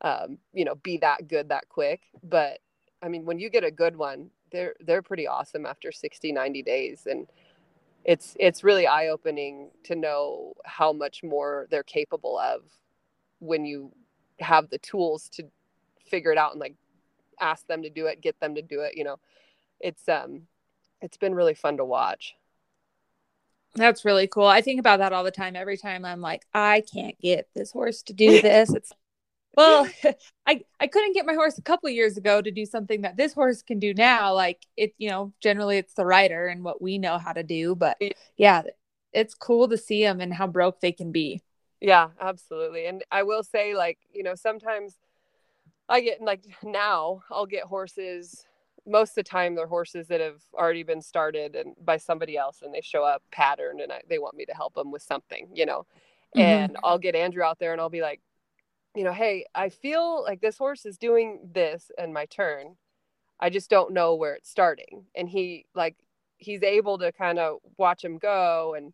um, 0.02 0.38
you 0.54 0.66
know 0.66 0.76
be 0.76 0.98
that 0.98 1.28
good 1.28 1.50
that 1.50 1.70
quick. 1.70 2.02
But 2.24 2.60
i 3.02 3.08
mean 3.08 3.24
when 3.24 3.40
you 3.40 3.50
get 3.50 3.64
a 3.64 3.72
good 3.72 3.96
one 3.96 4.30
they're 4.52 4.76
they're 4.82 5.02
pretty 5.02 5.28
awesome 5.28 5.66
after 5.66 5.92
60 5.92 6.32
90 6.32 6.64
days. 6.64 7.08
And 7.10 7.28
it's 8.06 8.36
it's 8.40 8.64
really 8.64 8.88
eye 8.88 9.08
opening 9.08 9.70
to 9.84 9.96
know 9.96 10.54
how 10.66 10.94
much 10.94 11.24
more 11.24 11.68
they're 11.70 11.84
capable 11.84 12.40
of 12.40 12.62
when 13.40 13.66
you 13.66 13.92
have 14.40 14.70
the 14.70 14.78
tools 14.80 15.30
to 15.30 15.44
figure 16.06 16.32
it 16.32 16.38
out 16.38 16.52
and 16.52 16.60
like 16.60 16.76
ask 17.40 17.66
them 17.68 17.84
to 17.84 17.90
do 17.90 18.08
it, 18.08 18.22
get 18.22 18.40
them 18.40 18.56
to 18.56 18.62
do 18.62 18.82
it, 18.82 18.96
you 18.96 19.04
know. 19.04 19.20
It's 19.80 20.08
um 20.08 20.44
it's 21.02 21.18
been 21.18 21.36
really 21.36 21.54
fun 21.54 21.78
to 21.78 21.86
watch. 21.86 22.36
That's 23.76 24.04
really 24.04 24.28
cool. 24.28 24.48
I 24.48 24.62
think 24.62 24.80
about 24.80 25.00
that 25.00 25.14
all 25.14 25.24
the 25.24 25.32
time. 25.32 25.56
Every 25.56 25.78
time 25.78 26.04
I'm 26.04 26.22
like, 26.22 26.44
I 26.54 26.82
can't 26.92 27.20
get 27.20 27.48
this 27.56 27.72
horse 27.72 28.02
to 28.04 28.14
do 28.14 28.42
this. 28.42 28.74
It's 28.74 28.92
well 29.56 29.88
i 30.46 30.62
i 30.80 30.88
couldn't 30.88 31.14
get 31.14 31.26
my 31.26 31.34
horse 31.34 31.58
a 31.58 31.62
couple 31.64 31.90
years 31.90 32.18
ago 32.18 32.42
to 32.42 32.52
do 32.52 32.66
something 32.66 33.02
that 33.02 33.18
this 33.18 33.34
horse 33.34 33.62
can 33.62 33.80
do 33.80 33.94
now 33.94 34.34
like 34.34 34.66
it 34.78 34.94
you 34.98 35.10
know 35.10 35.34
generally 35.42 35.78
it's 35.78 35.94
the 35.96 36.06
rider 36.06 36.48
and 36.48 36.64
what 36.64 36.82
we 36.82 36.98
know 36.98 37.18
how 37.18 37.34
to 37.34 37.44
do 37.44 37.76
but 37.76 37.98
yeah 38.38 38.62
it's 39.12 39.34
cool 39.34 39.68
to 39.68 39.78
see 39.78 40.04
them 40.04 40.22
and 40.22 40.34
how 40.34 40.48
broke 40.48 40.80
they 40.80 40.92
can 40.92 41.12
be 41.12 41.42
yeah 41.82 42.10
absolutely 42.22 42.86
and 42.86 43.04
i 43.12 43.24
will 43.24 43.44
say 43.44 43.76
like 43.76 43.98
you 44.14 44.24
know 44.24 44.36
sometimes 44.36 44.98
i 45.90 46.00
get 46.00 46.22
like 46.22 46.44
now 46.64 47.22
i'll 47.32 47.46
get 47.46 47.64
horses 47.64 48.46
most 48.88 49.12
of 49.12 49.16
the 49.16 49.24
time 49.24 49.56
they're 49.56 49.68
horses 49.68 50.08
that 50.08 50.22
have 50.22 50.42
already 50.54 50.84
been 50.84 51.02
started 51.02 51.56
and 51.56 51.76
by 51.84 51.98
somebody 51.98 52.38
else 52.38 52.62
and 52.62 52.74
they 52.74 52.82
show 52.82 53.04
up 53.04 53.22
patterned 53.32 53.82
and 53.82 53.92
I, 53.92 54.02
they 54.10 54.18
want 54.18 54.36
me 54.36 54.46
to 54.46 54.54
help 54.54 54.74
them 54.74 54.92
with 54.92 55.02
something 55.02 55.50
you 55.54 55.66
know 55.66 55.86
mm-hmm. 56.36 56.40
and 56.40 56.78
i'll 56.84 56.98
get 56.98 57.16
andrew 57.16 57.44
out 57.44 57.60
there 57.60 57.74
and 57.74 57.82
i'll 57.82 57.90
be 57.90 58.02
like 58.02 58.22
you 58.96 59.04
know, 59.04 59.14
hey, 59.14 59.46
I 59.54 59.70
feel 59.70 60.24
like 60.24 60.42
this 60.42 60.58
horse 60.58 60.86
is 60.86 60.98
doing 60.98 61.40
this 61.54 61.92
in 61.98 62.12
my 62.12 62.26
turn. 62.26 62.76
I 63.40 63.50
just 63.50 63.70
don't 63.70 63.94
know 63.94 64.16
where 64.16 64.34
it's 64.34 64.50
starting. 64.50 65.06
And 65.16 65.30
he 65.30 65.66
like 65.76 65.96
he's 66.38 66.64
able 66.64 66.98
to 67.00 67.12
kind 67.12 67.40
of 67.40 67.58
watch 67.78 68.04
him 68.04 68.18
go 68.18 68.76
and 68.76 68.94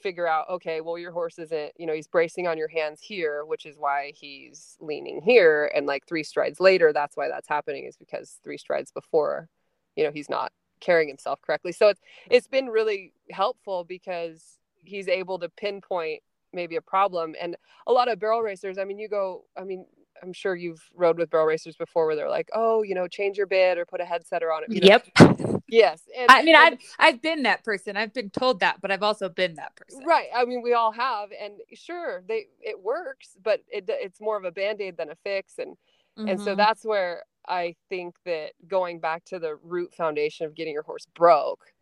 figure 0.00 0.26
out, 0.26 0.48
okay, 0.50 0.80
well 0.80 0.98
your 0.98 1.12
horse 1.12 1.38
isn't, 1.38 1.72
you 1.78 1.86
know, 1.86 1.94
he's 1.94 2.06
bracing 2.06 2.46
on 2.46 2.58
your 2.58 2.68
hands 2.68 3.00
here, 3.02 3.44
which 3.44 3.66
is 3.66 3.76
why 3.78 4.12
he's 4.14 4.76
leaning 4.80 5.20
here 5.22 5.70
and 5.74 5.86
like 5.86 6.06
three 6.06 6.22
strides 6.22 6.60
later 6.60 6.92
that's 6.92 7.16
why 7.16 7.28
that's 7.28 7.48
happening 7.48 7.84
is 7.84 7.96
because 7.96 8.38
three 8.44 8.58
strides 8.58 8.90
before, 8.92 9.48
you 9.96 10.04
know, 10.04 10.10
he's 10.12 10.28
not 10.28 10.52
carrying 10.80 11.08
himself 11.08 11.40
correctly. 11.42 11.72
So 11.72 11.88
it's 11.88 12.00
it's 12.30 12.48
been 12.48 12.66
really 12.66 13.12
helpful 13.30 13.84
because 13.84 14.58
he's 14.84 15.08
able 15.08 15.38
to 15.38 15.48
pinpoint 15.48 16.22
maybe 16.52 16.76
a 16.76 16.80
problem. 16.80 17.34
And 17.40 17.56
a 17.86 17.92
lot 17.92 18.08
of 18.08 18.18
barrel 18.18 18.42
racers, 18.42 18.78
I 18.78 18.84
mean, 18.84 18.98
you 18.98 19.08
go, 19.08 19.44
I 19.56 19.64
mean, 19.64 19.86
I'm 20.22 20.32
sure 20.32 20.54
you've 20.54 20.82
rode 20.94 21.18
with 21.18 21.30
barrel 21.30 21.46
racers 21.46 21.76
before 21.76 22.06
where 22.06 22.16
they're 22.16 22.30
like, 22.30 22.48
oh, 22.54 22.82
you 22.82 22.94
know, 22.94 23.06
change 23.08 23.36
your 23.36 23.46
bit 23.46 23.78
or 23.78 23.84
put 23.84 24.00
a 24.00 24.04
head 24.04 24.26
setter 24.26 24.52
on 24.52 24.62
it. 24.64 24.72
You 24.72 24.80
know? 24.80 24.98
Yep. 25.16 25.62
yes. 25.68 26.02
And, 26.16 26.30
I 26.30 26.42
mean, 26.42 26.54
and, 26.56 26.74
I've 26.74 26.78
I've 26.98 27.22
been 27.22 27.42
that 27.44 27.64
person. 27.64 27.96
I've 27.96 28.12
been 28.12 28.30
told 28.30 28.60
that, 28.60 28.80
but 28.80 28.90
I've 28.90 29.02
also 29.02 29.28
been 29.28 29.54
that 29.56 29.74
person. 29.76 30.04
Right. 30.04 30.28
I 30.34 30.44
mean, 30.44 30.62
we 30.62 30.74
all 30.74 30.92
have, 30.92 31.30
and 31.40 31.54
sure, 31.74 32.22
they 32.28 32.46
it 32.60 32.82
works, 32.82 33.36
but 33.42 33.60
it 33.68 33.84
it's 33.88 34.20
more 34.20 34.36
of 34.36 34.44
a 34.44 34.52
band 34.52 34.80
aid 34.80 34.96
than 34.96 35.10
a 35.10 35.16
fix, 35.16 35.58
and 35.58 35.76
mm-hmm. 36.18 36.28
and 36.28 36.40
so 36.40 36.48
mm-hmm. 36.48 36.58
that's 36.58 36.84
where 36.84 37.22
I 37.48 37.74
think 37.88 38.16
that 38.24 38.52
going 38.66 39.00
back 39.00 39.24
to 39.26 39.38
the 39.38 39.56
root 39.62 39.94
foundation 39.94 40.46
of 40.46 40.54
getting 40.54 40.72
your 40.72 40.82
horse 40.82 41.06
broke 41.14 41.72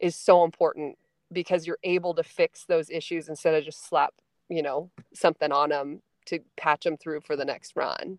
is 0.00 0.14
so 0.16 0.44
important 0.44 0.96
because 1.32 1.66
you're 1.66 1.78
able 1.82 2.14
to 2.14 2.22
fix 2.22 2.64
those 2.64 2.90
issues 2.90 3.28
instead 3.28 3.54
of 3.54 3.64
just 3.64 3.86
slap 3.86 4.14
you 4.48 4.62
know 4.62 4.90
something 5.14 5.52
on 5.52 5.70
them 5.70 6.00
to 6.28 6.40
patch 6.56 6.84
them 6.84 6.96
through 6.96 7.20
for 7.20 7.36
the 7.36 7.44
next 7.44 7.74
run 7.76 8.18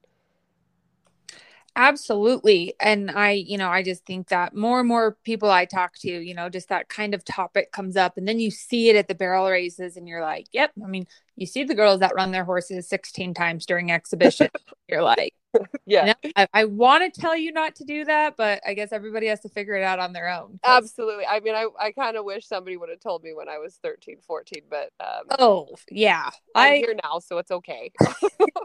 absolutely 1.79 2.73
and 2.81 3.09
i 3.09 3.31
you 3.31 3.57
know 3.57 3.69
i 3.69 3.81
just 3.81 4.05
think 4.05 4.27
that 4.27 4.53
more 4.53 4.79
and 4.79 4.87
more 4.87 5.17
people 5.23 5.49
i 5.49 5.63
talk 5.63 5.93
to 5.97 6.09
you 6.09 6.33
know 6.33 6.49
just 6.49 6.67
that 6.67 6.89
kind 6.89 7.13
of 7.13 7.23
topic 7.23 7.71
comes 7.71 7.95
up 7.95 8.17
and 8.17 8.27
then 8.27 8.37
you 8.37 8.51
see 8.51 8.89
it 8.89 8.97
at 8.97 9.07
the 9.07 9.15
barrel 9.15 9.49
races 9.49 9.95
and 9.95 10.05
you're 10.05 10.21
like 10.21 10.45
yep 10.51 10.71
i 10.83 10.87
mean 10.87 11.07
you 11.39 11.45
see 11.45 11.63
the 11.63 11.73
girls 11.73 12.01
that 12.01 12.13
run 12.15 12.31
their 12.31 12.43
horses 12.43 12.89
16 12.89 13.33
times 13.33 13.65
during 13.65 13.91
exhibition. 13.91 14.49
You're 14.89 15.03
like 15.03 15.33
yeah. 15.85 16.05
You 16.05 16.13
know, 16.25 16.31
i, 16.35 16.47
I 16.53 16.65
want 16.65 17.11
to 17.11 17.21
tell 17.21 17.35
you 17.35 17.51
not 17.51 17.75
to 17.75 17.83
do 17.83 18.05
that 18.05 18.35
but 18.37 18.61
i 18.67 18.73
guess 18.73 18.91
everybody 18.91 19.27
has 19.27 19.39
to 19.41 19.49
figure 19.49 19.75
it 19.75 19.83
out 19.83 19.99
on 19.99 20.13
their 20.13 20.29
own. 20.29 20.59
Absolutely 20.63 21.25
i 21.25 21.39
mean 21.39 21.55
i, 21.55 21.67
I 21.79 21.91
kind 21.91 22.17
of 22.17 22.25
wish 22.25 22.47
somebody 22.47 22.75
would 22.75 22.89
have 22.89 22.99
told 22.99 23.23
me 23.23 23.33
when 23.33 23.49
i 23.49 23.57
was 23.57 23.79
13 23.81 24.17
14 24.27 24.63
but 24.69 24.91
um, 24.99 25.37
oh 25.39 25.69
yeah 25.89 26.29
i'm 26.55 26.73
I, 26.73 26.75
here 26.77 26.95
now 27.03 27.19
so 27.19 27.37
it's 27.37 27.51
okay 27.51 27.91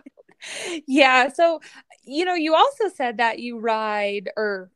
yeah 0.86 1.28
so 1.32 1.60
you 2.04 2.24
know 2.24 2.34
you 2.34 2.54
also 2.54 2.88
said 2.88 3.18
that 3.18 3.38
you 3.38 3.58
ride 3.58 4.30
or 4.36 4.70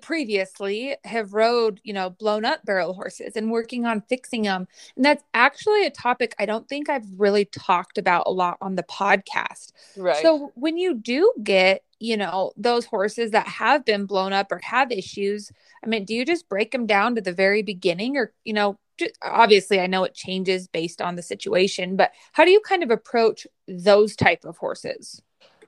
previously 0.00 0.96
have 1.04 1.34
rode, 1.34 1.80
you 1.84 1.92
know, 1.92 2.10
blown 2.10 2.44
up 2.44 2.64
barrel 2.64 2.94
horses 2.94 3.36
and 3.36 3.50
working 3.50 3.84
on 3.84 4.02
fixing 4.02 4.42
them. 4.42 4.66
And 4.96 5.04
that's 5.04 5.24
actually 5.34 5.86
a 5.86 5.90
topic 5.90 6.34
I 6.38 6.46
don't 6.46 6.68
think 6.68 6.88
I've 6.88 7.06
really 7.16 7.44
talked 7.46 7.98
about 7.98 8.24
a 8.26 8.32
lot 8.32 8.58
on 8.60 8.76
the 8.76 8.82
podcast. 8.82 9.72
Right. 9.96 10.22
So 10.22 10.52
when 10.54 10.76
you 10.78 10.94
do 10.94 11.32
get, 11.42 11.82
you 12.00 12.16
know, 12.16 12.52
those 12.56 12.86
horses 12.86 13.30
that 13.32 13.46
have 13.46 13.84
been 13.84 14.06
blown 14.06 14.32
up 14.32 14.50
or 14.50 14.60
have 14.62 14.90
issues, 14.90 15.50
I 15.84 15.88
mean, 15.88 16.04
do 16.04 16.14
you 16.14 16.24
just 16.24 16.48
break 16.48 16.70
them 16.70 16.86
down 16.86 17.14
to 17.14 17.20
the 17.20 17.32
very 17.32 17.62
beginning 17.62 18.16
or, 18.16 18.32
you 18.44 18.52
know, 18.52 18.78
obviously 19.22 19.80
I 19.80 19.86
know 19.86 20.04
it 20.04 20.14
changes 20.14 20.68
based 20.68 21.00
on 21.00 21.16
the 21.16 21.22
situation, 21.22 21.96
but 21.96 22.12
how 22.32 22.44
do 22.44 22.50
you 22.50 22.60
kind 22.60 22.82
of 22.82 22.90
approach 22.90 23.46
those 23.66 24.16
type 24.16 24.44
of 24.44 24.56
horses? 24.58 25.22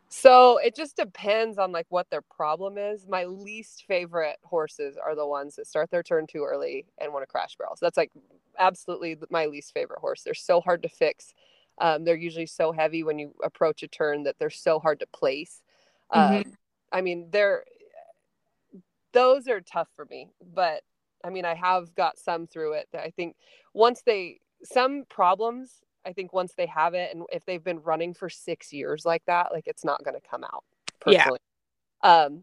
So 0.08 0.58
it 0.58 0.76
just 0.76 0.96
depends 0.96 1.58
on 1.58 1.72
like 1.72 1.86
what 1.88 2.08
their 2.10 2.22
problem 2.22 2.78
is. 2.78 3.06
My 3.08 3.24
least 3.24 3.84
favorite 3.88 4.38
horses 4.44 4.96
are 4.96 5.16
the 5.16 5.26
ones 5.26 5.56
that 5.56 5.66
start 5.66 5.90
their 5.90 6.02
turn 6.02 6.26
too 6.26 6.44
early 6.44 6.86
and 6.98 7.12
want 7.12 7.22
to 7.22 7.26
crash 7.26 7.56
barrels. 7.56 7.80
That's 7.80 7.96
like 7.96 8.12
absolutely 8.58 9.18
my 9.30 9.46
least 9.46 9.74
favorite 9.74 9.98
horse. 9.98 10.22
They're 10.22 10.34
so 10.34 10.60
hard 10.60 10.82
to 10.84 10.88
fix. 10.88 11.34
Um, 11.78 12.04
they're 12.04 12.16
usually 12.16 12.46
so 12.46 12.72
heavy 12.72 13.02
when 13.02 13.18
you 13.18 13.34
approach 13.44 13.82
a 13.82 13.88
turn 13.88 14.22
that 14.22 14.36
they're 14.38 14.48
so 14.48 14.78
hard 14.78 15.00
to 15.00 15.06
place. 15.08 15.60
Mm-hmm. 16.14 16.48
Um, 16.48 16.54
I 16.92 17.00
mean, 17.00 17.28
they're 17.30 17.64
those 19.12 19.48
are 19.48 19.60
tough 19.60 19.88
for 19.96 20.04
me, 20.06 20.28
but 20.54 20.82
I 21.26 21.30
mean, 21.30 21.44
I 21.44 21.54
have 21.54 21.94
got 21.94 22.18
some 22.18 22.46
through 22.46 22.74
it. 22.74 22.88
That 22.92 23.02
I 23.02 23.10
think 23.10 23.36
once 23.74 24.02
they 24.06 24.40
some 24.62 25.04
problems 25.08 25.82
I 26.06 26.12
think 26.12 26.32
once 26.32 26.54
they 26.56 26.66
have 26.66 26.94
it, 26.94 27.14
and 27.14 27.24
if 27.32 27.44
they've 27.44 27.62
been 27.62 27.80
running 27.80 28.14
for 28.14 28.30
six 28.30 28.72
years 28.72 29.04
like 29.04 29.24
that, 29.26 29.50
like 29.52 29.66
it's 29.66 29.84
not 29.84 30.04
going 30.04 30.14
to 30.14 30.28
come 30.28 30.44
out. 30.44 30.62
Personally. 31.00 31.40
Yeah. 32.04 32.24
Um, 32.24 32.42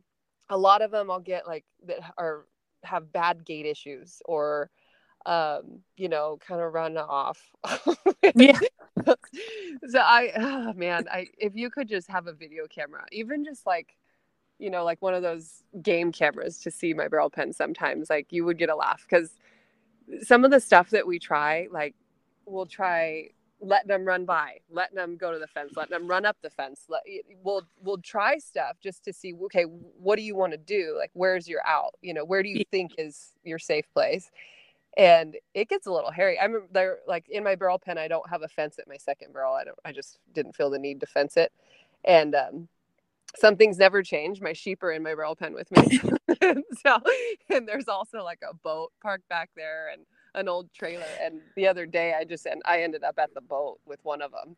a 0.50 0.58
lot 0.58 0.82
of 0.82 0.92
them 0.92 1.10
I'll 1.10 1.22
get 1.22 1.48
like 1.48 1.64
that 1.88 2.00
are 2.18 2.46
have 2.84 3.14
bad 3.14 3.46
gait 3.46 3.66
issues 3.66 4.22
or 4.26 4.70
um, 5.26 5.80
you 5.96 6.10
know, 6.10 6.38
kind 6.46 6.60
of 6.60 6.74
run 6.74 6.98
off. 6.98 7.42
yeah. 8.36 8.60
so 9.08 10.00
I, 10.00 10.32
oh 10.36 10.74
man, 10.74 11.08
I 11.10 11.28
if 11.38 11.56
you 11.56 11.70
could 11.70 11.88
just 11.88 12.10
have 12.10 12.28
a 12.28 12.34
video 12.34 12.68
camera, 12.68 13.06
even 13.14 13.46
just 13.46 13.66
like, 13.66 13.96
you 14.64 14.70
know, 14.70 14.86
like 14.86 15.02
one 15.02 15.14
of 15.14 15.22
those 15.22 15.62
game 15.82 16.14
cameras 16.14 16.58
to 16.60 16.72
see 16.72 16.94
my 16.94 17.10
barrel 17.10 17.30
pen 17.30 17.52
sometimes, 17.52 18.10
like 18.10 18.28
you 18.32 18.46
would 18.46 18.58
get 18.58 18.70
a 18.70 18.76
laugh 18.76 19.06
because 19.08 19.38
some 20.22 20.46
of 20.46 20.52
the 20.52 20.60
stuff 20.62 20.90
that 20.92 21.06
we 21.06 21.20
try, 21.20 21.68
like 21.70 21.96
we'll 22.46 22.66
try 22.66 23.28
letting 23.60 23.90
them 23.90 24.06
run 24.06 24.24
by, 24.24 24.60
letting 24.70 24.96
them 24.96 25.18
go 25.18 25.34
to 25.34 25.40
the 25.40 25.48
fence, 25.48 25.74
letting 25.76 25.92
them 25.92 26.08
run 26.08 26.26
up 26.26 26.38
the 26.42 26.50
fence. 26.50 26.86
Let, 26.88 27.02
we'll 27.44 27.64
we'll 27.84 27.98
try 27.98 28.38
stuff 28.38 28.78
just 28.82 29.04
to 29.04 29.12
see, 29.12 29.34
okay, 29.46 29.64
what 29.64 30.16
do 30.16 30.22
you 30.22 30.36
want 30.36 30.54
to 30.54 30.58
do? 30.58 30.96
Like, 30.98 31.12
where's 31.14 31.48
your 31.48 31.66
out? 31.68 31.96
You 32.02 32.14
know, 32.14 32.24
where 32.24 32.42
do 32.42 32.48
you 32.48 32.64
think 32.72 32.94
is 32.98 33.32
your 33.44 33.60
safe 33.60 33.86
place? 33.94 34.32
and 34.96 35.38
it 35.56 35.70
gets 35.70 35.88
a 35.88 35.92
little 35.92 36.12
hairy. 36.12 36.40
I'm 36.40 36.68
there, 36.72 37.00
like 37.08 37.28
in 37.28 37.44
my 37.44 37.56
barrel 37.56 37.80
pen, 37.80 37.98
I 37.98 38.08
don't 38.08 38.30
have 38.30 38.44
a 38.44 38.48
fence 38.48 38.78
at 38.78 38.88
my 38.88 38.98
second 38.98 39.34
barrel. 39.34 39.56
I 39.56 39.64
don't. 39.64 39.80
I 39.84 39.92
just 39.92 40.20
didn't 40.34 40.56
feel 40.56 40.70
the 40.70 40.78
need 40.78 41.00
to 41.00 41.08
fence 41.08 41.36
it, 41.36 41.52
and 42.06 42.36
um, 42.36 42.68
some 43.36 43.56
things 43.56 43.78
never 43.78 44.04
change. 44.04 44.42
My 44.42 44.54
sheep 44.54 44.84
are 44.84 44.92
in 44.92 45.04
my 45.04 45.16
barrel 45.16 45.36
pen 45.36 45.54
with 45.54 45.72
me, 45.72 46.00
so 46.86 46.98
and 47.50 47.68
there's 47.68 47.88
also 47.88 48.24
like 48.24 48.40
a 48.50 48.54
boat 48.54 48.92
parked 49.02 49.28
back 49.30 49.50
there 49.56 49.90
and 49.92 50.04
an 50.36 50.48
old 50.48 50.72
trailer. 50.74 51.06
And 51.22 51.42
the 51.56 51.68
other 51.68 51.86
day, 51.86 52.14
I 52.20 52.24
just 52.24 52.46
and 52.46 52.62
I 52.66 52.82
ended 52.82 53.04
up 53.04 53.16
at 53.18 53.34
the 53.34 53.42
boat 53.42 53.80
with 53.86 54.00
one 54.04 54.22
of 54.22 54.32
them, 54.32 54.56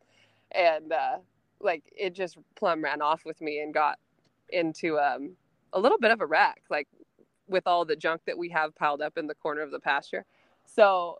and 0.52 0.92
uh, 0.92 1.18
like 1.60 1.84
it 1.96 2.14
just 2.14 2.36
plumb 2.54 2.82
ran 2.82 3.02
off 3.02 3.24
with 3.24 3.40
me 3.40 3.60
and 3.60 3.72
got 3.72 3.98
into 4.50 4.98
um, 4.98 5.36
a 5.72 5.80
little 5.80 5.98
bit 5.98 6.10
of 6.10 6.20
a 6.20 6.26
wreck. 6.26 6.62
Like 6.70 6.88
with 7.48 7.66
all 7.66 7.84
the 7.84 7.96
junk 7.96 8.22
that 8.26 8.36
we 8.36 8.48
have 8.50 8.74
piled 8.74 9.00
up 9.00 9.16
in 9.16 9.26
the 9.26 9.34
corner 9.34 9.62
of 9.62 9.70
the 9.70 9.80
pasture. 9.80 10.24
So 10.64 11.18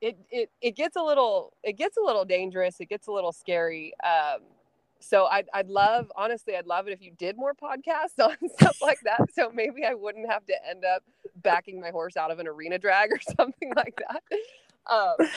it 0.00 0.18
it 0.30 0.50
it 0.60 0.76
gets 0.76 0.96
a 0.96 1.02
little 1.02 1.52
it 1.62 1.76
gets 1.76 1.96
a 1.96 2.00
little 2.00 2.24
dangerous. 2.24 2.80
It 2.80 2.88
gets 2.88 3.06
a 3.06 3.12
little 3.12 3.32
scary. 3.32 3.94
Um, 4.04 4.42
so 5.00 5.26
I'd 5.26 5.46
I'd 5.52 5.68
love 5.68 6.12
honestly 6.16 6.56
I'd 6.56 6.66
love 6.66 6.86
it 6.86 6.92
if 6.92 7.02
you 7.02 7.12
did 7.12 7.36
more 7.36 7.54
podcasts 7.54 8.18
on 8.22 8.36
stuff 8.56 8.80
like 8.82 9.00
that. 9.04 9.22
So 9.34 9.50
maybe 9.52 9.84
I 9.84 9.94
wouldn't 9.94 10.30
have 10.30 10.44
to 10.46 10.54
end 10.68 10.84
up 10.84 11.02
backing 11.36 11.80
my 11.80 11.90
horse 11.90 12.16
out 12.16 12.30
of 12.30 12.38
an 12.38 12.46
arena 12.46 12.78
drag 12.78 13.10
or 13.10 13.20
something 13.36 13.72
like 13.74 14.00
that. 14.08 14.22
Um, 14.92 15.28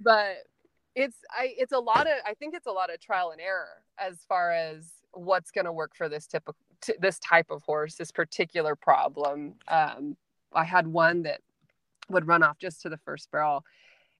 but 0.00 0.36
it's 0.94 1.16
I 1.30 1.54
it's 1.56 1.72
a 1.72 1.78
lot 1.78 2.06
of 2.06 2.12
I 2.26 2.34
think 2.34 2.54
it's 2.54 2.66
a 2.66 2.72
lot 2.72 2.92
of 2.92 3.00
trial 3.00 3.30
and 3.30 3.40
error 3.40 3.82
as 3.98 4.18
far 4.28 4.52
as 4.52 4.90
what's 5.12 5.50
going 5.50 5.64
to 5.64 5.72
work 5.72 5.94
for 5.96 6.08
this 6.08 6.26
typical 6.26 6.56
t- 6.80 6.94
this 7.00 7.18
type 7.18 7.50
of 7.50 7.62
horse, 7.62 7.96
this 7.96 8.10
particular 8.10 8.74
problem. 8.74 9.54
Um, 9.68 10.16
I 10.52 10.64
had 10.64 10.86
one 10.86 11.22
that 11.22 11.40
would 12.08 12.26
run 12.26 12.42
off 12.42 12.58
just 12.58 12.82
to 12.82 12.88
the 12.88 12.96
first 12.96 13.30
barrel, 13.30 13.64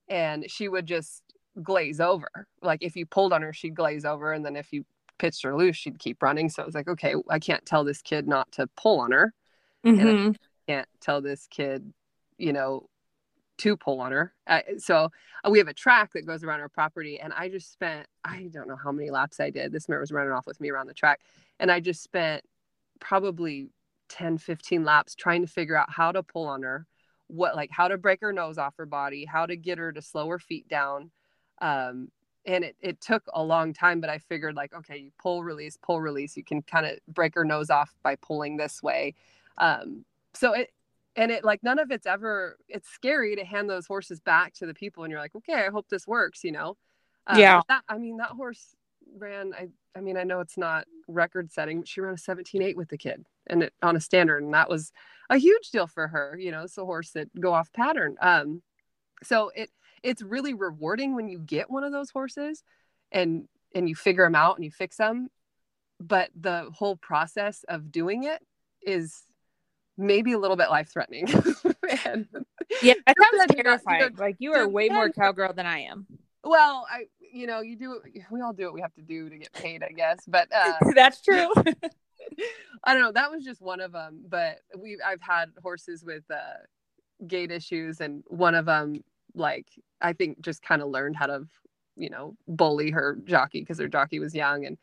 and 0.08 0.48
she 0.48 0.68
would 0.68 0.86
just 0.86 1.22
glaze 1.62 2.00
over. 2.00 2.28
Like 2.62 2.82
if 2.82 2.96
you 2.96 3.06
pulled 3.06 3.32
on 3.32 3.42
her, 3.42 3.52
she'd 3.52 3.74
glaze 3.74 4.04
over, 4.04 4.32
and 4.32 4.44
then 4.44 4.56
if 4.56 4.72
you 4.72 4.84
pitched 5.18 5.42
her 5.42 5.56
loose, 5.56 5.76
she'd 5.76 5.98
keep 5.98 6.22
running. 6.22 6.48
So 6.48 6.62
I 6.62 6.66
was 6.66 6.74
like, 6.74 6.88
okay, 6.88 7.14
I 7.28 7.38
can't 7.38 7.64
tell 7.64 7.84
this 7.84 8.02
kid 8.02 8.26
not 8.26 8.50
to 8.52 8.66
pull 8.76 9.00
on 9.00 9.12
her, 9.12 9.34
mm-hmm. 9.84 10.00
and 10.00 10.08
I 10.08 10.12
mm-hmm. 10.12 10.32
can't 10.68 10.88
tell 11.00 11.20
this 11.20 11.46
kid, 11.50 11.92
you 12.38 12.52
know, 12.52 12.88
to 13.58 13.76
pull 13.76 14.00
on 14.00 14.12
her. 14.12 14.32
Uh, 14.46 14.60
so 14.78 15.10
we 15.48 15.58
have 15.58 15.68
a 15.68 15.74
track 15.74 16.12
that 16.14 16.26
goes 16.26 16.42
around 16.42 16.60
our 16.60 16.68
property, 16.68 17.20
and 17.20 17.32
I 17.32 17.48
just 17.48 17.72
spent 17.72 18.06
I 18.24 18.48
don't 18.50 18.68
know 18.68 18.76
how 18.76 18.92
many 18.92 19.10
laps 19.10 19.40
I 19.40 19.50
did. 19.50 19.72
This 19.72 19.88
mare 19.88 20.00
was 20.00 20.12
running 20.12 20.32
off 20.32 20.46
with 20.46 20.60
me 20.60 20.70
around 20.70 20.86
the 20.86 20.94
track, 20.94 21.20
and 21.58 21.70
I 21.70 21.80
just 21.80 22.02
spent 22.02 22.44
probably 23.00 23.70
10 24.10 24.38
15 24.38 24.84
laps 24.84 25.14
trying 25.14 25.40
to 25.40 25.46
figure 25.46 25.76
out 25.76 25.90
how 25.90 26.12
to 26.12 26.22
pull 26.22 26.46
on 26.46 26.62
her 26.62 26.86
what 27.28 27.54
like 27.54 27.70
how 27.70 27.88
to 27.88 27.96
break 27.96 28.20
her 28.20 28.32
nose 28.32 28.58
off 28.58 28.74
her 28.76 28.86
body 28.86 29.24
how 29.24 29.46
to 29.46 29.56
get 29.56 29.78
her 29.78 29.92
to 29.92 30.02
slow 30.02 30.28
her 30.28 30.38
feet 30.38 30.68
down 30.68 31.10
um, 31.60 32.10
and 32.46 32.64
it, 32.64 32.76
it 32.80 33.00
took 33.00 33.22
a 33.34 33.42
long 33.42 33.72
time 33.72 34.00
but 34.00 34.08
i 34.08 34.18
figured 34.18 34.56
like 34.56 34.74
okay 34.74 34.96
you 34.96 35.10
pull 35.20 35.42
release 35.44 35.76
pull 35.82 36.00
release 36.00 36.36
you 36.36 36.44
can 36.44 36.62
kind 36.62 36.86
of 36.86 36.98
break 37.08 37.34
her 37.34 37.44
nose 37.44 37.70
off 37.70 37.94
by 38.02 38.16
pulling 38.16 38.56
this 38.56 38.82
way. 38.82 39.14
Um, 39.58 40.04
so 40.34 40.52
it 40.54 40.70
and 41.16 41.30
it 41.30 41.44
like 41.44 41.62
none 41.62 41.78
of 41.78 41.90
it's 41.90 42.06
ever 42.06 42.56
it's 42.68 42.88
scary 42.88 43.36
to 43.36 43.44
hand 43.44 43.68
those 43.68 43.86
horses 43.86 44.20
back 44.20 44.54
to 44.54 44.66
the 44.66 44.74
people 44.74 45.04
and 45.04 45.10
you're 45.10 45.20
like 45.20 45.34
okay 45.34 45.66
i 45.66 45.70
hope 45.70 45.88
this 45.88 46.06
works 46.06 46.44
you 46.44 46.52
know? 46.52 46.76
Um, 47.26 47.38
yeah. 47.38 47.60
that, 47.68 47.82
i 47.88 47.98
mean 47.98 48.16
that 48.18 48.30
horse 48.30 48.74
ran 49.16 49.52
i 49.54 49.68
i 49.96 50.00
mean 50.00 50.16
i 50.16 50.24
know 50.24 50.40
it's 50.40 50.56
not 50.56 50.86
record 51.08 51.52
setting 51.52 51.82
she 51.84 52.00
ran 52.00 52.14
a 52.14 52.16
17-8 52.16 52.76
with 52.76 52.88
the 52.88 52.96
kid 52.96 53.26
and 53.48 53.64
it 53.64 53.74
on 53.82 53.96
a 53.96 54.00
standard 54.00 54.42
and 54.42 54.54
that 54.54 54.70
was 54.70 54.92
a 55.28 55.36
huge 55.36 55.70
deal 55.70 55.86
for 55.86 56.08
her 56.08 56.36
you 56.38 56.50
know 56.50 56.62
it's 56.62 56.78
a 56.78 56.84
horse 56.84 57.10
that 57.10 57.28
go 57.38 57.52
off 57.52 57.72
pattern. 57.72 58.16
Um 58.20 58.62
so 59.22 59.50
it 59.54 59.70
it's 60.02 60.22
really 60.22 60.54
rewarding 60.54 61.14
when 61.14 61.28
you 61.28 61.38
get 61.38 61.70
one 61.70 61.84
of 61.84 61.92
those 61.92 62.10
horses 62.10 62.62
and 63.12 63.48
and 63.74 63.88
you 63.88 63.94
figure 63.94 64.24
them 64.24 64.34
out 64.34 64.56
and 64.56 64.64
you 64.64 64.70
fix 64.70 64.96
them 64.96 65.28
but 65.98 66.30
the 66.38 66.70
whole 66.72 66.96
process 66.96 67.64
of 67.68 67.92
doing 67.92 68.24
it 68.24 68.40
is 68.82 69.22
maybe 69.98 70.32
a 70.32 70.38
little 70.38 70.56
bit 70.56 70.70
life 70.70 70.90
threatening 70.90 71.26
yeah 72.82 72.94
that 73.06 73.14
sounds 73.32 73.54
terrifying 73.54 74.14
like 74.16 74.36
you 74.38 74.52
are 74.52 74.66
way 74.66 74.88
more 74.88 75.10
cowgirl 75.10 75.52
than 75.52 75.66
i 75.66 75.80
am 75.80 76.06
well 76.42 76.86
i 76.90 77.04
you 77.32 77.46
know, 77.46 77.60
you 77.60 77.76
do 77.76 78.00
we 78.30 78.40
all 78.40 78.52
do 78.52 78.64
what 78.64 78.74
we 78.74 78.80
have 78.80 78.94
to 78.94 79.02
do 79.02 79.28
to 79.28 79.38
get 79.38 79.52
paid, 79.52 79.82
I 79.82 79.92
guess. 79.92 80.18
But 80.26 80.48
uh, 80.54 80.74
that's 80.94 81.20
true. 81.20 81.48
I 82.84 82.94
don't 82.94 83.02
know. 83.02 83.12
That 83.12 83.30
was 83.30 83.44
just 83.44 83.60
one 83.60 83.80
of 83.80 83.92
them. 83.92 84.24
But 84.28 84.60
we 84.76 84.98
I've 85.04 85.22
had 85.22 85.50
horses 85.62 86.04
with 86.04 86.24
uh, 86.30 86.64
gait 87.26 87.50
issues, 87.50 88.00
and 88.00 88.22
one 88.28 88.54
of 88.54 88.66
them, 88.66 89.02
like 89.34 89.68
I 90.00 90.12
think, 90.14 90.40
just 90.42 90.62
kind 90.62 90.82
of 90.82 90.88
learned 90.88 91.16
how 91.16 91.26
to, 91.26 91.46
you 91.96 92.10
know, 92.10 92.36
bully 92.48 92.90
her 92.92 93.18
jockey 93.24 93.60
because 93.60 93.78
her 93.80 93.88
jockey 93.88 94.18
was 94.20 94.34
young. 94.34 94.66
And 94.66 94.78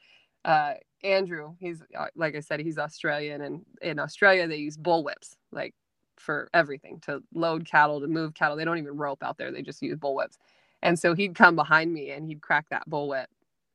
uh, 0.45 0.75
Andrew, 1.03 1.55
he's 1.59 1.83
uh, 1.97 2.07
like 2.15 2.35
I 2.35 2.41
said, 2.41 2.59
he's 2.61 2.77
Australian, 2.79 3.41
and 3.41 3.65
in 3.81 3.99
Australia 3.99 4.47
they 4.47 4.57
use 4.57 4.77
bull 4.77 5.03
whips, 5.03 5.35
like 5.51 5.75
for 6.17 6.49
everything 6.53 6.99
to 7.01 7.23
load 7.33 7.65
cattle, 7.65 8.01
to 8.01 8.07
move 8.07 8.33
cattle. 8.35 8.57
They 8.57 8.65
don't 8.65 8.79
even 8.79 8.97
rope 8.97 9.23
out 9.23 9.37
there; 9.37 9.51
they 9.51 9.61
just 9.63 9.81
use 9.81 9.97
bull 9.97 10.15
whips. 10.15 10.37
And 10.83 10.99
so 10.99 11.15
he'd 11.15 11.35
come 11.35 11.55
behind 11.55 11.93
me 11.93 12.11
and 12.11 12.27
he'd 12.27 12.41
crack 12.41 12.67
that 12.71 12.89
bullwhip 12.89 13.27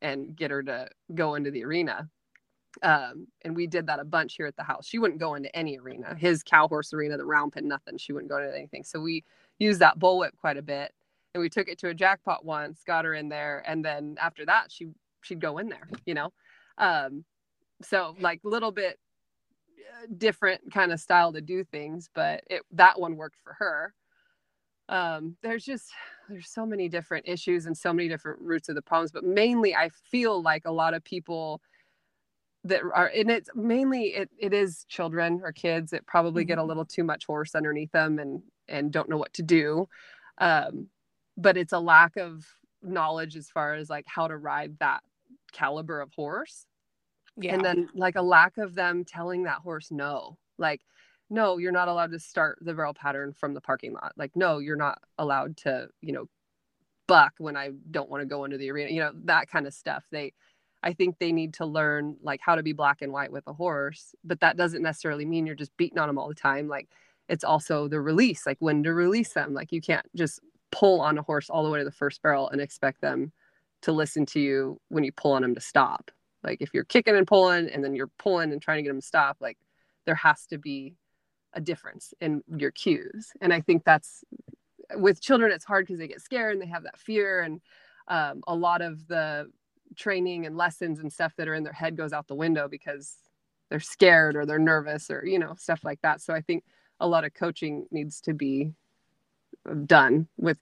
and 0.03 0.37
get 0.37 0.51
her 0.53 0.63
to 0.65 0.89
go 1.15 1.35
into 1.37 1.51
the 1.51 1.65
arena. 1.65 2.09
Um, 2.83 3.29
and 3.43 3.57
we 3.57 3.69
did 3.69 3.89
that 3.89 4.01
a 4.01 4.05
bunch 4.07 4.37
here 4.37 4.47
at 4.47 4.57
the 4.57 4.65
house. 4.65 4.87
She 4.87 4.99
wouldn't 5.01 5.21
go 5.21 5.35
into 5.37 5.55
any 5.57 5.79
arena, 5.79 6.17
his 6.19 6.45
cow 6.45 6.69
horse 6.69 6.95
arena, 6.95 7.19
the 7.19 7.27
round 7.27 7.55
pen, 7.55 7.69
nothing. 7.69 7.99
She 7.99 8.15
wouldn't 8.15 8.31
go 8.31 8.39
into 8.39 8.57
anything. 8.57 8.85
So 8.85 9.01
we 9.01 9.25
used 9.63 9.81
that 9.81 9.99
bullwhip 9.99 10.37
quite 10.41 10.57
a 10.57 10.63
bit. 10.63 10.93
And 11.35 11.41
we 11.41 11.49
took 11.49 11.69
it 11.69 11.79
to 11.79 11.89
a 11.89 11.95
jackpot 11.95 12.45
once, 12.45 12.83
got 12.87 13.05
her 13.05 13.15
in 13.15 13.29
there, 13.29 13.63
and 13.67 13.85
then 13.85 14.17
after 14.21 14.45
that, 14.47 14.71
she 14.71 14.89
she'd 15.23 15.41
go 15.41 15.59
in 15.59 15.69
there, 15.69 15.89
you 16.05 16.15
know. 16.15 16.33
Um, 16.79 17.25
so 17.83 18.15
like 18.21 18.41
a 18.45 18.49
little 18.49 18.73
bit 18.73 18.99
uh, 19.79 20.07
different 20.19 20.73
kind 20.73 20.93
of 20.93 21.01
style 21.01 21.33
to 21.33 21.41
do 21.41 21.65
things, 21.65 22.11
but 22.15 22.45
it 22.51 22.63
that 22.73 23.01
one 23.01 23.17
worked 23.17 23.39
for 23.43 23.55
her 23.55 23.95
um, 24.89 25.37
there's 25.43 25.65
just 25.65 25.91
there's 26.29 26.51
so 26.51 26.67
many 26.67 26.89
different 26.89 27.27
issues 27.27 27.67
and 27.67 27.77
so 27.77 27.93
many 27.93 28.09
different 28.09 28.41
roots 28.41 28.69
of 28.69 28.75
the 28.75 28.83
problems 28.83 29.11
but 29.11 29.25
mainly 29.25 29.75
i 29.75 29.89
feel 30.11 30.41
like 30.41 30.63
a 30.65 30.73
lot 30.73 30.95
of 30.95 31.03
people 31.03 31.61
that 32.65 32.83
are 32.83 33.11
and 33.15 33.31
it's 33.31 33.51
mainly 33.55 34.09
it, 34.15 34.31
it 34.39 34.53
is 34.53 34.85
children 34.89 35.41
or 35.43 35.53
kids 35.53 35.91
that 35.91 36.07
probably 36.07 36.45
get 36.45 36.59
a 36.59 36.61
mm-hmm. 36.61 36.69
little 36.69 36.85
too 36.85 37.05
much 37.05 37.27
horse 37.27 37.55
underneath 37.55 37.91
them 37.93 38.19
and 38.19 38.43
and 38.69 38.93
don't 38.93 39.09
know 39.09 39.17
what 39.17 39.33
to 39.35 39.43
do 39.43 39.89
um, 40.39 40.89
but 41.37 41.57
it's 41.57 41.73
a 41.73 41.79
lack 41.79 42.17
of 42.17 42.47
knowledge 42.83 43.37
as 43.37 43.49
far 43.49 43.75
as 43.75 43.89
like 43.89 44.05
how 44.07 44.27
to 44.27 44.37
ride 44.37 44.79
that 44.79 45.03
caliber 45.53 46.01
of 46.01 46.13
horse 46.15 46.67
yeah. 47.37 47.55
and 47.55 47.65
then 47.65 47.89
like 47.95 48.17
a 48.17 48.23
lack 48.23 48.59
of 48.59 48.75
them 48.75 49.05
telling 49.05 49.45
that 49.45 49.59
horse 49.59 49.91
no 49.91 50.37
like 50.59 50.81
no, 51.33 51.57
you're 51.57 51.73
not 51.73 51.89
allowed 51.89 52.11
to 52.13 52.19
start 52.19 52.59
the 52.61 52.75
barrel 52.75 52.93
pattern 52.93 53.33
from 53.33 53.55
the 53.55 53.61
parking 53.61 53.95
lot. 53.95 54.13
Like, 54.19 54.37
no, 54.37 54.59
you're 54.59 54.77
not 54.77 55.01
allowed 55.17 55.57
to, 55.59 55.89
you 56.03 56.13
know, 56.13 56.27
buck 57.09 57.33
when 57.39 57.57
I 57.57 57.71
don't 57.91 58.11
want 58.11 58.21
to 58.21 58.27
go 58.27 58.45
into 58.45 58.59
the 58.59 58.71
arena, 58.71 58.91
you 58.91 59.01
know, 59.01 59.13
that 59.25 59.49
kind 59.49 59.67
of 59.67 59.73
stuff. 59.73 60.05
They, 60.11 60.35
I 60.83 60.93
think 60.93 61.19
they 61.19 61.33
need 61.33 61.55
to 61.55 61.65
learn 61.65 62.19
like 62.23 62.41
how 62.43 62.57
to 62.57 62.63
be 62.63 62.75
black 62.75 63.01
and 63.01 63.13
white 63.13 63.33
with 63.33 63.45
a 63.47 63.55
horse, 63.55 64.15
but 64.23 64.41
that 64.41 64.59
doesn't 64.59 64.83
necessarily 64.83 65.25
mean 65.25 65.47
you're 65.47 65.55
just 65.55 65.75
beating 65.79 65.99
on 65.99 66.07
them 66.07 66.19
all 66.19 66.29
the 66.29 66.35
time. 66.35 66.69
Like, 66.69 66.91
it's 67.29 67.45
also 67.45 67.89
the 67.89 68.01
release, 68.01 68.47
like 68.47 68.59
when 68.61 68.83
to 68.83 68.93
release 68.93 69.33
them. 69.33 69.55
Like, 69.55 69.73
you 69.73 69.81
can't 69.81 70.07
just 70.15 70.41
pull 70.71 71.01
on 71.01 71.19
a 71.19 71.23
horse 71.23 71.51
all 71.51 71.65
the 71.65 71.71
way 71.71 71.79
to 71.79 71.85
the 71.85 71.91
first 71.91 72.23
barrel 72.23 72.49
and 72.49 72.61
expect 72.61 73.01
them 73.01 73.33
to 73.83 73.93
listen 73.93 74.27
to 74.27 74.41
you 74.41 74.81
when 74.89 75.05
you 75.05 75.13
pull 75.13 75.33
on 75.33 75.43
them 75.43 75.55
to 75.55 75.61
stop. 75.61 76.11
Like, 76.43 76.61
if 76.61 76.71
you're 76.75 76.85
kicking 76.85 77.17
and 77.17 77.27
pulling 77.27 77.69
and 77.69 77.85
then 77.85 77.95
you're 77.95 78.11
pulling 78.19 78.53
and 78.53 78.61
trying 78.61 78.79
to 78.79 78.83
get 78.83 78.91
them 78.91 79.01
to 79.01 79.07
stop, 79.07 79.37
like, 79.41 79.59
there 80.07 80.15
has 80.17 80.47
to 80.47 80.59
be 80.59 80.97
a 81.55 81.61
difference 81.61 82.15
in 82.21 82.43
your 82.57 82.71
cues. 82.71 83.33
And 83.41 83.53
I 83.53 83.61
think 83.61 83.85
that's 83.85 84.25
with 84.97 85.21
children, 85.21 85.53
it's 85.53 85.65
hard 85.65 85.87
because 85.87 85.99
they 85.99 86.09
get 86.09 86.21
scared 86.21 86.55
and 86.55 86.63
they 86.63 86.67
have 86.67 86.83
that 86.85 86.99
fear. 86.99 87.43
And 87.43 87.61
um, 88.09 88.43
a 88.47 88.55
lot 88.55 88.83
of 88.83 89.07
the 89.07 89.51
training 89.97 90.47
and 90.47 90.57
lessons 90.57 90.99
and 90.99 91.13
stuff 91.13 91.35
that 91.37 91.49
are 91.49 91.55
in 91.55 91.65
their 91.65 91.73
head 91.73 91.97
goes 91.97 92.13
out 92.13 92.27
the 92.27 92.35
window 92.35 92.69
because 92.69 93.17
they're 93.71 93.81
scared 93.81 94.37
or 94.37 94.45
they're 94.45 94.59
nervous 94.59 95.11
or 95.11 95.25
you 95.25 95.39
know 95.39 95.55
stuff 95.59 95.81
like 95.85 96.01
that 96.03 96.21
so 96.21 96.35
i 96.35 96.41
think 96.41 96.65
a 97.03 97.09
lot 97.09 97.25
of 97.25 97.35
coaching 97.35 97.87
needs 97.91 98.21
to 98.23 98.33
be 98.33 98.73
done 99.87 100.29
with 100.39 100.59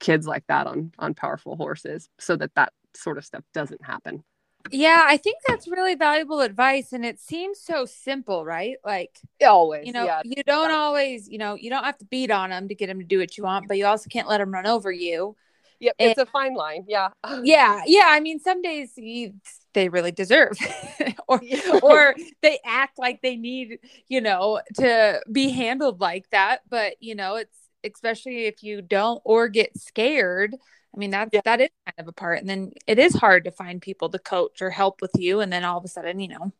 kids 0.00 0.26
like 0.26 0.44
that 0.48 0.66
on 0.66 0.92
on 0.98 1.14
powerful 1.14 1.56
horses 1.56 2.08
so 2.18 2.34
that 2.36 2.54
that 2.54 2.72
sort 2.94 3.18
of 3.18 3.24
stuff 3.24 3.44
doesn't 3.52 3.84
happen. 3.84 4.24
Yeah 4.70 5.02
i 5.04 5.18
think 5.18 5.36
that's 5.46 5.68
really 5.68 5.94
valuable 5.94 6.40
advice 6.40 6.94
and 6.94 7.04
it 7.04 7.20
seems 7.20 7.60
so 7.60 7.84
simple 7.84 8.46
right? 8.46 8.76
Like 8.82 9.18
always. 9.46 9.86
you 9.86 9.92
know 9.92 10.06
yeah. 10.06 10.22
you 10.24 10.42
don't 10.42 10.70
always 10.70 11.28
you 11.28 11.36
know 11.36 11.54
you 11.54 11.68
don't 11.68 11.84
have 11.84 11.98
to 11.98 12.06
beat 12.06 12.30
on 12.30 12.48
them 12.48 12.68
to 12.68 12.74
get 12.74 12.86
them 12.86 12.98
to 12.98 13.04
do 13.04 13.18
what 13.18 13.36
you 13.36 13.44
want 13.44 13.68
but 13.68 13.76
you 13.76 13.84
also 13.84 14.08
can't 14.08 14.26
let 14.26 14.38
them 14.38 14.52
run 14.52 14.66
over 14.66 14.90
you 14.90 15.36
Yep, 15.80 15.94
And- 15.98 16.10
it's 16.10 16.20
a 16.20 16.26
fine 16.26 16.54
line. 16.54 16.84
Yeah. 16.88 17.08
yeah 17.42 17.82
yeah 17.86 18.04
i 18.06 18.20
mean 18.20 18.38
some 18.40 18.62
days 18.62 18.92
you, 18.96 19.34
they 19.74 19.88
really 19.88 20.12
deserve 20.12 20.56
or 21.28 21.40
or 21.82 22.14
they 22.42 22.58
act 22.64 22.98
like 22.98 23.20
they 23.22 23.36
need 23.36 23.78
you 24.08 24.20
know 24.20 24.60
to 24.76 25.20
be 25.30 25.50
handled 25.50 26.00
like 26.00 26.28
that 26.30 26.60
but 26.68 26.94
you 27.00 27.14
know 27.14 27.36
it's 27.36 27.56
especially 27.84 28.44
if 28.46 28.62
you 28.62 28.80
don't 28.82 29.20
or 29.24 29.48
get 29.48 29.76
scared 29.78 30.54
i 30.94 30.98
mean 30.98 31.10
that's 31.10 31.30
Yeah. 31.32 31.40
that 31.44 31.60
is 31.60 31.68
kind 31.86 31.94
of 31.98 32.08
a 32.08 32.12
part 32.12 32.38
and 32.40 32.48
then 32.48 32.72
it 32.86 32.98
is 32.98 33.14
hard 33.14 33.44
to 33.44 33.50
find 33.50 33.82
people 33.82 34.08
to 34.10 34.18
coach 34.18 34.62
or 34.62 34.70
help 34.70 35.00
with 35.02 35.12
you 35.16 35.40
and 35.40 35.52
then 35.52 35.64
all 35.64 35.78
of 35.78 35.84
a 35.84 35.88
sudden 35.88 36.20
you 36.20 36.28
know 36.28 36.52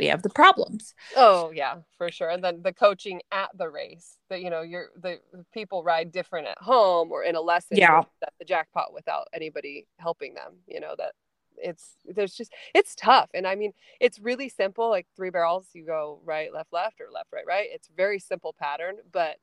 we 0.00 0.06
have 0.06 0.22
the 0.22 0.30
problems 0.30 0.94
Oh 1.16 1.50
yeah, 1.54 1.76
for 1.96 2.10
sure. 2.10 2.30
And 2.30 2.42
then 2.42 2.62
the 2.62 2.72
coaching 2.72 3.20
at 3.32 3.50
the 3.56 3.68
race. 3.68 4.18
That 4.28 4.42
you 4.42 4.50
know, 4.50 4.62
you're 4.62 4.90
the 5.00 5.18
people 5.52 5.82
ride 5.82 6.12
different 6.12 6.46
at 6.46 6.58
home 6.58 7.10
or 7.10 7.24
in 7.24 7.36
a 7.36 7.40
lesson. 7.40 7.76
Yeah. 7.76 8.02
At 8.22 8.32
the 8.38 8.44
jackpot 8.44 8.92
without 8.92 9.28
anybody 9.32 9.86
helping 9.98 10.34
them. 10.34 10.58
You 10.66 10.80
know 10.80 10.94
that 10.98 11.12
it's 11.56 11.96
there's 12.04 12.34
just 12.34 12.52
it's 12.74 12.94
tough. 12.94 13.30
And 13.34 13.46
I 13.46 13.54
mean, 13.54 13.72
it's 14.00 14.18
really 14.18 14.48
simple. 14.48 14.88
Like 14.88 15.06
three 15.16 15.30
barrels, 15.30 15.66
you 15.72 15.84
go 15.84 16.20
right, 16.24 16.52
left, 16.52 16.72
left, 16.72 17.00
or 17.00 17.10
left, 17.12 17.28
right, 17.32 17.46
right. 17.46 17.68
It's 17.70 17.88
very 17.96 18.18
simple 18.18 18.54
pattern, 18.58 18.96
but 19.12 19.36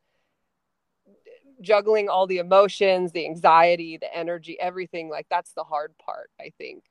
juggling 1.62 2.10
all 2.10 2.28
the 2.28 2.38
emotions, 2.38 3.12
the 3.12 3.26
anxiety, 3.26 3.98
the 3.98 4.14
energy, 4.16 4.60
everything 4.60 5.10
like 5.10 5.28
that's 5.30 5.54
the 5.54 5.64
hard 5.64 5.94
part, 5.98 6.30
I 6.40 6.52
think. 6.58 6.84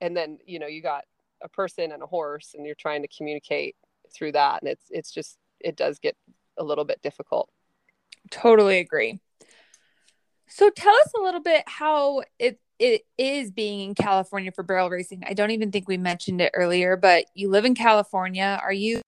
And 0.00 0.16
then 0.16 0.38
you 0.46 0.58
know 0.58 0.66
you 0.66 0.82
got 0.82 1.04
a 1.42 1.48
person 1.48 1.92
and 1.92 2.02
a 2.02 2.06
horse, 2.06 2.52
and 2.54 2.64
you're 2.64 2.74
trying 2.74 3.02
to 3.02 3.08
communicate 3.08 3.76
through 4.14 4.30
that 4.30 4.62
and 4.62 4.70
it's 4.70 4.84
it's 4.90 5.10
just 5.10 5.36
it 5.58 5.74
does 5.74 5.98
get 5.98 6.16
a 6.58 6.62
little 6.62 6.84
bit 6.84 7.02
difficult 7.02 7.50
Totally 8.30 8.78
agree. 8.78 9.20
So 10.48 10.70
tell 10.70 10.94
us 10.94 11.12
a 11.18 11.22
little 11.22 11.40
bit 11.40 11.64
how 11.66 12.22
it 12.38 12.60
it 12.78 13.02
is 13.16 13.50
being 13.50 13.88
in 13.88 13.94
California 13.94 14.52
for 14.52 14.62
barrel 14.62 14.90
racing. 14.90 15.22
I 15.26 15.32
don't 15.32 15.50
even 15.50 15.72
think 15.72 15.88
we 15.88 15.96
mentioned 15.96 16.40
it 16.40 16.52
earlier, 16.54 16.96
but 16.96 17.24
you 17.34 17.48
live 17.48 17.64
in 17.64 17.74
California. 17.74 18.60
Are 18.62 18.72
you 18.72 19.00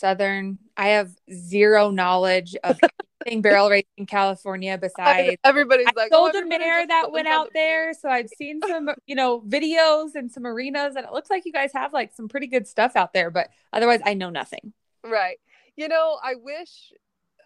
Southern? 0.00 0.58
I 0.76 0.88
have 0.88 1.10
zero 1.32 1.90
knowledge 1.90 2.56
of 2.64 2.78
barrel 3.36 3.70
racing 3.70 3.86
in 3.96 4.06
California 4.06 4.78
besides 4.78 5.36
everybody's 5.44 5.86
I 5.86 5.92
like 5.96 6.12
sold 6.12 6.32
oh, 6.34 6.42
a 6.42 6.46
mare 6.46 6.86
that 6.86 7.12
went 7.12 7.28
out 7.28 7.50
there, 7.54 7.92
so 7.94 8.08
I've 8.08 8.28
seen 8.28 8.60
some, 8.66 8.90
you 9.06 9.14
know, 9.14 9.40
videos 9.40 10.14
and 10.14 10.30
some 10.30 10.46
arenas, 10.46 10.96
and 10.96 11.04
it 11.04 11.12
looks 11.12 11.30
like 11.30 11.44
you 11.44 11.52
guys 11.52 11.72
have 11.74 11.92
like 11.92 12.12
some 12.14 12.28
pretty 12.28 12.46
good 12.46 12.66
stuff 12.66 12.96
out 12.96 13.12
there. 13.12 13.30
But 13.30 13.48
otherwise, 13.72 14.00
I 14.04 14.14
know 14.14 14.30
nothing. 14.30 14.72
right 15.04 15.38
you 15.78 15.88
know 15.88 16.18
i 16.22 16.34
wish 16.34 16.92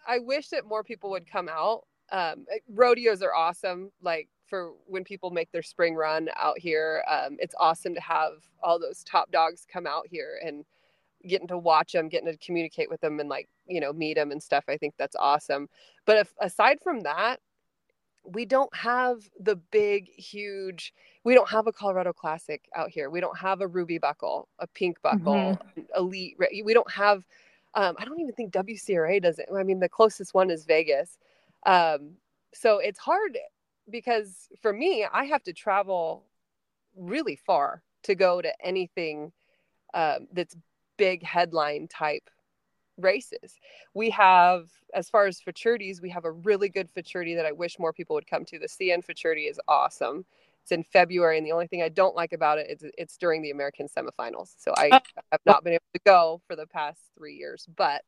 i 0.07 0.19
wish 0.19 0.49
that 0.49 0.65
more 0.65 0.83
people 0.83 1.11
would 1.11 1.29
come 1.29 1.47
out 1.47 1.83
um 2.11 2.45
rodeos 2.67 3.21
are 3.21 3.33
awesome 3.33 3.91
like 4.01 4.27
for 4.47 4.71
when 4.87 5.03
people 5.03 5.29
make 5.29 5.51
their 5.51 5.61
spring 5.61 5.95
run 5.95 6.27
out 6.35 6.57
here 6.57 7.03
um 7.09 7.37
it's 7.39 7.55
awesome 7.59 7.93
to 7.93 8.01
have 8.01 8.33
all 8.61 8.79
those 8.79 9.03
top 9.03 9.31
dogs 9.31 9.65
come 9.71 9.87
out 9.87 10.05
here 10.09 10.39
and 10.45 10.65
getting 11.27 11.47
to 11.47 11.57
watch 11.57 11.93
them 11.93 12.09
getting 12.09 12.31
to 12.31 12.37
communicate 12.37 12.89
with 12.89 13.01
them 13.01 13.19
and 13.19 13.29
like 13.29 13.47
you 13.65 13.79
know 13.79 13.93
meet 13.93 14.15
them 14.15 14.31
and 14.31 14.41
stuff 14.41 14.63
i 14.67 14.77
think 14.77 14.93
that's 14.97 15.15
awesome. 15.17 15.69
But 16.05 16.17
if 16.17 16.33
aside 16.39 16.79
from 16.81 17.01
that 17.01 17.39
we 18.25 18.45
don't 18.45 18.73
have 18.75 19.17
the 19.39 19.55
big 19.55 20.09
huge 20.09 20.93
we 21.23 21.33
don't 21.33 21.49
have 21.49 21.67
a 21.67 21.71
colorado 21.71 22.13
classic 22.13 22.69
out 22.75 22.89
here. 22.89 23.09
We 23.09 23.19
don't 23.19 23.37
have 23.37 23.61
a 23.61 23.67
ruby 23.67 23.97
buckle 23.97 24.47
a 24.59 24.67
pink 24.67 25.01
buckle 25.01 25.59
elite 25.97 26.37
we 26.63 26.73
don't 26.73 26.91
have 26.91 27.23
um, 27.75 27.95
i 27.97 28.05
don't 28.05 28.19
even 28.19 28.33
think 28.33 28.53
wcra 28.53 29.21
does 29.21 29.39
it. 29.39 29.49
I 29.53 29.63
mean 29.63 29.79
the 29.79 29.89
closest 29.89 30.33
one 30.33 30.49
is 30.49 30.65
vegas. 30.65 31.17
Um, 31.65 32.11
so 32.53 32.79
it's 32.79 32.99
hard 32.99 33.37
because 33.89 34.47
for 34.61 34.71
me 34.73 35.05
i 35.11 35.25
have 35.25 35.43
to 35.43 35.53
travel 35.53 36.25
really 36.95 37.35
far 37.35 37.81
to 38.03 38.15
go 38.15 38.41
to 38.41 38.53
anything 38.65 39.31
um, 39.93 40.27
that's 40.33 40.55
big 41.03 41.21
headline 41.21 41.85
type 41.89 42.29
races. 42.97 43.59
We 43.93 44.09
have, 44.11 44.69
as 44.93 45.09
far 45.09 45.25
as 45.25 45.41
futurities, 45.41 46.01
we 46.01 46.09
have 46.11 46.23
a 46.23 46.31
really 46.31 46.69
good 46.69 46.89
futurity 46.89 47.35
that 47.35 47.45
I 47.45 47.51
wish 47.51 47.77
more 47.77 47.91
people 47.91 48.13
would 48.13 48.25
come 48.25 48.45
to. 48.45 48.57
The 48.57 48.69
CN 48.69 49.03
futurity 49.03 49.43
is 49.43 49.59
awesome. 49.67 50.23
It's 50.61 50.71
in 50.71 50.81
February, 50.81 51.37
and 51.37 51.45
the 51.45 51.51
only 51.51 51.67
thing 51.67 51.83
I 51.83 51.89
don't 51.89 52.15
like 52.15 52.31
about 52.31 52.57
it 52.57 52.67
is 52.69 52.89
it's 52.97 53.17
during 53.17 53.41
the 53.41 53.51
American 53.51 53.89
semifinals. 53.89 54.53
So 54.57 54.73
I 54.77 55.01
have 55.33 55.41
not 55.45 55.65
been 55.65 55.73
able 55.73 55.83
to 55.93 55.99
go 56.05 56.41
for 56.47 56.55
the 56.55 56.67
past 56.67 57.01
three 57.17 57.35
years, 57.35 57.67
but 57.75 58.01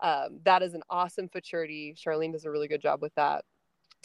um, 0.00 0.40
that 0.42 0.60
is 0.60 0.74
an 0.74 0.82
awesome 0.90 1.28
futurity. 1.28 1.94
Charlene 1.96 2.32
does 2.32 2.46
a 2.46 2.50
really 2.50 2.66
good 2.66 2.82
job 2.82 3.00
with 3.00 3.14
that. 3.14 3.44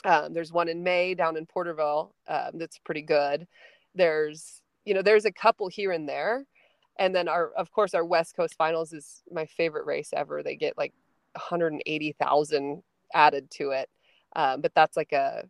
Um, 0.05 0.35
there's 0.35 0.53
one 0.53 0.69
in 0.69 0.83
May 0.83 1.15
down 1.15 1.35
in 1.35 1.47
Porterville 1.47 2.13
um, 2.27 2.51
that's 2.53 2.77
pretty 2.77 3.01
good. 3.01 3.47
There's, 3.95 4.61
you 4.85 4.93
know, 4.93 5.01
there's 5.01 5.25
a 5.25 5.31
couple 5.31 5.67
here 5.67 5.91
and 5.91 6.07
there 6.07 6.45
and 6.99 7.15
then 7.15 7.27
our 7.27 7.49
of 7.57 7.71
course 7.71 7.93
our 7.95 8.05
west 8.05 8.35
coast 8.35 8.53
finals 8.55 8.93
is 8.93 9.23
my 9.31 9.45
favorite 9.47 9.85
race 9.87 10.11
ever 10.15 10.43
they 10.43 10.55
get 10.55 10.77
like 10.77 10.93
180000 11.77 12.83
added 13.13 13.49
to 13.51 13.71
it 13.71 13.89
um, 14.35 14.61
but 14.61 14.73
that's 14.75 14.95
like 14.95 15.11
a 15.11 15.43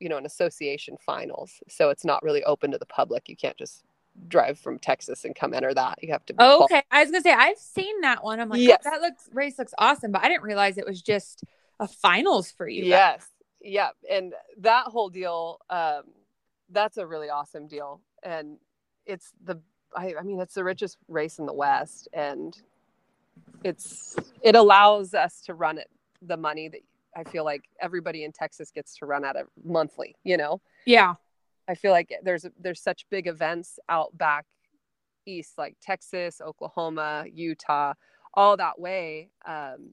you 0.00 0.08
know 0.08 0.16
an 0.16 0.26
association 0.26 0.96
finals 1.04 1.52
so 1.68 1.90
it's 1.90 2.04
not 2.04 2.22
really 2.22 2.42
open 2.44 2.70
to 2.72 2.78
the 2.78 2.86
public 2.86 3.28
you 3.28 3.36
can't 3.36 3.56
just 3.56 3.84
drive 4.28 4.58
from 4.58 4.78
texas 4.78 5.24
and 5.24 5.34
come 5.36 5.52
enter 5.54 5.72
that 5.74 5.98
you 6.02 6.10
have 6.10 6.24
to 6.24 6.32
be 6.32 6.38
Oh, 6.40 6.64
okay. 6.64 6.82
I 6.90 7.02
was 7.02 7.10
gonna 7.10 7.22
say 7.22 7.32
I've 7.32 7.58
seen 7.58 8.00
that 8.00 8.24
one. 8.24 8.40
I'm 8.40 8.48
like, 8.48 8.60
Yes. 8.62 8.82
oh, 8.86 8.90
that 8.90 9.02
looks 9.02 9.28
race 9.32 9.58
looks 9.58 9.74
awesome, 9.76 10.10
but 10.10 10.22
I 10.24 10.28
didn't 10.28 10.42
realize 10.42 10.78
it 10.78 10.86
was 10.86 11.02
just 11.02 11.44
a 11.80 11.86
finals 11.86 12.50
for 12.50 12.66
you. 12.66 12.82
guys. 12.82 12.88
yes 12.88 13.26
yeah 13.60 13.88
and 14.10 14.32
that 14.58 14.86
whole 14.86 15.10
deal 15.10 15.58
um, 15.68 16.02
that's 16.70 16.96
a 16.96 17.06
really 17.06 17.28
awesome 17.28 17.66
deal 17.68 18.00
and 18.22 18.56
it's 19.04 19.32
the 19.44 19.60
I, 19.96 20.14
I 20.18 20.22
mean 20.22 20.40
it's 20.40 20.54
the 20.54 20.64
richest 20.64 20.98
race 21.08 21.38
in 21.38 21.46
the 21.46 21.52
west 21.54 22.08
and 22.12 22.56
it's 23.64 24.16
it 24.42 24.54
allows 24.54 25.14
us 25.14 25.40
to 25.42 25.54
run 25.54 25.78
it 25.78 25.88
the 26.22 26.36
money 26.36 26.68
that 26.68 26.80
i 27.16 27.24
feel 27.24 27.44
like 27.44 27.62
everybody 27.80 28.24
in 28.24 28.32
texas 28.32 28.70
gets 28.70 28.96
to 28.98 29.06
run 29.06 29.24
out 29.24 29.36
of 29.36 29.46
monthly 29.64 30.14
you 30.24 30.36
know 30.36 30.60
Yeah. 30.84 31.14
i 31.68 31.74
feel 31.74 31.92
like 31.92 32.12
there's 32.22 32.46
there's 32.60 32.80
such 32.80 33.06
big 33.10 33.26
events 33.26 33.78
out 33.88 34.16
back 34.16 34.46
east 35.26 35.58
like 35.58 35.76
texas 35.82 36.40
oklahoma 36.40 37.24
utah 37.32 37.92
all 38.34 38.56
that 38.56 38.78
way 38.78 39.30
um, 39.46 39.90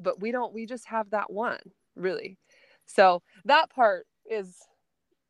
but 0.00 0.20
we 0.20 0.30
don't 0.32 0.52
we 0.52 0.66
just 0.66 0.86
have 0.86 1.10
that 1.10 1.32
one 1.32 1.60
really 1.94 2.36
so 2.86 3.22
that 3.44 3.70
part 3.70 4.06
is 4.30 4.56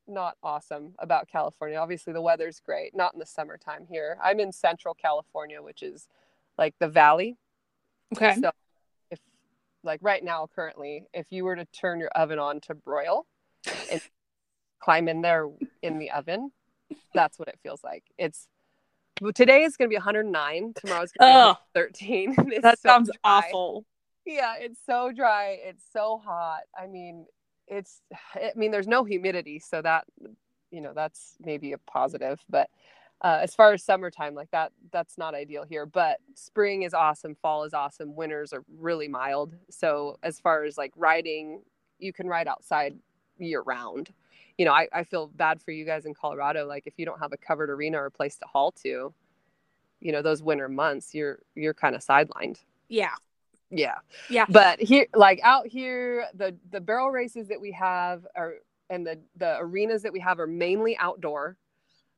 not 0.09 0.37
awesome 0.42 0.95
about 0.99 1.29
california. 1.29 1.79
Obviously 1.79 2.12
the 2.12 2.21
weather's 2.21 2.61
great 2.61 2.95
not 2.95 3.12
in 3.14 3.21
the 3.21 3.27
summertime 3.27 3.87
here. 3.88 4.19
I'm 4.23 4.40
in 4.40 4.53
central 4.53 4.95
california 4.95 5.62
which 5.62 5.83
is 5.83 6.07
like 6.59 6.75
the 6.79 6.88
valley. 6.88 7.37
Okay. 8.14 8.37
so 8.40 8.51
if 9.11 9.19
like 9.83 10.01
right 10.03 10.23
now 10.23 10.49
currently 10.55 11.07
if 11.12 11.27
you 11.31 11.45
were 11.45 11.57
to 11.57 11.64
turn 11.66 11.99
your 12.01 12.11
oven 12.11 12.38
on 12.38 12.61
to 12.62 12.75
broil 12.75 13.27
and 13.90 14.01
climb 14.81 15.09
in 15.09 15.23
there 15.23 15.49
in 15.83 15.99
the 15.99 16.11
oven 16.12 16.51
that's 17.14 17.38
what 17.38 17.49
it 17.49 17.59
feels 17.62 17.83
like. 17.83 18.05
It's 18.19 18.47
well, 19.21 19.33
today 19.33 19.62
is 19.64 19.77
going 19.77 19.88
to 19.88 19.92
be 19.92 19.97
109 19.97 20.75
tomorrow's 20.75 21.11
going 21.12 21.33
to 21.33 21.59
be 21.75 21.81
13 21.81 22.35
It's 22.53 22.62
that 22.62 22.79
so 22.79 22.88
sounds 22.90 23.09
dry. 23.09 23.19
awful. 23.25 23.85
yeah 24.25 24.55
it's 24.61 24.79
so 24.87 25.11
dry. 25.11 25.59
It's 25.62 25.83
so 25.92 26.21
hot. 26.25 26.61
I 26.81 26.87
mean 26.87 27.27
it's 27.67 28.03
i 28.35 28.53
mean 28.57 28.71
there's 28.71 28.89
no 28.89 29.05
humidity 29.05 29.59
so 29.59 29.83
that 29.83 30.05
you 30.71 30.81
know 30.81 30.93
that's 30.95 31.37
maybe 31.41 31.73
a 31.73 31.79
positive 31.79 32.41
but 32.49 32.69
uh, 33.23 33.39
as 33.41 33.55
far 33.55 33.73
as 33.73 33.83
summertime 33.83 34.35
like 34.35 34.51
that 34.51 34.73
that's 34.93 35.17
not 35.17 35.35
ideal 35.35 35.65
here 35.67 35.87
but 35.87 36.19
spring 36.35 36.83
is 36.83 36.93
awesome 36.93 37.35
fall 37.35 37.65
is 37.65 37.73
awesome 37.73 38.15
winters 38.15 38.53
are 38.53 38.63
really 38.79 39.09
mild. 39.09 39.55
So 39.71 40.19
as 40.23 40.39
far 40.39 40.65
as 40.65 40.77
like 40.77 40.93
riding 40.97 41.63
you 41.99 42.13
can 42.13 42.27
ride 42.29 42.47
outside 42.47 42.95
year 43.39 43.63
round 43.63 44.11
you 44.59 44.67
know 44.67 44.73
I, 44.73 44.87
I 44.93 45.03
feel 45.03 45.29
bad 45.29 45.63
for 45.63 45.71
you 45.71 45.87
guys 45.87 46.05
in 46.05 46.13
colorado 46.13 46.67
like 46.67 46.87
if 46.87 46.93
you 46.99 47.07
don't 47.07 47.19
have 47.19 47.33
a 47.33 47.39
covered 47.39 47.71
arena 47.71 48.03
or 48.03 48.07
a 48.07 48.11
place 48.11 48.37
to 48.37 48.45
haul 48.45 48.71
to 48.83 49.15
you 50.01 50.13
know 50.13 50.23
those 50.23 50.43
winter 50.43 50.69
months 50.69 51.15
you're 51.15 51.41
you're 51.55 51.75
kind 51.75 51.95
of 51.95 52.05
sidelined. 52.05 52.59
Yeah. 52.89 53.15
Yeah 53.71 53.97
Yeah. 54.29 54.47
but 54.49 54.81
here 54.81 55.07
like 55.15 55.41
out 55.43 55.67
here 55.67 56.27
the 56.35 56.57
the 56.71 56.81
barrel 56.81 57.11
races 57.11 57.49
that 57.49 57.61
we 57.61 57.73
have 57.73 58.27
are 58.37 58.55
and 58.91 59.07
the 59.07 59.21
the 59.37 59.57
arenas 59.59 60.03
that 60.03 60.13
we 60.13 60.21
have 60.21 60.39
are 60.41 60.47
mainly 60.47 60.97
outdoor. 60.99 61.57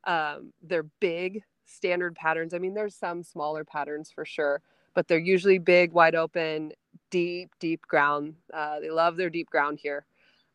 Um, 0.04 0.52
they're 0.62 0.84
big 1.00 1.42
standard 1.66 2.14
patterns. 2.16 2.54
I 2.54 2.58
mean, 2.58 2.74
there's 2.74 2.94
some 2.94 3.22
smaller 3.22 3.64
patterns 3.64 4.10
for 4.10 4.24
sure, 4.24 4.62
but 4.94 5.08
they're 5.08 5.18
usually 5.18 5.58
big, 5.58 5.92
wide 5.92 6.14
open, 6.14 6.72
deep, 7.10 7.50
deep 7.60 7.82
ground. 7.82 8.34
Uh, 8.52 8.80
they 8.80 8.90
love 8.90 9.16
their 9.16 9.30
deep 9.30 9.50
ground 9.50 9.78
here, 9.82 10.06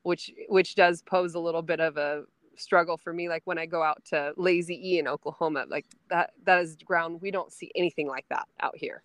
which 0.04 0.32
which 0.50 0.76
does 0.76 1.02
pose 1.04 1.36
a 1.36 1.40
little 1.40 1.62
bit 1.62 1.80
of 1.80 1.98
a 1.98 2.24
struggle 2.58 2.98
for 2.98 3.14
me. 3.14 3.30
Like 3.30 3.44
when 3.46 3.58
I 3.60 3.66
go 3.66 3.84
out 3.84 4.04
to 4.08 4.34
Lazy 4.38 4.96
E 4.96 5.00
in 5.00 5.08
Oklahoma, 5.08 5.66
like 5.70 5.86
that 6.10 6.32
that 6.46 6.62
is 6.62 6.76
ground 6.78 7.22
we 7.22 7.32
don't 7.32 7.52
see 7.54 7.72
anything 7.76 8.08
like 8.08 8.26
that 8.30 8.48
out 8.62 8.78
here. 8.78 9.04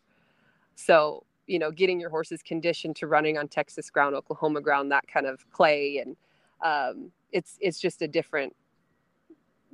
So 0.77 1.25
you 1.49 1.59
know, 1.59 1.71
getting 1.73 1.99
your 1.99 2.11
horses 2.11 2.43
conditioned 2.43 2.95
to 2.97 3.07
running 3.07 3.39
on 3.39 3.49
Texas 3.49 3.91
ground, 3.91 4.15
Oklahoma 4.15 4.61
ground, 4.61 4.93
that 4.93 5.09
kind 5.09 5.27
of 5.27 5.51
clay, 5.51 5.99
and 5.99 6.17
um, 6.63 7.11
it's 7.33 7.59
it's 7.61 7.81
just 7.81 8.03
a 8.03 8.09
different 8.09 8.55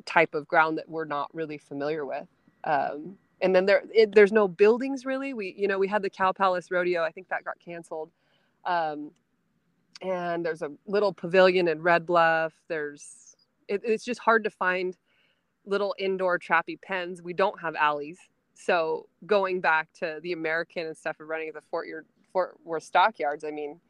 type 0.06 0.34
of 0.34 0.46
ground 0.48 0.78
that 0.78 0.88
we're 0.88 1.04
not 1.04 1.34
really 1.34 1.58
familiar 1.58 2.06
with. 2.06 2.28
Um, 2.64 3.16
and 3.40 3.54
then 3.54 3.66
there 3.66 3.82
it, 3.92 4.14
there's 4.14 4.32
no 4.32 4.48
buildings 4.48 5.04
really. 5.04 5.34
We 5.34 5.54
you 5.58 5.68
know 5.68 5.78
we 5.78 5.88
had 5.88 6.02
the 6.02 6.10
Cow 6.10 6.32
Palace 6.32 6.70
Rodeo. 6.70 7.02
I 7.02 7.10
think 7.10 7.28
that 7.28 7.44
got 7.44 7.58
canceled. 7.58 8.10
Um, 8.64 9.10
and 10.00 10.44
there's 10.44 10.62
a 10.62 10.70
little 10.87 11.12
pavilion 11.12 11.68
in 11.68 11.82
Red 11.82 12.06
Bluff. 12.06 12.52
There's 12.68 13.37
it, 13.68 13.82
it's 13.84 14.04
just 14.04 14.20
hard 14.20 14.44
to 14.44 14.50
find 14.50 14.96
little 15.66 15.94
indoor 15.98 16.38
trappy 16.38 16.80
pens. 16.80 17.22
We 17.22 17.32
don't 17.32 17.60
have 17.60 17.74
alleys. 17.74 18.18
So 18.54 19.08
going 19.26 19.60
back 19.60 19.88
to 20.00 20.20
the 20.22 20.32
American 20.32 20.86
and 20.86 20.96
stuff 20.96 21.20
of 21.20 21.28
running 21.28 21.48
at 21.48 21.54
the 21.54 21.60
Fort, 21.70 21.86
Your, 21.86 22.04
Fort 22.32 22.56
Worth 22.64 22.84
stockyards, 22.84 23.44
I 23.44 23.50
mean, 23.50 23.80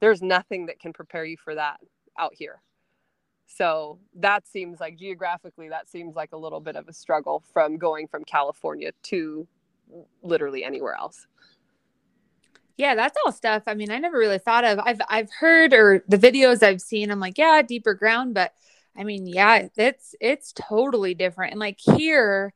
there's 0.00 0.22
nothing 0.22 0.66
that 0.66 0.78
can 0.78 0.92
prepare 0.92 1.24
you 1.24 1.36
for 1.36 1.54
that 1.54 1.80
out 2.18 2.32
here. 2.34 2.60
So 3.46 3.98
that 4.16 4.46
seems 4.46 4.80
like 4.80 4.96
geographically, 4.96 5.68
that 5.68 5.88
seems 5.88 6.16
like 6.16 6.32
a 6.32 6.36
little 6.36 6.60
bit 6.60 6.76
of 6.76 6.88
a 6.88 6.92
struggle 6.92 7.42
from 7.52 7.76
going 7.76 8.08
from 8.08 8.24
California 8.24 8.92
to 9.04 9.46
literally 10.22 10.64
anywhere 10.64 10.94
else. 10.94 11.26
Yeah, 12.76 12.94
that's 12.94 13.16
all 13.24 13.30
stuff. 13.30 13.64
I 13.66 13.74
mean, 13.74 13.90
I 13.90 13.98
never 13.98 14.18
really 14.18 14.38
thought 14.38 14.64
of. 14.64 14.80
I've 14.80 15.00
I've 15.08 15.30
heard 15.30 15.72
or 15.72 16.02
the 16.08 16.18
videos 16.18 16.62
I've 16.62 16.80
seen. 16.80 17.10
I'm 17.10 17.20
like, 17.20 17.38
yeah, 17.38 17.62
deeper 17.62 17.94
ground, 17.94 18.34
but 18.34 18.52
I 18.96 19.04
mean, 19.04 19.26
yeah, 19.26 19.68
it's 19.76 20.16
it's 20.20 20.52
totally 20.52 21.14
different. 21.14 21.52
And 21.52 21.60
like 21.60 21.78
here, 21.78 22.52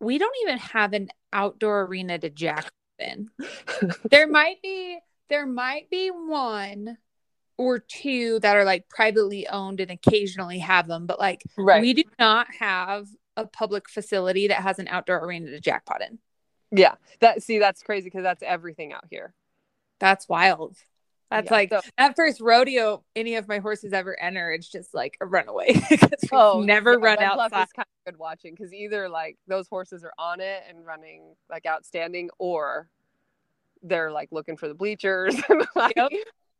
we 0.00 0.18
don't 0.18 0.34
even 0.42 0.58
have 0.58 0.92
an 0.92 1.08
outdoor 1.32 1.82
arena 1.82 2.18
to 2.18 2.30
jack 2.30 2.70
in. 2.98 3.28
there 4.10 4.26
might 4.30 4.60
be 4.62 4.98
there 5.28 5.46
might 5.46 5.88
be 5.90 6.08
one 6.08 6.98
or 7.56 7.78
two 7.78 8.40
that 8.40 8.56
are 8.56 8.64
like 8.64 8.88
privately 8.88 9.46
owned 9.46 9.80
and 9.80 9.90
occasionally 9.90 10.58
have 10.58 10.88
them, 10.88 11.06
but 11.06 11.20
like 11.20 11.42
right. 11.56 11.82
we 11.82 11.92
do 11.92 12.04
not 12.18 12.46
have 12.58 13.06
a 13.36 13.46
public 13.46 13.88
facility 13.88 14.48
that 14.48 14.62
has 14.62 14.78
an 14.78 14.88
outdoor 14.88 15.24
arena 15.24 15.50
to 15.50 15.60
jackpot 15.60 16.02
in. 16.02 16.18
Yeah. 16.72 16.94
That 17.20 17.42
see 17.42 17.58
that's 17.58 17.82
crazy 17.82 18.04
because 18.04 18.22
that's 18.22 18.42
everything 18.42 18.92
out 18.92 19.04
here. 19.10 19.34
That's 19.98 20.28
wild. 20.28 20.76
That's 21.30 21.46
yeah, 21.46 21.56
like 21.56 21.70
so, 21.70 21.80
that 21.96 22.16
first 22.16 22.40
rodeo 22.40 23.04
any 23.14 23.36
of 23.36 23.46
my 23.46 23.58
horses 23.58 23.92
ever 23.92 24.18
enter. 24.20 24.50
It's 24.50 24.68
just 24.68 24.94
like 24.94 25.16
a 25.20 25.26
runaway. 25.26 25.80
oh, 26.32 26.60
never 26.60 26.92
yeah, 26.92 26.96
run 26.96 27.42
is 27.44 27.52
kind 27.52 27.68
of 27.78 28.04
good 28.04 28.18
watching 28.18 28.54
because 28.54 28.74
either 28.74 29.08
like 29.08 29.38
those 29.46 29.68
horses 29.68 30.02
are 30.02 30.12
on 30.18 30.40
it 30.40 30.64
and 30.68 30.84
running 30.84 31.34
like 31.48 31.66
outstanding, 31.66 32.30
or 32.38 32.88
they're 33.82 34.10
like 34.10 34.30
looking 34.32 34.56
for 34.56 34.66
the 34.66 34.74
bleachers. 34.74 35.36
like, 35.76 35.94
yep. 35.96 36.10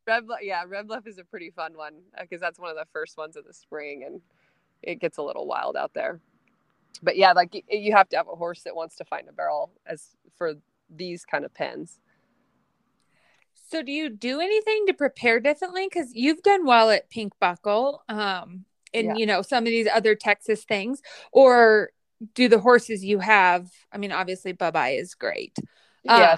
Red 0.07 0.27
Bluff, 0.27 0.39
yeah, 0.43 0.63
Red 0.67 0.87
Bluff 0.87 1.07
is 1.07 1.19
a 1.19 1.25
pretty 1.25 1.51
fun 1.51 1.77
one 1.77 1.95
because 2.21 2.41
uh, 2.41 2.47
that's 2.47 2.61
one 2.61 2.71
of 2.71 2.77
the 2.77 2.87
first 2.93 3.19
ones 3.19 3.37
of 3.37 3.45
the 3.45 3.53
spring, 3.53 4.05
and 4.07 4.21
it 4.83 5.01
gets 5.01 5.19
a 5.19 5.23
little 5.23 5.49
wild 5.49 5.77
out 5.77 5.95
there. 5.95 6.21
But 7.03 7.17
yeah, 7.17 7.33
like 7.33 7.65
you 7.69 7.93
have 7.93 8.09
to 8.11 8.17
have 8.17 8.29
a 8.29 8.37
horse 8.37 8.63
that 8.63 8.77
wants 8.77 8.95
to 8.97 9.05
find 9.05 9.29
a 9.29 9.33
barrel 9.33 9.73
as 9.85 10.11
for 10.37 10.55
these 10.89 11.25
kind 11.25 11.45
of 11.45 11.53
pens. 11.55 11.99
So 13.71 13.83
do 13.83 13.93
you 13.93 14.11
do 14.11 14.41
anything 14.41 14.87
to 14.87 14.95
prepare 14.95 15.39
differently? 15.39 15.87
Because 15.89 16.13
you've 16.13 16.43
done 16.43 16.67
well 16.67 16.91
at 16.91 17.09
Pink 17.09 17.35
Buckle, 17.41 18.03
um, 18.09 18.65
and 18.93 19.09
yeah. 19.09 19.15
you 19.17 19.27
know 19.27 19.43
some 19.43 19.65
of 19.65 19.71
these 19.71 19.87
other 19.87 20.17
Texas 20.17 20.65
things, 20.65 21.01
or 21.33 21.91
do 22.35 22.49
the 22.49 22.59
horses 22.59 23.05
you 23.05 23.21
have? 23.21 23.71
I 23.93 23.99
mean, 23.99 24.13
obviously 24.13 24.53
Bye 24.53 24.97
is 24.99 25.15
great. 25.15 25.57
Yeah. 26.03 26.15
Uh, 26.15 26.37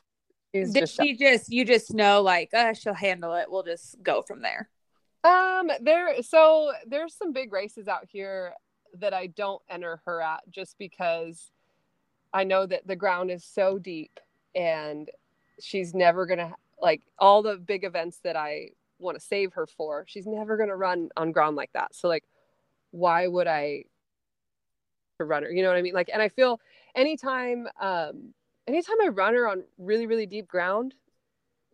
did 0.52 0.74
just 0.74 1.00
she 1.00 1.16
just 1.16 1.50
you 1.50 1.64
just 1.64 1.94
know 1.94 2.20
like 2.20 2.52
uh, 2.52 2.74
she'll 2.74 2.92
handle 2.92 3.34
it? 3.34 3.46
We'll 3.50 3.62
just 3.62 4.02
go 4.02 4.20
from 4.20 4.42
there. 4.42 4.68
Um, 5.24 5.70
there 5.80 6.22
so 6.22 6.72
there's 6.86 7.14
some 7.14 7.32
big 7.32 7.52
races 7.52 7.88
out 7.88 8.06
here 8.08 8.52
that 8.98 9.14
I 9.14 9.28
don't 9.28 9.62
enter 9.70 10.02
her 10.04 10.20
at 10.20 10.40
just 10.50 10.76
because 10.78 11.50
I 12.34 12.44
know 12.44 12.66
that 12.66 12.86
the 12.86 12.96
ground 12.96 13.30
is 13.30 13.44
so 13.44 13.78
deep 13.78 14.20
and 14.54 15.08
she's 15.58 15.94
never 15.94 16.26
gonna 16.26 16.54
like 16.82 17.02
all 17.18 17.42
the 17.42 17.56
big 17.56 17.84
events 17.84 18.18
that 18.24 18.36
I 18.36 18.70
want 18.98 19.18
to 19.18 19.24
save 19.24 19.54
her 19.54 19.66
for, 19.66 20.04
she's 20.06 20.26
never 20.26 20.56
going 20.56 20.68
to 20.68 20.76
run 20.76 21.08
on 21.16 21.32
ground 21.32 21.56
like 21.56 21.72
that. 21.72 21.94
So 21.94 22.08
like, 22.08 22.24
why 22.90 23.26
would 23.26 23.46
I 23.46 23.84
run 25.18 25.44
her? 25.44 25.50
You 25.50 25.62
know 25.62 25.68
what 25.68 25.78
I 25.78 25.82
mean? 25.82 25.94
Like, 25.94 26.10
and 26.12 26.20
I 26.20 26.28
feel 26.28 26.60
anytime, 26.94 27.68
um, 27.80 28.34
anytime 28.66 28.96
I 29.02 29.08
run 29.08 29.34
her 29.34 29.48
on 29.48 29.62
really, 29.78 30.06
really 30.06 30.26
deep 30.26 30.48
ground, 30.48 30.94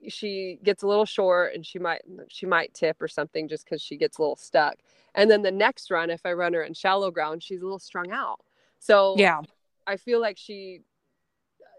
she 0.09 0.59
gets 0.63 0.85
a 0.85 0.87
little 0.87 1.07
short 1.07 1.55
and 1.55 1.67
she 1.67 1.79
might, 1.79 2.03
she 2.29 2.47
might 2.47 2.75
tip 2.75 3.01
or 3.01 3.09
something 3.09 3.49
just 3.49 3.67
cause 3.67 3.83
she 3.83 3.97
gets 3.97 4.19
a 4.19 4.23
little 4.23 4.37
stuck. 4.37 4.77
And 5.15 5.31
then 5.31 5.43
the 5.43 5.51
next 5.51 5.91
run, 5.91 6.11
if 6.11 6.21
I 6.25 6.35
run 6.35 6.53
her 6.53 6.63
in 6.63 6.75
shallow 6.75 7.11
ground, 7.11 7.43
she's 7.43 7.63
a 7.63 7.65
little 7.65 7.81
strung 7.81 8.13
out. 8.13 8.41
So 8.79 9.17
yeah, 9.19 9.41
I 9.87 9.97
feel 9.97 10.21
like 10.21 10.37
she 10.37 10.83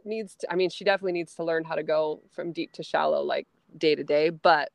needs 0.06 0.36
to, 0.36 0.52
I 0.52 0.56
mean, 0.56 0.70
she 0.70 0.84
definitely 0.84 1.14
needs 1.14 1.36
to 1.36 1.44
learn 1.44 1.64
how 1.64 1.76
to 1.76 1.84
go 1.84 2.22
from 2.32 2.52
deep 2.52 2.72
to 2.74 2.84
shallow, 2.84 3.22
like 3.22 3.48
day 3.78 3.96
to 3.96 4.04
day. 4.04 4.30
But 4.30 4.70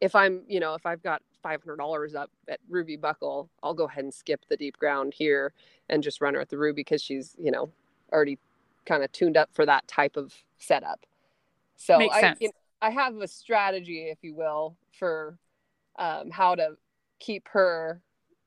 if 0.00 0.14
I'm, 0.14 0.42
you 0.48 0.60
know, 0.60 0.74
if 0.74 0.86
I've 0.86 1.02
got 1.02 1.22
$500 1.44 2.14
up 2.14 2.30
at 2.48 2.60
Ruby 2.68 2.96
Buckle, 2.96 3.50
I'll 3.62 3.74
go 3.74 3.84
ahead 3.84 4.04
and 4.04 4.14
skip 4.14 4.44
the 4.48 4.56
deep 4.56 4.76
ground 4.76 5.14
here 5.16 5.52
and 5.88 6.02
just 6.02 6.20
run 6.20 6.34
her 6.34 6.40
at 6.40 6.48
the 6.48 6.58
Ruby 6.58 6.80
because 6.80 7.02
she's, 7.02 7.34
you 7.38 7.50
know, 7.50 7.70
already 8.12 8.38
kind 8.86 9.02
of 9.02 9.12
tuned 9.12 9.36
up 9.36 9.50
for 9.52 9.66
that 9.66 9.86
type 9.86 10.16
of 10.16 10.34
setup. 10.58 11.06
So 11.76 11.98
Makes 11.98 12.16
I. 12.16 12.34
You 12.40 12.48
know, 12.48 12.52
I 12.82 12.90
have 12.90 13.16
a 13.16 13.28
strategy, 13.28 14.08
if 14.10 14.18
you 14.22 14.34
will, 14.34 14.76
for 14.92 15.38
um, 15.98 16.30
how 16.30 16.54
to 16.54 16.76
keep 17.18 17.46
her 17.48 18.00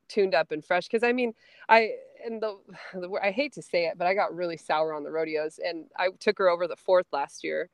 tuned 0.08 0.34
up 0.34 0.52
and 0.52 0.64
fresh. 0.64 0.88
Because 0.88 1.04
I 1.04 1.14
mean, 1.14 1.34
I 1.70 1.92
and 2.26 2.42
the, 2.42 2.58
the 2.94 3.10
I 3.22 3.32
hate 3.32 3.54
to 3.54 3.62
say 3.62 3.86
it, 3.86 3.98
but 3.98 4.08
I 4.08 4.14
got 4.14 4.36
really 4.36 4.58
sour 4.58 4.94
on 4.94 5.04
the 5.04 5.12
rodeos, 5.12 5.60
and 5.64 5.86
I 5.98 6.10
took 6.20 6.38
her 6.38 6.50
over 6.50 6.68
the 6.68 6.76
fourth 6.76 7.08
last 7.12 7.44
year, 7.44 7.70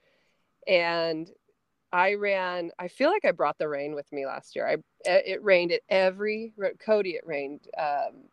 and 0.67 1.29
I 1.91 2.13
ran. 2.15 2.71
I 2.77 2.87
feel 2.87 3.09
like 3.09 3.25
I 3.25 3.31
brought 3.31 3.57
the 3.57 3.67
rain 3.67 3.95
with 3.95 4.11
me 4.11 4.25
last 4.25 4.55
year. 4.55 4.67
I 4.67 4.77
it 5.05 5.43
rained 5.43 5.71
at 5.71 5.81
every 5.89 6.53
Cody. 6.79 7.11
It 7.11 7.25
rained 7.25 7.61
um, 7.77 8.25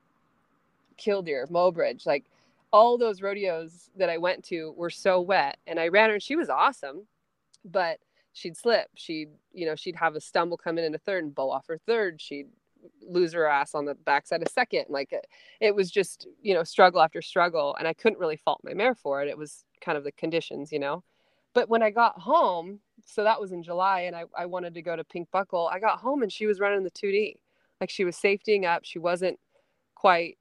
Killdeer, 0.97 1.47
Mobridge, 1.47 2.07
like 2.07 2.25
all 2.73 2.99
those 2.99 3.23
rodeos 3.23 3.91
that 3.97 4.11
I 4.11 4.19
went 4.19 4.45
to 4.47 4.73
were 4.77 4.91
so 4.91 5.21
wet, 5.21 5.59
and 5.67 5.81
I 5.81 5.89
ran 5.89 6.11
her. 6.11 6.15
and 6.15 6.23
She 6.23 6.37
was 6.37 6.51
awesome, 6.51 7.07
but 7.65 7.99
she'd 8.33 8.57
slip. 8.57 8.89
She'd 8.95 9.31
you 9.53 9.67
know 9.67 9.75
she'd 9.75 9.97
have 9.97 10.17
a 10.17 10.21
stumble 10.21 10.57
coming 10.57 10.95
a 10.95 10.99
third 10.99 11.25
and 11.25 11.35
bow 11.35 11.51
off 11.51 11.67
her 11.69 11.79
third. 11.79 12.21
She'd 12.21 12.49
lose 13.07 13.33
her 13.33 13.47
ass 13.47 13.75
on 13.75 13.85
the 13.85 13.95
backside 13.95 14.43
of 14.43 14.49
second. 14.49 14.87
Like 14.89 15.13
it, 15.13 15.27
it 15.61 15.75
was 15.75 15.91
just, 15.91 16.27
you 16.43 16.55
know, 16.55 16.65
struggle 16.65 17.01
after 17.01 17.23
struggle. 17.23 17.77
And 17.79 17.87
I 17.87 17.93
couldn't 17.93 18.19
really 18.19 18.37
fault 18.37 18.61
my 18.65 18.75
mare 18.75 18.95
for 18.95 19.23
it. 19.23 19.29
It 19.29 19.39
was 19.39 19.65
kind 19.81 19.99
of 19.99 20.05
the 20.05 20.13
conditions, 20.13 20.73
you 20.73 20.79
know. 20.79 21.03
But 21.55 21.69
when 21.69 21.83
I 21.83 21.91
got 21.91 22.21
home, 22.21 22.81
so 23.05 23.25
that 23.25 23.41
was 23.41 23.53
in 23.53 23.63
July, 23.63 24.01
and 24.01 24.15
I, 24.15 24.25
I 24.37 24.47
wanted 24.47 24.75
to 24.75 24.83
go 24.83 24.95
to 24.95 25.05
Pink 25.05 25.31
Buckle, 25.31 25.71
I 25.73 25.79
got 25.79 26.01
home 26.01 26.23
and 26.23 26.31
she 26.31 26.47
was 26.47 26.61
running 26.61 26.85
the 26.85 26.91
2D. 26.91 27.37
Like 27.81 27.91
she 27.91 28.05
was 28.05 28.17
safetying 28.17 28.65
up. 28.65 28.85
She 28.85 28.99
wasn't 28.99 29.39
quite 29.95 30.39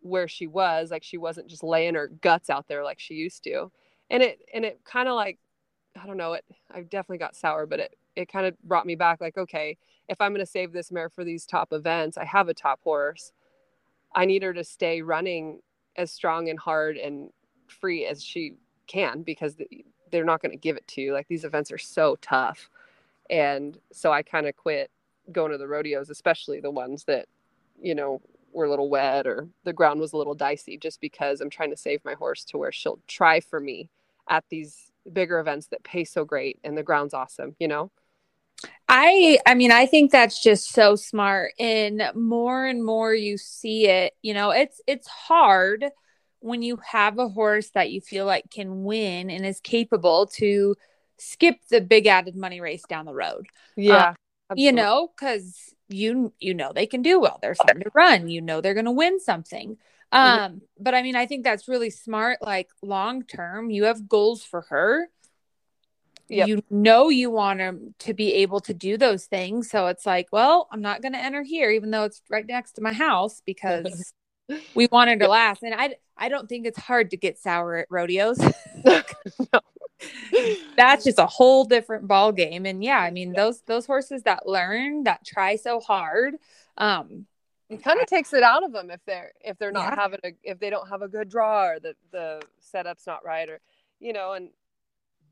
where 0.00 0.28
she 0.28 0.46
was. 0.46 0.90
Like 0.90 1.04
she 1.04 1.16
wasn't 1.16 1.48
just 1.48 1.62
laying 1.62 1.94
her 1.94 2.08
guts 2.08 2.50
out 2.50 2.68
there 2.68 2.84
like 2.84 3.00
she 3.00 3.14
used 3.14 3.44
to. 3.44 3.70
And 4.10 4.22
it, 4.22 4.40
and 4.52 4.64
it 4.64 4.80
kind 4.84 5.08
of 5.08 5.14
like, 5.14 5.38
I 6.00 6.06
don't 6.06 6.16
know, 6.16 6.34
it, 6.34 6.44
I 6.70 6.82
definitely 6.82 7.18
got 7.18 7.36
sour, 7.36 7.66
but 7.66 7.80
it, 7.80 7.96
it 8.16 8.30
kind 8.30 8.46
of 8.46 8.60
brought 8.62 8.86
me 8.86 8.94
back 8.94 9.20
like, 9.20 9.38
okay, 9.38 9.76
if 10.08 10.20
I'm 10.20 10.32
going 10.32 10.44
to 10.44 10.50
save 10.50 10.72
this 10.72 10.90
mare 10.92 11.08
for 11.08 11.24
these 11.24 11.46
top 11.46 11.72
events, 11.72 12.16
I 12.18 12.24
have 12.24 12.48
a 12.48 12.54
top 12.54 12.80
horse. 12.82 13.32
I 14.14 14.24
need 14.24 14.42
her 14.42 14.52
to 14.52 14.64
stay 14.64 15.02
running 15.02 15.60
as 15.96 16.10
strong 16.10 16.48
and 16.48 16.58
hard 16.58 16.96
and 16.96 17.30
free 17.66 18.06
as 18.06 18.22
she 18.22 18.54
can 18.86 19.22
because 19.22 19.56
they're 20.10 20.24
not 20.24 20.42
going 20.42 20.52
to 20.52 20.58
give 20.58 20.76
it 20.76 20.86
to 20.88 21.00
you. 21.00 21.12
Like 21.12 21.28
these 21.28 21.44
events 21.44 21.72
are 21.72 21.78
so 21.78 22.16
tough. 22.20 22.68
And 23.30 23.78
so 23.92 24.12
I 24.12 24.22
kind 24.22 24.46
of 24.46 24.56
quit 24.56 24.90
going 25.30 25.52
to 25.52 25.58
the 25.58 25.68
rodeos, 25.68 26.10
especially 26.10 26.60
the 26.60 26.70
ones 26.70 27.04
that, 27.04 27.26
you 27.80 27.94
know, 27.94 28.20
were 28.52 28.66
a 28.66 28.70
little 28.70 28.90
wet 28.90 29.26
or 29.26 29.48
the 29.64 29.72
ground 29.72 30.00
was 30.00 30.12
a 30.12 30.16
little 30.16 30.34
dicey, 30.34 30.76
just 30.76 31.00
because 31.00 31.40
I'm 31.40 31.48
trying 31.48 31.70
to 31.70 31.76
save 31.76 32.04
my 32.04 32.14
horse 32.14 32.44
to 32.46 32.58
where 32.58 32.72
she'll 32.72 32.98
try 33.08 33.40
for 33.40 33.60
me 33.60 33.88
at 34.28 34.44
these 34.50 34.92
bigger 35.10 35.40
events 35.40 35.68
that 35.68 35.82
pay 35.84 36.04
so 36.04 36.24
great 36.24 36.58
and 36.62 36.76
the 36.76 36.82
ground's 36.82 37.14
awesome, 37.14 37.56
you 37.58 37.66
know? 37.68 37.90
I 38.88 39.38
I 39.46 39.54
mean 39.54 39.72
I 39.72 39.86
think 39.86 40.10
that's 40.10 40.42
just 40.42 40.72
so 40.72 40.96
smart 40.96 41.52
and 41.58 42.02
more 42.14 42.66
and 42.66 42.84
more 42.84 43.14
you 43.14 43.38
see 43.38 43.88
it, 43.88 44.14
you 44.22 44.34
know, 44.34 44.50
it's 44.50 44.80
it's 44.86 45.08
hard 45.08 45.86
when 46.40 46.62
you 46.62 46.78
have 46.84 47.18
a 47.18 47.28
horse 47.28 47.70
that 47.70 47.90
you 47.90 48.00
feel 48.00 48.26
like 48.26 48.50
can 48.50 48.84
win 48.84 49.30
and 49.30 49.46
is 49.46 49.60
capable 49.60 50.26
to 50.26 50.74
skip 51.16 51.56
the 51.70 51.80
big 51.80 52.06
added 52.06 52.36
money 52.36 52.60
race 52.60 52.82
down 52.88 53.06
the 53.06 53.14
road. 53.14 53.46
Yeah. 53.76 54.14
Um, 54.50 54.58
you 54.58 54.72
know, 54.72 55.08
cuz 55.16 55.74
you 55.88 56.32
you 56.38 56.54
know 56.54 56.72
they 56.74 56.86
can 56.86 57.02
do 57.02 57.20
well. 57.20 57.38
They're 57.40 57.54
fun 57.54 57.80
to 57.80 57.90
run. 57.94 58.28
You 58.28 58.40
know 58.40 58.60
they're 58.60 58.74
going 58.74 58.86
to 58.86 58.90
win 58.92 59.20
something. 59.20 59.78
Um 60.10 60.62
but 60.78 60.94
I 60.94 61.02
mean 61.02 61.16
I 61.16 61.26
think 61.26 61.44
that's 61.44 61.68
really 61.68 61.90
smart 61.90 62.42
like 62.42 62.68
long 62.82 63.22
term. 63.24 63.70
You 63.70 63.84
have 63.84 64.08
goals 64.08 64.42
for 64.44 64.62
her 64.62 65.08
yep. 66.28 66.48
you 66.48 66.62
know 66.70 67.08
you 67.08 67.30
want 67.30 67.58
them 67.58 67.94
to 68.00 68.14
be 68.14 68.34
able 68.34 68.60
to 68.60 68.74
do 68.74 68.96
those 68.96 69.26
things. 69.26 69.70
So 69.70 69.86
it's 69.86 70.06
like, 70.06 70.28
well, 70.32 70.68
I'm 70.72 70.82
not 70.82 71.02
going 71.02 71.12
to 71.12 71.18
enter 71.18 71.42
here, 71.42 71.70
even 71.70 71.90
though 71.90 72.04
it's 72.04 72.22
right 72.30 72.46
next 72.46 72.72
to 72.72 72.82
my 72.82 72.92
house 72.92 73.42
because 73.44 74.14
we 74.74 74.88
wanted 74.90 75.20
to 75.20 75.28
last. 75.28 75.62
And 75.62 75.74
I, 75.74 75.96
I 76.16 76.28
don't 76.28 76.48
think 76.48 76.66
it's 76.66 76.78
hard 76.78 77.10
to 77.10 77.16
get 77.16 77.38
sour 77.38 77.76
at 77.76 77.86
rodeos. 77.90 78.38
That's 80.76 81.04
just 81.04 81.18
a 81.18 81.26
whole 81.26 81.64
different 81.64 82.08
ball 82.08 82.32
game. 82.32 82.66
And 82.66 82.82
yeah, 82.82 82.98
I 82.98 83.10
mean 83.10 83.32
those 83.32 83.62
those 83.62 83.86
horses 83.86 84.22
that 84.24 84.48
learn 84.48 85.04
that 85.04 85.24
try 85.24 85.56
so 85.56 85.80
hard, 85.80 86.36
um, 86.76 87.26
it 87.68 87.82
kind 87.82 88.00
of 88.00 88.06
takes 88.06 88.32
it 88.32 88.42
out 88.42 88.64
of 88.64 88.72
them 88.72 88.90
if 88.90 89.00
they're 89.06 89.32
if 89.40 89.58
they're 89.58 89.72
not 89.72 89.94
yeah. 89.94 90.00
having 90.00 90.20
a 90.24 90.32
if 90.42 90.58
they 90.58 90.70
don't 90.70 90.88
have 90.88 91.02
a 91.02 91.08
good 91.08 91.28
draw 91.28 91.66
or 91.66 91.80
the 91.80 91.94
the 92.10 92.42
setup's 92.60 93.06
not 93.06 93.24
right 93.24 93.48
or 93.48 93.60
you 93.98 94.12
know 94.12 94.32
and 94.32 94.50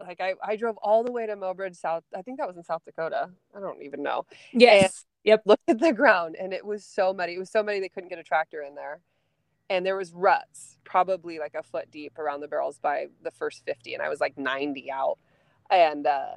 like 0.00 0.20
I, 0.20 0.34
I 0.42 0.56
drove 0.56 0.76
all 0.78 1.04
the 1.04 1.12
way 1.12 1.26
to 1.26 1.36
Mobridge, 1.36 1.76
South. 1.76 2.04
I 2.16 2.22
think 2.22 2.38
that 2.38 2.46
was 2.46 2.56
in 2.56 2.64
South 2.64 2.82
Dakota. 2.84 3.30
I 3.56 3.60
don't 3.60 3.82
even 3.82 4.02
know. 4.02 4.26
Yes. 4.52 4.82
And 4.82 4.92
yep. 5.24 5.42
Looked 5.44 5.68
at 5.68 5.78
the 5.78 5.92
ground 5.92 6.36
and 6.40 6.52
it 6.52 6.64
was 6.64 6.84
so 6.84 7.12
muddy. 7.12 7.34
It 7.34 7.38
was 7.38 7.50
so 7.50 7.62
muddy 7.62 7.80
they 7.80 7.88
couldn't 7.88 8.08
get 8.08 8.18
a 8.18 8.24
tractor 8.24 8.62
in 8.62 8.74
there. 8.74 9.00
And 9.68 9.86
there 9.86 9.96
was 9.96 10.12
ruts, 10.12 10.78
probably 10.82 11.38
like 11.38 11.54
a 11.54 11.62
foot 11.62 11.90
deep 11.90 12.18
around 12.18 12.40
the 12.40 12.48
barrels 12.48 12.78
by 12.78 13.06
the 13.22 13.30
first 13.30 13.64
50. 13.64 13.94
And 13.94 14.02
I 14.02 14.08
was 14.08 14.20
like 14.20 14.36
90 14.36 14.90
out. 14.90 15.18
And 15.70 16.06
uh, 16.06 16.34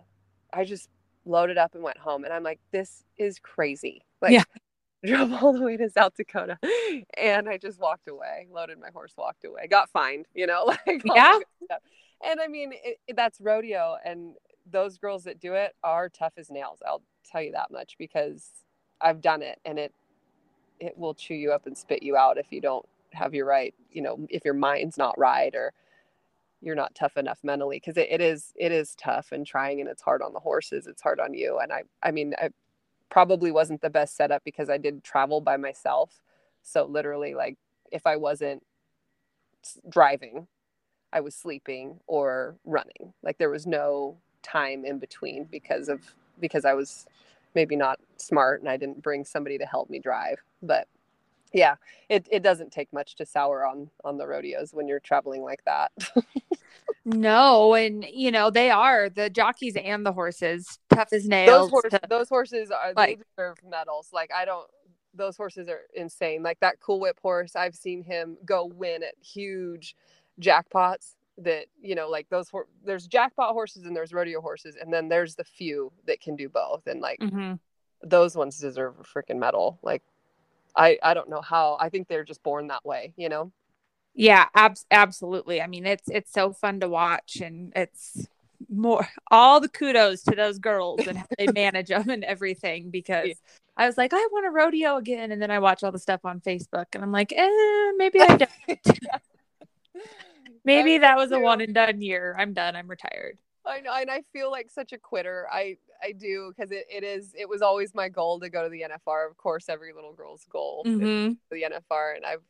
I 0.53 0.65
just 0.65 0.89
loaded 1.25 1.57
up 1.57 1.73
and 1.73 1.83
went 1.83 1.97
home. 1.97 2.25
And 2.25 2.33
I'm 2.33 2.43
like, 2.43 2.59
this 2.71 3.03
is 3.17 3.39
crazy. 3.39 4.05
Like, 4.21 4.33
yeah. 4.33 4.43
drove 5.05 5.33
all 5.33 5.51
the 5.51 5.61
way 5.61 5.75
to 5.75 5.89
South 5.89 6.13
Dakota 6.15 6.57
and 7.17 7.49
I 7.49 7.57
just 7.57 7.77
walked 7.77 8.07
away, 8.07 8.47
loaded 8.49 8.79
my 8.79 8.87
horse, 8.93 9.11
walked 9.17 9.43
away, 9.43 9.67
got 9.67 9.89
fined, 9.89 10.27
you 10.33 10.47
know, 10.47 10.63
like, 10.87 11.01
yeah 11.03 11.39
and 12.25 12.39
I 12.41 12.47
mean, 12.47 12.71
it, 12.73 12.99
it, 13.07 13.15
that's 13.15 13.41
rodeo, 13.41 13.97
and 14.05 14.35
those 14.71 14.97
girls 14.97 15.23
that 15.25 15.39
do 15.39 15.53
it 15.53 15.73
are 15.83 16.09
tough 16.09 16.33
as 16.37 16.49
nails. 16.49 16.79
I'll 16.87 17.03
tell 17.29 17.41
you 17.41 17.51
that 17.53 17.71
much 17.71 17.95
because 17.97 18.49
I've 19.01 19.21
done 19.21 19.41
it, 19.41 19.59
and 19.65 19.79
it 19.79 19.93
it 20.79 20.97
will 20.97 21.13
chew 21.13 21.35
you 21.35 21.51
up 21.51 21.67
and 21.67 21.77
spit 21.77 22.03
you 22.03 22.17
out 22.17 22.37
if 22.37 22.47
you 22.51 22.61
don't 22.61 22.85
have 23.13 23.33
your 23.33 23.45
right. 23.45 23.73
You 23.91 24.01
know, 24.01 24.27
if 24.29 24.45
your 24.45 24.55
mind's 24.55 24.97
not 24.97 25.17
right 25.17 25.53
or 25.55 25.73
you're 26.61 26.75
not 26.75 26.95
tough 26.95 27.17
enough 27.17 27.39
mentally 27.43 27.77
because 27.77 27.97
it, 27.97 28.07
it 28.09 28.21
is 28.21 28.53
it 28.55 28.71
is 28.71 28.95
tough 28.95 29.31
and 29.31 29.45
trying 29.45 29.81
and 29.81 29.89
it's 29.89 30.01
hard 30.01 30.21
on 30.21 30.33
the 30.33 30.39
horses 30.39 30.87
it's 30.87 31.01
hard 31.01 31.19
on 31.19 31.33
you 31.33 31.59
and 31.59 31.71
i 31.73 31.83
i 32.01 32.09
mean 32.11 32.33
i 32.39 32.49
probably 33.09 33.51
wasn't 33.51 33.81
the 33.81 33.89
best 33.89 34.15
setup 34.15 34.43
because 34.45 34.69
i 34.69 34.77
did 34.77 35.03
travel 35.03 35.41
by 35.41 35.57
myself 35.57 36.21
so 36.63 36.85
literally 36.85 37.33
like 37.35 37.57
if 37.91 38.07
i 38.07 38.15
wasn't 38.15 38.63
driving 39.89 40.47
I 41.13 41.21
was 41.21 41.35
sleeping 41.35 41.99
or 42.07 42.55
running. 42.65 43.13
Like 43.21 43.37
there 43.37 43.51
was 43.51 43.67
no 43.67 44.17
time 44.41 44.83
in 44.83 44.99
between 44.99 45.45
because 45.45 45.87
of 45.87 46.01
because 46.39 46.65
I 46.65 46.73
was 46.73 47.05
maybe 47.55 47.75
not 47.75 47.99
smart 48.17 48.61
and 48.61 48.69
I 48.69 48.77
didn't 48.77 49.01
bring 49.01 49.23
somebody 49.23 49.57
to 49.59 49.65
help 49.65 49.89
me 49.89 49.99
drive. 49.99 50.41
But 50.63 50.87
yeah, 51.53 51.75
it, 52.09 52.27
it 52.31 52.41
doesn't 52.41 52.71
take 52.71 52.91
much 52.91 53.15
to 53.15 53.25
sour 53.25 53.65
on 53.65 53.89
on 54.03 54.17
the 54.17 54.27
rodeos 54.27 54.73
when 54.73 54.87
you're 54.87 54.99
traveling 54.99 55.43
like 55.43 55.63
that. 55.65 55.91
no, 57.05 57.75
and 57.75 58.03
you 58.11 58.31
know 58.31 58.49
they 58.49 58.71
are 58.71 59.07
the 59.07 59.29
jockeys 59.29 59.75
and 59.75 60.03
the 60.03 60.11
horses 60.11 60.79
tough 60.89 61.13
as 61.13 61.27
nails. 61.27 61.65
Those, 61.65 61.69
horse, 61.69 61.91
to, 61.91 61.99
those 62.09 62.29
horses 62.29 62.71
are 62.71 62.93
like, 62.95 63.19
they 63.19 63.23
deserve 63.37 63.57
medals. 63.69 64.09
Like 64.11 64.31
I 64.35 64.45
don't. 64.45 64.67
Those 65.15 65.37
horses 65.37 65.69
are 65.69 65.81
insane. 65.93 66.41
Like 66.41 66.59
that 66.61 66.79
Cool 66.79 66.99
Whip 66.99 67.19
horse, 67.21 67.55
I've 67.55 67.75
seen 67.75 68.01
him 68.01 68.35
go 68.45 68.65
win 68.65 69.03
at 69.03 69.13
huge 69.21 69.95
jackpots 70.41 71.15
that 71.37 71.65
you 71.81 71.95
know 71.95 72.09
like 72.09 72.29
those 72.29 72.51
there's 72.85 73.07
jackpot 73.07 73.53
horses 73.53 73.85
and 73.85 73.95
there's 73.95 74.13
rodeo 74.13 74.39
horses 74.39 74.77
and 74.79 74.93
then 74.93 75.09
there's 75.09 75.35
the 75.35 75.43
few 75.43 75.91
that 76.05 76.21
can 76.21 76.35
do 76.35 76.47
both 76.47 76.85
and 76.85 77.01
like 77.01 77.19
mm-hmm. 77.19 77.53
those 78.03 78.35
ones 78.35 78.59
deserve 78.59 78.93
a 78.99 79.03
freaking 79.03 79.37
medal 79.37 79.79
like 79.81 80.03
i 80.75 80.97
i 81.01 81.13
don't 81.13 81.29
know 81.29 81.41
how 81.41 81.75
i 81.79 81.89
think 81.89 82.07
they're 82.07 82.23
just 82.23 82.43
born 82.43 82.67
that 82.67 82.85
way 82.85 83.13
you 83.17 83.29
know 83.29 83.51
yeah 84.13 84.45
ab- 84.53 84.77
absolutely 84.91 85.59
i 85.59 85.65
mean 85.65 85.87
it's 85.87 86.07
it's 86.07 86.31
so 86.31 86.53
fun 86.53 86.79
to 86.79 86.87
watch 86.87 87.37
and 87.41 87.73
it's 87.75 88.27
more 88.69 89.07
all 89.31 89.59
the 89.59 89.67
kudos 89.67 90.21
to 90.23 90.35
those 90.35 90.59
girls 90.59 91.05
and 91.07 91.17
how 91.17 91.25
they 91.37 91.47
manage 91.47 91.87
them 91.87 92.09
and 92.09 92.23
everything 92.23 92.89
because 92.89 93.27
yeah. 93.27 93.33
I 93.75 93.87
was 93.87 93.97
like, 93.97 94.13
I 94.13 94.27
want 94.31 94.45
a 94.45 94.51
rodeo 94.51 94.97
again. 94.97 95.31
And 95.31 95.41
then 95.41 95.49
I 95.49 95.59
watch 95.59 95.83
all 95.83 95.91
the 95.91 95.99
stuff 95.99 96.21
on 96.25 96.39
Facebook 96.41 96.85
and 96.93 97.03
I'm 97.03 97.11
like, 97.11 97.33
eh, 97.35 97.91
maybe 97.97 98.21
I 98.21 98.37
don't. 98.37 98.79
Maybe 100.65 100.97
that 100.97 101.17
was 101.17 101.31
a 101.31 101.39
one 101.39 101.61
and 101.61 101.73
done 101.73 102.01
year. 102.01 102.35
I'm 102.37 102.53
done. 102.53 102.75
I'm 102.75 102.87
retired. 102.87 103.37
I 103.65 103.79
know, 103.79 103.93
and 103.93 104.11
I 104.11 104.23
feel 104.33 104.51
like 104.51 104.69
such 104.69 104.91
a 104.93 104.97
quitter. 104.97 105.47
I 105.51 105.77
I 106.01 106.11
do 106.11 106.53
because 106.55 106.71
it, 106.71 106.85
it 106.89 107.03
is 107.03 107.33
it 107.37 107.47
was 107.47 107.61
always 107.61 107.95
my 107.95 108.09
goal 108.09 108.39
to 108.39 108.49
go 108.49 108.63
to 108.63 108.69
the 108.69 108.81
NFR. 108.81 109.29
Of 109.29 109.37
course, 109.37 109.69
every 109.69 109.93
little 109.93 110.13
girl's 110.13 110.45
goal 110.49 110.83
mm-hmm. 110.85 111.33
the 111.49 111.63
NFR, 111.63 112.15
and 112.15 112.25
I've 112.25 112.43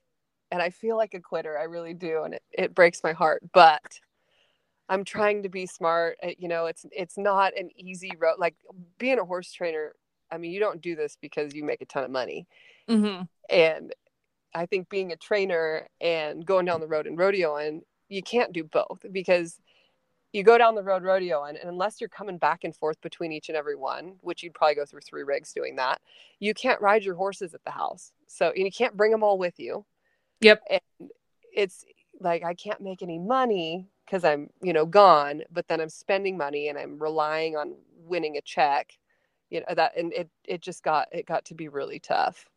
and 0.52 0.62
I 0.62 0.70
feel 0.70 0.98
like 0.98 1.14
a 1.14 1.20
quitter. 1.20 1.58
I 1.58 1.64
really 1.64 1.94
do, 1.94 2.24
and 2.24 2.36
it, 2.36 2.44
it 2.52 2.76
breaks 2.76 3.04
my 3.04 3.14
heart. 3.14 3.44
But 3.54 4.00
I'm 4.89 5.04
trying 5.04 5.44
to 5.44 5.50
be 5.50 5.66
smart. 5.66 6.18
You 6.38 6.48
know, 6.48 6.66
it's 6.66 6.86
it's 6.91 7.18
not 7.18 7.58
an 7.58 7.70
easy 7.76 8.12
road. 8.18 8.36
Like 8.39 8.56
being 8.98 9.20
a 9.20 9.26
horse 9.26 9.52
trainer. 9.52 9.94
I 10.32 10.38
mean, 10.39 10.52
you 10.52 10.60
don't 10.60 10.82
do 10.82 10.96
this 10.96 11.16
because 11.22 11.54
you 11.54 11.64
make 11.64 11.82
a 11.82 11.86
ton 11.86 12.04
of 12.04 12.10
money, 12.10 12.48
mm-hmm. 12.89 13.24
and 13.52 13.94
I 14.56 14.66
think 14.66 14.89
being 14.89 15.12
a 15.12 15.16
trainer 15.16 15.88
and 16.01 16.45
going 16.45 16.66
down 16.66 16.82
the 16.82 16.88
road 16.88 17.08
and 17.08 17.18
rodeoing 17.18 17.82
you 18.10 18.22
can't 18.22 18.54
do 18.54 18.64
both 18.64 19.06
because 19.12 19.60
you 20.34 20.43
go 20.43 20.58
down 20.58 20.76
the 20.76 20.84
road 20.84 21.04
rodeo 21.04 21.43
and, 21.43 21.58
and, 21.58 21.70
unless 21.70 22.01
you're 22.01 22.10
coming 22.10 22.38
back 22.38 22.64
and 22.64 22.76
forth 22.76 22.99
between 23.01 23.32
each 23.32 23.49
and 23.49 23.58
every 23.58 23.76
one 23.76 24.16
which 24.22 24.43
you'd 24.43 24.54
probably 24.54 24.76
go 24.76 24.86
through 24.86 25.01
three 25.01 25.24
rigs 25.24 25.54
doing 25.54 25.76
that 25.76 26.01
you 26.39 26.54
can't 26.54 26.82
ride 26.82 27.04
your 27.04 27.16
horses 27.16 27.54
at 27.54 27.64
the 27.64 27.72
house. 27.72 28.12
So 28.28 28.51
you 28.56 28.70
can't 28.72 28.97
bring 28.97 29.12
them 29.12 29.24
all 29.24 29.38
with 29.38 29.60
you. 29.60 29.86
Yep. 30.41 30.62
And 30.70 31.10
it's 31.56 31.86
like 32.20 32.43
i 32.43 32.54
can't 32.54 32.82
make 32.82 33.01
any 33.01 33.18
money 33.20 33.88
because 34.06 34.24
i'm 34.24 34.49
you 34.62 34.72
know 34.72 34.86
gone 34.86 35.41
but 35.51 35.68
then 35.68 35.82
i'm 35.82 35.89
spending 35.89 36.38
money 36.38 36.68
and 36.70 36.78
i'm 36.78 36.97
relying 36.99 37.56
on 37.56 37.76
winning 38.06 38.38
a 38.38 38.41
check. 38.41 38.97
You 39.49 39.60
know 39.62 39.76
that 39.76 39.95
and 39.97 40.12
it 40.14 40.30
it 40.45 40.62
just 40.62 40.84
got 40.84 41.08
it 41.12 41.26
got 41.26 41.45
to 41.45 41.54
be 41.54 41.68
really 41.68 41.99
tough 41.99 42.49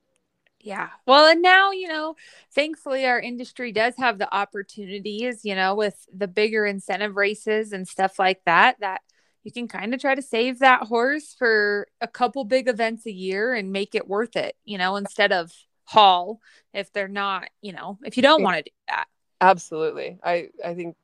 yeah. 0.66 0.88
Well, 1.06 1.26
and 1.30 1.42
now, 1.42 1.70
you 1.70 1.86
know, 1.86 2.16
thankfully 2.52 3.06
our 3.06 3.20
industry 3.20 3.70
does 3.70 3.94
have 3.98 4.18
the 4.18 4.34
opportunities, 4.34 5.44
you 5.44 5.54
know, 5.54 5.76
with 5.76 6.08
the 6.12 6.26
bigger 6.26 6.66
incentive 6.66 7.14
races 7.14 7.72
and 7.72 7.86
stuff 7.86 8.18
like 8.18 8.40
that, 8.46 8.80
that 8.80 9.02
you 9.44 9.52
can 9.52 9.68
kind 9.68 9.94
of 9.94 10.00
try 10.00 10.16
to 10.16 10.22
save 10.22 10.58
that 10.58 10.82
horse 10.82 11.36
for 11.38 11.86
a 12.00 12.08
couple 12.08 12.42
big 12.42 12.66
events 12.66 13.06
a 13.06 13.12
year 13.12 13.54
and 13.54 13.70
make 13.70 13.94
it 13.94 14.08
worth 14.08 14.34
it, 14.34 14.56
you 14.64 14.76
know, 14.76 14.96
instead 14.96 15.30
of 15.30 15.52
haul 15.84 16.40
if 16.74 16.92
they're 16.92 17.06
not, 17.06 17.48
you 17.62 17.72
know, 17.72 17.96
if 18.04 18.16
you 18.16 18.22
don't 18.24 18.42
want 18.42 18.56
to 18.56 18.62
do 18.64 18.74
that. 18.88 19.06
Absolutely. 19.40 20.18
I 20.24 20.48
I 20.64 20.74
think 20.74 20.96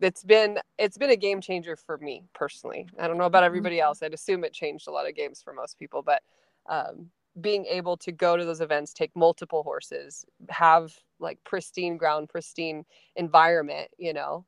it's 0.00 0.22
been 0.22 0.60
it's 0.78 0.96
been 0.96 1.10
a 1.10 1.16
game 1.16 1.40
changer 1.40 1.74
for 1.74 1.98
me 1.98 2.22
personally. 2.34 2.86
I 3.00 3.08
don't 3.08 3.18
know 3.18 3.24
about 3.24 3.38
mm-hmm. 3.38 3.46
everybody 3.46 3.80
else. 3.80 4.00
I'd 4.00 4.14
assume 4.14 4.44
it 4.44 4.52
changed 4.52 4.86
a 4.86 4.92
lot 4.92 5.08
of 5.08 5.16
games 5.16 5.42
for 5.42 5.52
most 5.52 5.76
people, 5.76 6.02
but 6.02 6.22
um 6.68 7.10
being 7.40 7.66
able 7.66 7.96
to 7.98 8.12
go 8.12 8.36
to 8.36 8.44
those 8.44 8.60
events, 8.60 8.92
take 8.92 9.14
multiple 9.14 9.62
horses, 9.62 10.24
have 10.48 10.92
like 11.18 11.38
pristine 11.44 11.96
ground, 11.96 12.28
pristine 12.28 12.84
environment, 13.16 13.90
you 13.98 14.12
know, 14.12 14.44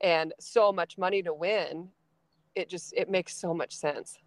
and 0.00 0.32
so 0.40 0.72
much 0.72 0.98
money 0.98 1.22
to 1.22 1.34
win, 1.34 1.88
it 2.54 2.68
just 2.68 2.92
it 2.96 3.10
makes 3.10 3.36
so 3.36 3.54
much 3.54 3.74
sense. 3.74 4.18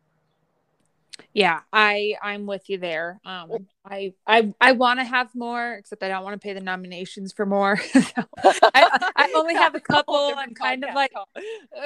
Yeah, 1.34 1.62
I 1.72 2.16
I'm 2.22 2.46
with 2.46 2.70
you 2.70 2.78
there. 2.78 3.20
Um, 3.26 3.68
I 3.86 4.14
I 4.26 4.54
I 4.60 4.72
want 4.72 5.00
to 5.00 5.04
have 5.04 5.34
more, 5.36 5.74
except 5.74 6.02
I 6.04 6.08
don't 6.08 6.24
want 6.24 6.40
to 6.40 6.44
pay 6.44 6.54
the 6.54 6.62
nominations 6.62 7.34
for 7.34 7.46
more. 7.46 7.78
so 7.92 8.24
I, 8.42 9.12
I 9.16 9.32
only 9.36 9.54
have 9.54 9.76
a 9.76 9.80
couple. 9.94 10.34
I'm 10.36 10.54
kind 10.54 10.84
of 10.84 10.96
like, 10.96 11.12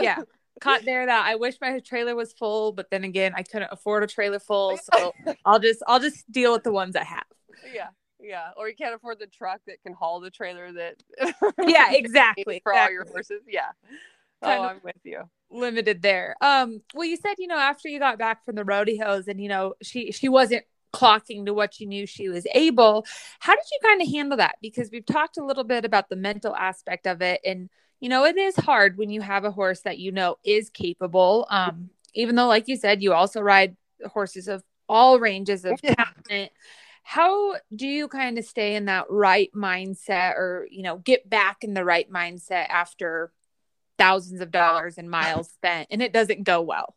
yeah, 0.02 0.22
caught 0.60 0.86
there 0.86 1.06
that 1.06 1.26
I 1.26 1.36
wish 1.36 1.56
my 1.62 1.80
trailer 1.80 2.16
was 2.16 2.34
full, 2.34 2.72
but 2.72 2.90
then 2.90 3.04
again, 3.04 3.34
I 3.36 3.44
couldn't 3.44 3.70
afford 3.72 4.04
a 4.04 4.08
trailer 4.08 4.40
full, 4.40 4.78
so 4.94 5.14
I'll 5.46 5.60
just 5.60 5.84
I'll 5.88 6.00
just 6.00 6.30
deal 6.32 6.54
with 6.54 6.64
the 6.64 6.72
ones 6.72 6.96
I 6.96 7.04
have. 7.04 7.26
Yeah, 7.74 7.90
yeah. 8.20 8.50
Or 8.58 8.70
you 8.70 8.76
can't 8.76 8.96
afford 8.96 9.20
the 9.20 9.28
truck 9.28 9.62
that 9.68 9.82
can 9.84 9.94
haul 9.94 10.20
the 10.20 10.32
trailer 10.32 10.72
that. 10.74 11.04
yeah, 11.68 11.92
exactly. 11.92 12.62
for 12.64 12.72
exactly. 12.72 12.80
all 12.80 12.92
your 12.92 13.06
horses. 13.12 13.42
Yeah. 13.48 13.72
oh, 14.42 14.64
I'm 14.64 14.82
with 14.84 14.96
you. 15.04 15.24
Limited 15.50 16.02
there. 16.02 16.36
Um, 16.42 16.82
well, 16.94 17.08
you 17.08 17.18
said 17.18 17.36
you 17.38 17.48
know 17.48 17.58
after 17.58 17.88
you 17.90 18.00
got 18.00 18.18
back 18.18 18.44
from 18.46 18.56
the 18.56 18.66
rodeos, 18.66 19.28
and 19.28 19.42
you 19.42 19.50
know 19.50 19.74
she 19.82 20.12
she 20.12 20.30
wasn't 20.30 20.66
clocking 20.94 21.46
to 21.46 21.54
what 21.54 21.80
you 21.80 21.88
knew 21.88 22.06
she 22.06 22.30
was 22.30 22.46
able. 22.54 23.06
How 23.40 23.54
did 23.54 23.66
you 23.72 23.80
kind 23.84 24.02
of 24.02 24.08
handle 24.08 24.38
that? 24.38 24.56
Because 24.62 24.90
we've 24.92 25.06
talked 25.06 25.38
a 25.38 25.46
little 25.46 25.64
bit 25.64 25.86
about 25.86 26.10
the 26.10 26.16
mental 26.16 26.56
aspect 26.56 27.08
of 27.08 27.22
it, 27.22 27.42
and 27.46 27.70
you 28.00 28.10
know 28.10 28.26
it 28.26 28.38
is 28.38 28.56
hard 28.56 28.98
when 28.98 29.10
you 29.10 29.22
have 29.22 29.44
a 29.46 29.52
horse 29.52 29.82
that 29.82 29.98
you 29.98 30.12
know 30.12 30.38
is 30.44 30.70
capable. 30.70 31.48
Um, 31.50 31.90
even 32.14 32.36
though, 32.36 32.48
like 32.48 32.68
you 32.68 32.76
said, 32.76 33.02
you 33.02 33.14
also 33.14 33.42
ride 33.42 33.76
horses 34.06 34.48
of 34.48 34.64
all 34.90 35.20
ranges 35.20 35.66
of 35.66 35.80
talent. 35.82 36.52
How 37.04 37.56
do 37.74 37.88
you 37.88 38.08
kind 38.08 38.38
of 38.38 38.46
stay 38.46 38.76
in 38.76 38.86
that 38.86 39.06
right 39.10 39.50
mindset 39.56 40.36
or 40.36 40.68
you 40.70 40.84
know 40.84 40.98
get 40.98 41.30
back 41.30 41.64
in 41.64 41.74
the 41.74 41.86
right 41.86 42.12
mindset 42.12 42.68
after 42.70 43.32
thousands 43.98 44.42
of 44.42 44.52
dollars 44.52 44.98
and 44.98 45.10
miles 45.10 45.50
spent 45.50 45.88
and 45.90 46.02
it 46.02 46.14
doesn't 46.14 46.44
go 46.44 46.62
well? 46.62 46.96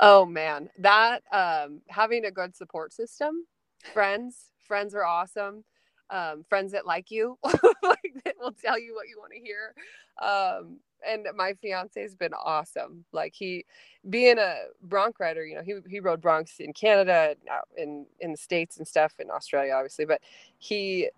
Oh 0.00 0.26
man. 0.26 0.68
That 0.78 1.22
um 1.32 1.82
having 1.88 2.24
a 2.24 2.30
good 2.30 2.56
support 2.56 2.92
system 2.92 3.46
friends 3.92 4.36
friends 4.66 4.94
are 4.94 5.04
awesome 5.04 5.64
um 6.12 6.44
friends 6.48 6.70
that 6.72 6.86
like 6.86 7.10
you 7.10 7.36
like 7.82 8.14
that 8.24 8.34
will 8.38 8.52
tell 8.52 8.78
you 8.78 8.94
what 8.94 9.08
you 9.08 9.16
want 9.18 9.32
to 9.32 9.40
hear 9.40 9.74
um 10.22 10.78
and 11.06 11.26
my 11.36 11.54
fiance 11.54 12.00
has 12.00 12.14
been 12.14 12.32
awesome. 12.34 13.04
Like 13.12 13.34
he, 13.34 13.64
being 14.08 14.38
a 14.38 14.54
bronc 14.82 15.20
rider, 15.20 15.44
you 15.44 15.54
know, 15.54 15.62
he 15.62 15.74
he 15.88 16.00
rode 16.00 16.20
broncs 16.20 16.60
in 16.60 16.72
Canada, 16.72 17.34
in 17.76 18.06
in 18.20 18.32
the 18.32 18.36
states 18.36 18.76
and 18.76 18.86
stuff, 18.86 19.14
in 19.18 19.30
Australia, 19.30 19.74
obviously. 19.74 20.04
But 20.04 20.20
he, 20.58 21.10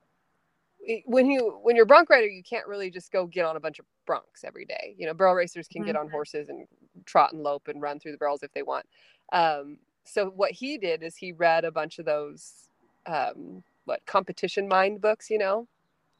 when 1.07 1.31
you 1.31 1.59
when 1.63 1.77
you're 1.77 1.85
a 1.85 1.87
bronc 1.87 2.11
rider, 2.11 2.27
you 2.27 2.43
can't 2.43 2.67
really 2.67 2.91
just 2.91 3.13
go 3.13 3.27
get 3.27 3.45
on 3.45 3.57
a 3.57 3.61
bunch 3.61 3.79
of 3.79 3.87
broncs 4.09 4.45
every 4.45 4.65
day. 4.65 4.95
You 4.99 5.07
know, 5.07 5.15
barrel 5.15 5.35
racers 5.35 5.69
can 5.69 5.83
mm-hmm. 5.83 5.87
get 5.87 5.97
on 5.97 6.11
horses 6.11 6.49
and 6.49 6.67
trot 7.05 7.33
and 7.33 7.43
lope 7.43 7.69
and 7.69 7.81
run 7.81 7.99
through 7.99 8.13
the 8.13 8.19
barrels 8.19 8.43
if 8.43 8.53
they 8.53 8.63
want. 8.63 8.87
Um, 9.33 9.79
so 10.05 10.27
what 10.27 10.51
he 10.51 10.77
did 10.79 11.03
is 11.03 11.17
he 11.17 11.33
read 11.33 11.65
a 11.65 11.73
bunch 11.73 11.99
of 11.99 12.05
those 12.05 12.69
um, 13.07 13.63
what 13.85 14.05
competition 14.07 14.69
mind 14.69 15.01
books, 15.01 15.31
you 15.31 15.39
know. 15.39 15.69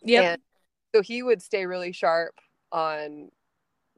Yeah. 0.03 0.37
So 0.95 1.03
he 1.03 1.23
would 1.23 1.43
stay 1.43 1.67
really 1.67 1.93
sharp 1.93 2.41
on 2.71 3.31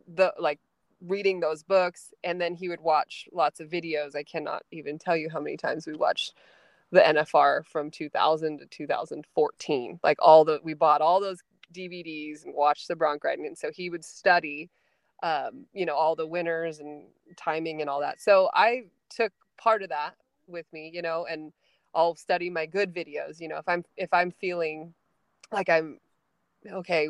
the 0.07 0.33
like 0.39 0.61
reading 1.01 1.41
those 1.41 1.62
books 1.62 2.14
and 2.25 2.41
then 2.41 2.55
he 2.55 2.69
would 2.69 2.81
watch 2.81 3.29
lots 3.33 3.61
of 3.61 3.69
videos 3.69 4.17
i 4.17 4.23
cannot 4.23 4.62
even 4.71 4.99
tell 4.99 5.17
you 5.17 5.29
how 5.29 5.41
many 5.41 5.57
times 5.57 5.87
we 5.87 5.93
watched 5.93 6.35
the 6.91 7.01
nfr 7.01 7.64
from 7.67 7.91
2000 7.91 8.59
to 8.59 8.67
2014 8.67 10.01
like 10.03 10.17
all 10.21 10.45
the 10.45 10.59
we 10.62 10.73
bought 10.73 11.03
all 11.03 11.21
those 11.21 11.43
dvds 11.75 12.45
and 12.45 12.55
watched 12.55 12.89
the 12.89 12.97
bronc 12.97 13.23
riding 13.25 13.47
and 13.47 13.59
so 13.59 13.71
he 13.71 13.91
would 13.91 14.05
study 14.05 14.71
um, 15.23 15.64
you 15.73 15.85
know 15.85 15.95
all 15.95 16.14
the 16.14 16.27
winners 16.27 16.79
and 16.79 17.05
timing 17.37 17.81
and 17.81 17.91
all 17.91 18.01
that 18.01 18.21
so 18.21 18.49
i 18.55 18.85
took 19.11 19.33
part 19.59 19.83
of 19.83 19.89
that 19.89 20.14
with 20.47 20.67
me 20.73 20.91
you 20.93 21.03
know 21.03 21.27
and 21.29 21.53
i'll 21.97 22.14
study 22.14 22.49
my 22.49 22.66
good 22.66 22.94
videos 22.94 23.40
you 23.40 23.49
know 23.49 23.59
if 23.59 23.68
i'm 23.68 23.84
if 23.97 24.12
i'm 24.12 24.30
feeling 24.30 24.94
like 25.51 25.68
i'm 25.68 25.99
okay 26.72 27.09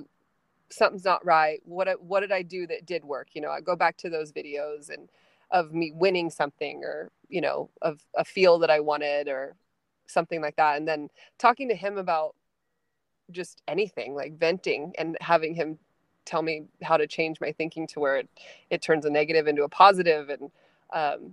something's 0.71 1.05
not 1.05 1.25
right. 1.25 1.61
What 1.65 1.89
what 2.03 2.21
did 2.21 2.33
I 2.33 2.43
do 2.43 2.67
that 2.67 2.87
did 2.87 3.05
work? 3.05 3.29
You 3.33 3.41
know, 3.41 3.51
I 3.51 3.61
go 3.61 3.77
back 3.77 3.97
to 3.99 4.11
those 4.11 4.33
videos 4.33 4.91
and 4.91 5.09
of 5.51 5.73
me 5.73 5.93
winning 5.95 6.31
something 6.31 6.83
or 6.83 7.11
you 7.29 7.41
know 7.41 7.71
of 7.83 8.01
a 8.17 8.25
feel 8.25 8.59
that 8.61 8.71
I 8.71 8.81
wanted 8.81 9.29
or 9.29 9.55
something 10.07 10.41
like 10.41 10.57
that, 10.57 10.77
and 10.77 10.87
then 10.89 11.09
talking 11.39 11.69
to 11.69 11.75
him 11.75 11.99
about 11.99 12.35
just 13.31 13.63
anything 13.67 14.15
like 14.15 14.39
venting 14.39 14.93
and 14.99 15.17
having 15.21 15.55
him 15.55 15.79
tell 16.25 16.43
me 16.43 16.65
how 16.83 16.97
to 16.97 17.07
change 17.07 17.41
my 17.41 17.53
thinking 17.53 17.87
to 17.87 18.01
where 18.01 18.17
it, 18.17 18.29
it 18.71 18.83
turns 18.83 19.05
a 19.05 19.11
negative 19.11 19.47
into 19.47 19.65
a 19.65 19.69
positive 19.69 20.29
and 20.29 20.51
um, 20.93 21.33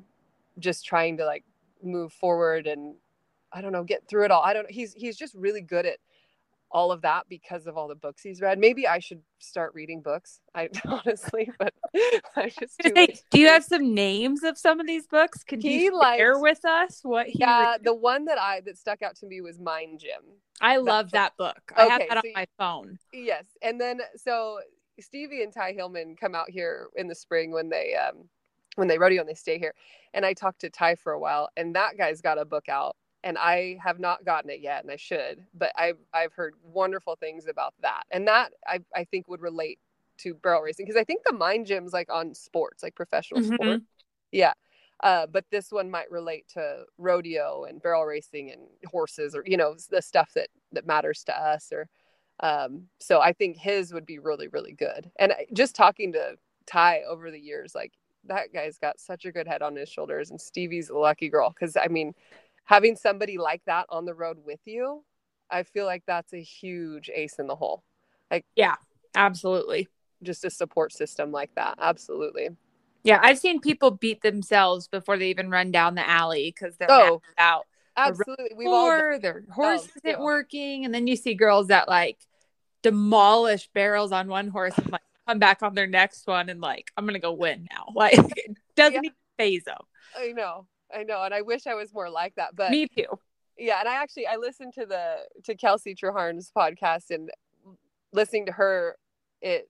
just 0.59 0.85
trying 0.85 1.17
to 1.17 1.25
like 1.25 1.43
move 1.83 2.13
forward 2.13 2.67
and 2.67 2.95
I 3.53 3.61
don't 3.61 3.71
know 3.71 3.83
get 3.83 4.07
through 4.07 4.25
it 4.25 4.31
all. 4.31 4.41
I 4.41 4.53
don't 4.53 4.69
he's 4.69 4.93
he's 4.93 5.15
just 5.15 5.35
really 5.35 5.61
good 5.61 5.85
at 5.85 5.97
all 6.73 6.91
of 6.91 7.03
that 7.03 7.25
because 7.29 7.67
of 7.67 7.77
all 7.77 7.87
the 7.87 7.95
books 7.95 8.23
he's 8.23 8.41
read. 8.41 8.57
Maybe 8.57 8.87
I 8.87 8.97
should 8.97 9.21
start 9.37 9.73
reading 9.75 10.01
books. 10.01 10.41
I 10.55 10.69
honestly, 10.87 11.49
but 11.59 11.73
I 12.35 12.49
just 12.59 12.79
do. 12.79 13.07
Do 13.29 13.39
you 13.39 13.47
have 13.47 13.63
some 13.63 13.93
names 13.93 14.43
of 14.43 14.57
some 14.57 14.79
of 14.79 14.87
these 14.87 15.05
books? 15.05 15.43
Can 15.43 15.61
he 15.61 15.85
you 15.85 16.01
share 16.15 16.39
with 16.39 16.65
us 16.65 17.01
what 17.03 17.27
he? 17.27 17.39
Yeah, 17.39 17.73
read? 17.73 17.83
the 17.83 17.93
one 17.93 18.25
that 18.25 18.39
I 18.39 18.61
that 18.61 18.77
stuck 18.77 19.03
out 19.03 19.15
to 19.17 19.27
me 19.27 19.41
was 19.41 19.59
Mind 19.59 19.99
Gym. 19.99 20.23
I 20.59 20.77
love 20.77 21.11
that 21.11 21.37
book. 21.37 21.71
I 21.75 21.85
have 21.85 22.01
that 22.09 22.23
so 22.23 22.29
on 22.29 22.33
my 22.33 22.47
phone. 22.57 22.97
Yes, 23.13 23.45
and 23.61 23.79
then 23.79 24.01
so 24.15 24.59
Stevi 24.99 25.43
and 25.43 25.53
Ty 25.53 25.73
Hillman 25.73 26.15
come 26.15 26.33
out 26.35 26.49
here 26.49 26.87
in 26.95 27.07
the 27.07 27.15
spring 27.15 27.51
when 27.51 27.69
they 27.69 27.95
um 27.95 28.29
when 28.75 28.87
they 28.87 28.97
rodeo 28.97 29.21
and 29.21 29.29
they 29.29 29.35
stay 29.35 29.59
here, 29.59 29.75
and 30.15 30.25
I 30.25 30.33
talked 30.33 30.61
to 30.61 30.69
Ty 30.71 30.95
for 30.95 31.13
a 31.13 31.19
while, 31.19 31.49
and 31.55 31.75
that 31.75 31.97
guy's 31.97 32.21
got 32.21 32.39
a 32.39 32.45
book 32.45 32.67
out 32.67 32.95
and 33.23 33.37
I 33.37 33.77
have 33.83 33.99
not 33.99 34.25
gotten 34.25 34.49
it 34.49 34.59
yet, 34.59 34.83
and 34.83 34.91
I 34.91 34.97
should. 34.97 35.45
But 35.53 35.71
I've 35.77 35.97
I've 36.13 36.33
heard 36.33 36.55
wonderful 36.63 37.15
things 37.15 37.47
about 37.47 37.73
that, 37.81 38.03
and 38.11 38.27
that 38.27 38.53
I 38.67 38.79
I 38.95 39.03
think 39.05 39.27
would 39.27 39.41
relate 39.41 39.79
to 40.19 40.33
barrel 40.35 40.61
racing 40.61 40.85
because 40.85 40.99
I 40.99 41.03
think 41.03 41.21
the 41.25 41.33
mind 41.33 41.65
gym's 41.65 41.93
like 41.93 42.11
on 42.11 42.33
sports, 42.33 42.83
like 42.83 42.95
professional 42.95 43.41
mm-hmm. 43.41 43.55
sport. 43.55 43.81
Yeah. 44.31 44.53
Uh, 45.01 45.27
but 45.27 45.43
this 45.51 45.69
one 45.69 45.91
might 45.91 46.09
relate 46.09 46.47
to 46.47 46.83
rodeo 46.97 47.65
and 47.65 47.81
barrel 47.81 48.05
racing 48.05 48.51
and 48.51 48.61
horses 48.85 49.35
or 49.35 49.43
you 49.45 49.57
know 49.57 49.75
the 49.89 50.01
stuff 50.01 50.31
that 50.33 50.47
that 50.71 50.87
matters 50.87 51.25
to 51.25 51.37
us 51.37 51.73
or 51.73 51.89
um, 52.39 52.83
so 52.99 53.19
i 53.19 53.33
think 53.33 53.57
his 53.57 53.91
would 53.93 54.05
be 54.05 54.17
really 54.17 54.47
really 54.47 54.71
good 54.71 55.11
and 55.19 55.33
just 55.51 55.75
talking 55.75 56.13
to 56.13 56.35
ty 56.65 57.01
over 57.07 57.31
the 57.31 57.39
years 57.39 57.75
like 57.75 57.91
that 58.25 58.53
guy's 58.53 58.77
got 58.77 58.97
such 58.97 59.25
a 59.25 59.31
good 59.31 59.45
head 59.45 59.61
on 59.61 59.75
his 59.75 59.89
shoulders 59.89 60.31
and 60.31 60.39
stevie's 60.39 60.89
a 60.89 60.97
lucky 60.97 61.27
girl 61.27 61.49
because 61.49 61.75
i 61.75 61.87
mean 61.89 62.13
having 62.65 62.95
somebody 62.95 63.37
like 63.37 63.61
that 63.65 63.85
on 63.89 64.05
the 64.05 64.13
road 64.13 64.37
with 64.45 64.59
you, 64.65 65.03
I 65.49 65.63
feel 65.63 65.85
like 65.85 66.03
that's 66.07 66.33
a 66.33 66.41
huge 66.41 67.09
ace 67.13 67.39
in 67.39 67.47
the 67.47 67.55
hole. 67.55 67.83
Like, 68.31 68.45
yeah, 68.55 68.75
absolutely. 69.15 69.87
Just 70.23 70.45
a 70.45 70.49
support 70.49 70.93
system 70.93 71.31
like 71.31 71.53
that. 71.55 71.77
Absolutely. 71.79 72.49
Yeah, 73.03 73.19
I've 73.21 73.37
seen 73.37 73.59
people 73.59 73.91
beat 73.91 74.21
themselves 74.21 74.87
before 74.87 75.17
they 75.17 75.29
even 75.29 75.49
run 75.49 75.71
down 75.71 75.95
the 75.95 76.09
alley 76.09 76.53
because 76.55 76.77
they're 76.77 76.89
oh, 76.89 77.21
out. 77.37 77.65
Absolutely. 77.97 78.51
We've 78.55 78.69
all 78.69 79.19
their 79.19 79.43
horse 79.51 79.81
oh, 79.83 79.91
isn't 79.97 80.19
yeah. 80.19 80.19
working. 80.19 80.85
And 80.85 80.93
then 80.93 81.05
you 81.05 81.15
see 81.15 81.35
girls 81.35 81.67
that 81.67 81.89
like 81.89 82.17
demolish 82.81 83.69
barrels 83.73 84.11
on 84.11 84.27
one 84.29 84.47
horse 84.47 84.73
and 84.77 84.91
like 84.91 85.01
come 85.27 85.39
back 85.39 85.61
on 85.61 85.75
their 85.75 85.87
next 85.87 86.25
one 86.27 86.49
and 86.49 86.61
like, 86.61 86.91
I'm 86.95 87.05
gonna 87.05 87.19
go 87.19 87.33
win 87.33 87.67
now. 87.71 87.87
Like 87.95 88.13
it 88.13 88.57
doesn't 88.75 88.93
yeah. 88.93 88.99
even 88.99 89.15
phase 89.37 89.63
them. 89.65 89.81
I 90.17 90.31
know. 90.31 90.65
I 90.95 91.03
know, 91.03 91.23
and 91.23 91.33
I 91.33 91.41
wish 91.41 91.67
I 91.67 91.73
was 91.73 91.93
more 91.93 92.09
like 92.09 92.35
that. 92.35 92.55
But 92.55 92.71
me 92.71 92.87
too. 92.87 93.07
Yeah, 93.57 93.79
and 93.79 93.87
I 93.87 93.95
actually 93.95 94.27
I 94.27 94.37
listened 94.37 94.73
to 94.73 94.85
the 94.85 95.17
to 95.43 95.55
Kelsey 95.55 95.95
Treharne's 95.95 96.51
podcast 96.55 97.11
and 97.11 97.29
listening 98.11 98.45
to 98.45 98.51
her, 98.53 98.95
it 99.41 99.69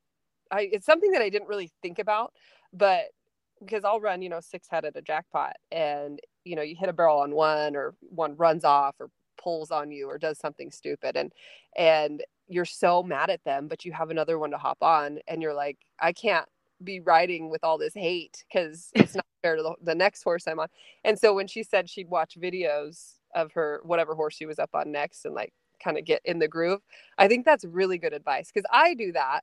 I 0.52 0.70
it's 0.72 0.86
something 0.86 1.12
that 1.12 1.22
I 1.22 1.30
didn't 1.30 1.48
really 1.48 1.72
think 1.82 2.00
about, 2.00 2.34
but 2.72 3.06
because 3.60 3.84
I'll 3.84 4.02
run, 4.02 4.22
you 4.22 4.30
know, 4.30 4.42
six 4.42 4.68
head 4.70 4.86
at 4.86 4.96
a 4.96 5.02
jackpot, 5.02 5.56
and 5.72 6.20
you 6.44 6.56
know, 6.56 6.62
you 6.62 6.76
hit 6.76 6.90
a 6.90 6.94
barrel 6.94 7.20
on 7.20 7.34
one, 7.34 7.76
or 7.76 7.96
one 8.02 8.36
runs 8.36 8.64
off, 8.64 8.96
or 9.00 9.10
pulls 9.42 9.72
on 9.72 9.92
you, 9.92 10.08
or 10.08 10.18
does 10.18 10.38
something 10.40 10.72
stupid, 10.72 11.16
and 11.16 11.32
and 11.78 12.24
you're 12.48 12.66
so 12.66 13.02
mad 13.02 13.30
at 13.30 13.44
them, 13.46 13.68
but 13.68 13.86
you 13.86 13.94
have 13.94 14.10
another 14.10 14.38
one 14.38 14.52
to 14.52 14.58
hop 14.58 14.78
on, 14.82 15.20
and 15.28 15.42
you're 15.42 15.54
like, 15.54 15.78
I 16.00 16.12
can't 16.12 16.46
be 16.84 17.00
riding 17.00 17.50
with 17.50 17.64
all 17.64 17.78
this 17.78 17.94
hate 17.94 18.44
because 18.52 18.90
it's 18.96 19.16
not 19.16 19.26
fair 19.42 19.56
to 19.56 19.64
the, 19.64 19.76
the 19.84 19.96
next 19.96 20.24
horse 20.24 20.48
I'm 20.48 20.60
on. 20.60 20.68
And 21.04 21.18
so 21.18 21.34
when 21.34 21.48
she 21.48 21.64
said 21.64 21.90
she'd 21.90 22.10
watch 22.10 22.38
videos 22.40 23.14
of 23.36 23.52
her 23.54 23.82
whatever 23.84 24.16
horse 24.16 24.36
she 24.36 24.46
was 24.46 24.60
up 24.60 24.70
on 24.74 24.92
next 24.92 25.26
and 25.26 25.34
like 25.34 25.54
kind 25.84 25.98
of 25.98 26.06
get 26.06 26.22
in 26.26 26.40
the 26.40 26.48
groove, 26.48 26.82
I 27.18 27.28
think 27.28 27.46
that's 27.46 27.66
really 27.66 27.98
good 27.98 28.14
advice 28.14 28.52
because 28.54 28.68
I 28.72 28.94
do 28.94 29.12
that. 29.14 29.42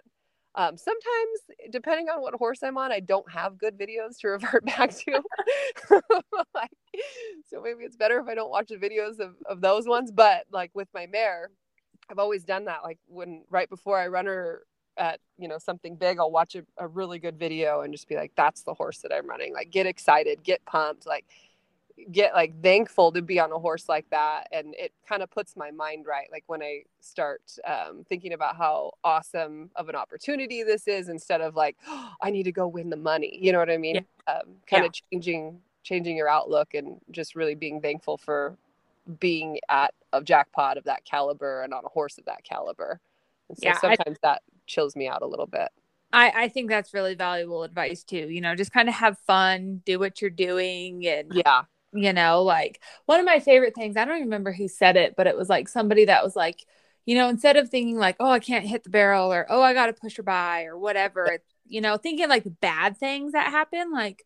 Um, 0.56 0.76
sometimes, 0.76 1.70
depending 1.70 2.08
on 2.08 2.20
what 2.22 2.34
horse 2.34 2.62
I'm 2.64 2.76
on, 2.76 2.90
I 2.90 2.98
don't 2.98 3.30
have 3.30 3.56
good 3.56 3.78
videos 3.78 4.18
to 4.20 4.28
revert 4.30 4.64
back 4.64 4.90
to. 4.90 5.22
like, 6.54 6.70
so 7.46 7.60
maybe 7.62 7.84
it's 7.84 7.96
better 7.96 8.18
if 8.18 8.26
I 8.26 8.34
don't 8.34 8.50
watch 8.50 8.68
the 8.68 8.76
videos 8.76 9.20
of, 9.20 9.36
of 9.46 9.60
those 9.60 9.86
ones. 9.86 10.10
But 10.10 10.46
like 10.50 10.72
with 10.74 10.88
my 10.92 11.06
mare, 11.06 11.50
I've 12.10 12.18
always 12.18 12.42
done 12.42 12.64
that. 12.64 12.82
Like 12.82 12.98
when 13.06 13.44
right 13.48 13.70
before 13.70 13.96
I 13.96 14.08
run 14.08 14.26
her 14.26 14.64
at 15.00 15.18
you 15.38 15.48
know 15.48 15.58
something 15.58 15.96
big 15.96 16.18
i'll 16.18 16.30
watch 16.30 16.54
a, 16.54 16.62
a, 16.78 16.86
really 16.86 17.18
good 17.18 17.38
video 17.38 17.80
and 17.80 17.92
just 17.92 18.06
be 18.06 18.14
like 18.14 18.30
that's 18.36 18.62
the 18.62 18.74
horse 18.74 18.98
that 18.98 19.12
i'm 19.12 19.26
running. 19.26 19.52
Like 19.52 19.70
get 19.70 19.86
excited 19.86 20.42
get 20.44 20.64
pumped 20.66 21.06
like 21.06 21.24
get 22.12 22.34
like 22.34 22.62
thankful 22.62 23.12
to 23.12 23.20
be 23.20 23.38
on 23.40 23.52
a 23.52 23.58
horse 23.58 23.88
like 23.88 24.08
that. 24.10 24.46
And 24.52 24.74
it 24.74 24.92
kind 25.06 25.22
of 25.22 25.30
puts 25.30 25.56
my 25.56 25.70
mind 25.70 26.06
right 26.06 26.28
like 26.30 26.44
when 26.46 26.62
i 26.62 26.82
start 27.00 27.42
um, 27.66 28.04
thinking 28.08 28.32
about 28.32 28.56
how 28.56 28.92
awesome 29.02 29.70
of 29.76 29.88
an 29.88 29.96
opportunity 29.96 30.62
this 30.62 30.86
is 30.86 31.08
instead 31.08 31.40
of 31.40 31.56
like 31.56 31.76
oh, 31.88 32.12
i 32.22 32.30
need 32.30 32.44
to 32.44 32.52
go 32.52 32.68
win 32.68 32.90
the 32.90 32.96
money. 32.96 33.38
You 33.40 33.52
know 33.52 33.58
what 33.58 33.70
i 33.70 33.78
mean? 33.78 33.96
Yeah. 33.96 34.34
um, 34.34 34.42
kind 34.66 34.82
yeah. 34.82 34.86
of 34.86 34.92
changing 34.92 35.60
changing 35.82 36.16
your 36.16 36.28
outlook 36.28 36.74
and 36.74 37.00
just 37.10 37.34
really 37.34 37.54
being 37.54 37.80
thankful 37.80 38.18
for 38.18 38.56
being 39.18 39.58
at 39.68 39.94
a 40.12 40.22
jackpot 40.22 40.76
of 40.76 40.84
that 40.84 41.04
caliber 41.04 41.62
and 41.62 41.72
on 41.72 41.84
a 41.84 41.88
horse 41.88 42.18
of 42.18 42.24
that 42.26 42.44
caliber. 42.44 43.00
And 43.48 43.58
so 43.58 43.66
yeah, 43.66 43.78
sometimes 43.78 44.18
I, 44.22 44.28
that 44.28 44.42
chills 44.70 44.94
me 44.96 45.08
out 45.08 45.22
a 45.22 45.26
little 45.26 45.46
bit. 45.46 45.68
I, 46.12 46.32
I 46.44 46.48
think 46.48 46.70
that's 46.70 46.94
really 46.94 47.14
valuable 47.14 47.62
advice 47.62 48.02
too. 48.02 48.28
You 48.28 48.40
know, 48.40 48.54
just 48.54 48.72
kind 48.72 48.88
of 48.88 48.94
have 48.94 49.18
fun, 49.26 49.82
do 49.84 49.98
what 49.98 50.20
you're 50.20 50.30
doing, 50.30 51.06
and 51.06 51.32
Yeah. 51.34 51.62
you 51.92 52.12
know, 52.12 52.42
like 52.42 52.80
one 53.06 53.20
of 53.20 53.26
my 53.26 53.40
favorite 53.40 53.74
things. 53.74 53.96
I 53.96 54.04
don't 54.04 54.16
even 54.16 54.28
remember 54.28 54.52
who 54.52 54.68
said 54.68 54.96
it, 54.96 55.14
but 55.16 55.26
it 55.26 55.36
was 55.36 55.48
like 55.48 55.68
somebody 55.68 56.06
that 56.06 56.24
was 56.24 56.34
like, 56.34 56.64
you 57.06 57.14
know, 57.14 57.28
instead 57.28 57.56
of 57.56 57.68
thinking 57.68 57.96
like, 57.96 58.16
oh, 58.20 58.30
I 58.30 58.40
can't 58.40 58.66
hit 58.66 58.84
the 58.84 58.90
barrel, 58.90 59.32
or 59.32 59.46
oh, 59.48 59.62
I 59.62 59.74
got 59.74 59.86
to 59.86 59.92
push 59.92 60.16
her 60.16 60.22
by, 60.22 60.64
or 60.64 60.78
whatever, 60.78 61.38
you 61.66 61.80
know, 61.80 61.96
thinking 61.96 62.28
like 62.28 62.44
bad 62.60 62.96
things 62.96 63.32
that 63.32 63.50
happen, 63.50 63.92
like. 63.92 64.24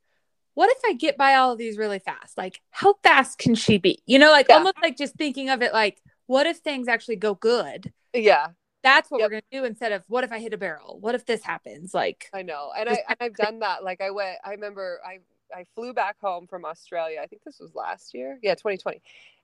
What 0.57 0.70
if 0.70 0.78
I 0.86 0.92
get 0.92 1.16
by 1.16 1.34
all 1.34 1.51
of 1.51 1.59
these 1.59 1.76
really 1.76 1.99
fast? 1.99 2.38
Like, 2.38 2.61
how 2.70 2.95
fast 3.03 3.38
can 3.38 3.57
she 3.57 3.76
be? 3.76 4.05
You 4.07 4.20
know, 4.20 4.30
like 4.30 4.47
Yeah. 4.49 4.59
almost 4.59 4.76
like 4.80 4.97
just 4.97 5.16
thinking 5.16 5.51
of 5.51 5.62
it 5.62 5.72
like, 5.72 6.01
what 6.26 6.47
if 6.47 6.59
things 6.59 6.86
actually 6.86 7.16
go 7.16 7.34
good? 7.34 7.92
Yeah. 8.12 8.51
That's 8.85 9.11
what 9.11 9.18
Yep. 9.20 9.26
we're 9.26 9.30
gonna 9.41 9.43
do 9.51 9.64
instead 9.64 9.91
of 9.93 10.05
what 10.09 10.22
if 10.22 10.30
I 10.30 10.39
hit 10.39 10.53
a 10.55 10.59
barrel? 10.59 10.99
What 11.01 11.16
if 11.16 11.26
this 11.26 11.43
happens? 11.43 11.93
Like, 11.95 12.30
I 12.32 12.43
know. 12.43 12.70
And 12.78 12.89
I 12.89 13.03
and 13.09 13.16
I've 13.20 13.35
done 13.35 13.59
that. 13.61 13.82
Like 13.82 14.01
I 14.01 14.11
went 14.12 14.37
I 14.45 14.51
remember 14.51 15.01
I 15.05 15.18
I 15.57 15.64
flew 15.74 15.93
back 15.95 16.16
home 16.20 16.47
from 16.47 16.64
Australia. 16.64 17.20
I 17.22 17.26
think 17.26 17.43
this 17.45 17.59
was 17.59 17.74
last 17.74 18.14
year. 18.14 18.39
Yeah, 18.43 18.55
2020. 18.55 19.01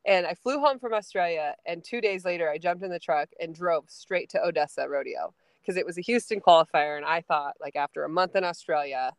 And 0.07 0.27
I 0.27 0.35
flew 0.35 0.61
home 0.61 0.79
from 0.79 0.95
Australia 0.95 1.57
and 1.67 1.83
2 1.83 2.01
days 2.01 2.25
later 2.25 2.49
I 2.51 2.59
jumped 2.59 2.85
in 2.85 2.91
the 2.91 2.99
truck 3.01 3.31
and 3.41 3.55
drove 3.55 3.85
straight 3.89 4.29
to 4.31 4.45
Odessa 4.45 4.89
Rodeo 4.89 5.35
because 5.63 5.77
it 5.77 5.85
was 5.87 5.99
a 5.99 6.03
Houston 6.03 6.41
qualifier 6.41 6.97
and 6.97 7.05
I 7.07 7.23
thought 7.23 7.57
like 7.61 7.77
after 7.77 8.05
a 8.05 8.09
month 8.09 8.37
in 8.37 8.45
Australia 8.45 9.13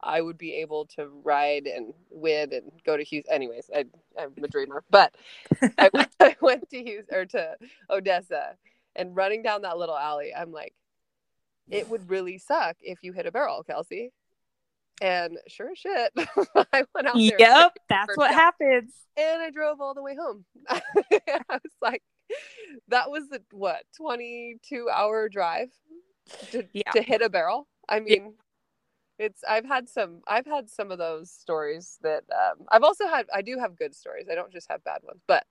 I 0.00 0.20
would 0.20 0.38
be 0.38 0.54
able 0.54 0.86
to 0.96 1.08
ride 1.24 1.66
and 1.66 1.92
win 2.10 2.52
and 2.52 2.70
go 2.86 2.96
to 2.96 3.02
Houston. 3.02 3.34
Anyways, 3.34 3.68
I, 3.74 3.84
I'm 4.16 4.32
a 4.44 4.46
dreamer, 4.46 4.84
but 4.90 5.12
I, 5.76 5.90
went- 5.94 6.10
I 6.20 6.36
went 6.40 6.70
to 6.70 6.82
Houston 6.84 7.14
or 7.16 7.24
to 7.26 7.56
Odessa 7.90 8.54
and 8.98 9.16
running 9.16 9.42
down 9.42 9.62
that 9.62 9.78
little 9.78 9.96
alley. 9.96 10.32
I'm 10.36 10.52
like, 10.52 10.74
it 11.70 11.88
would 11.88 12.10
really 12.10 12.36
suck 12.38 12.76
if 12.80 12.98
you 13.02 13.12
hit 13.12 13.24
a 13.26 13.32
barrel, 13.32 13.62
Kelsey. 13.62 14.12
And 15.00 15.38
sure 15.46 15.70
as 15.70 15.78
shit, 15.78 16.12
I 16.72 16.84
went 16.94 17.06
out 17.06 17.14
there 17.14 17.36
yep, 17.38 17.76
that's 17.88 18.16
what 18.16 18.32
happens. 18.32 18.92
and 19.16 19.40
I 19.40 19.50
drove 19.50 19.80
all 19.80 19.94
the 19.94 20.02
way 20.02 20.16
home. 20.16 20.44
I 20.68 20.80
was 21.48 21.72
like, 21.80 22.02
that 22.88 23.10
was 23.10 23.28
the 23.28 23.40
what 23.52 23.84
22 23.96 24.88
hour 24.92 25.28
drive 25.28 25.68
to, 26.50 26.64
Yeah. 26.72 26.90
to 26.92 27.02
hit 27.02 27.22
a 27.22 27.28
barrel. 27.30 27.68
I 27.88 28.00
mean, 28.00 28.34
it's 29.18 29.42
I've 29.48 29.64
had 29.64 29.88
some 29.88 30.20
I've 30.26 30.46
had 30.46 30.68
some 30.68 30.90
of 30.90 30.98
those 30.98 31.30
stories 31.30 31.98
that 32.02 32.24
um, 32.32 32.66
I've 32.70 32.82
also 32.82 33.06
had 33.06 33.26
I 33.32 33.42
do 33.42 33.58
have 33.58 33.76
good 33.78 33.94
stories. 33.94 34.26
I 34.30 34.34
don't 34.34 34.52
just 34.52 34.70
have 34.70 34.82
bad 34.84 35.00
ones, 35.04 35.22
but 35.28 35.44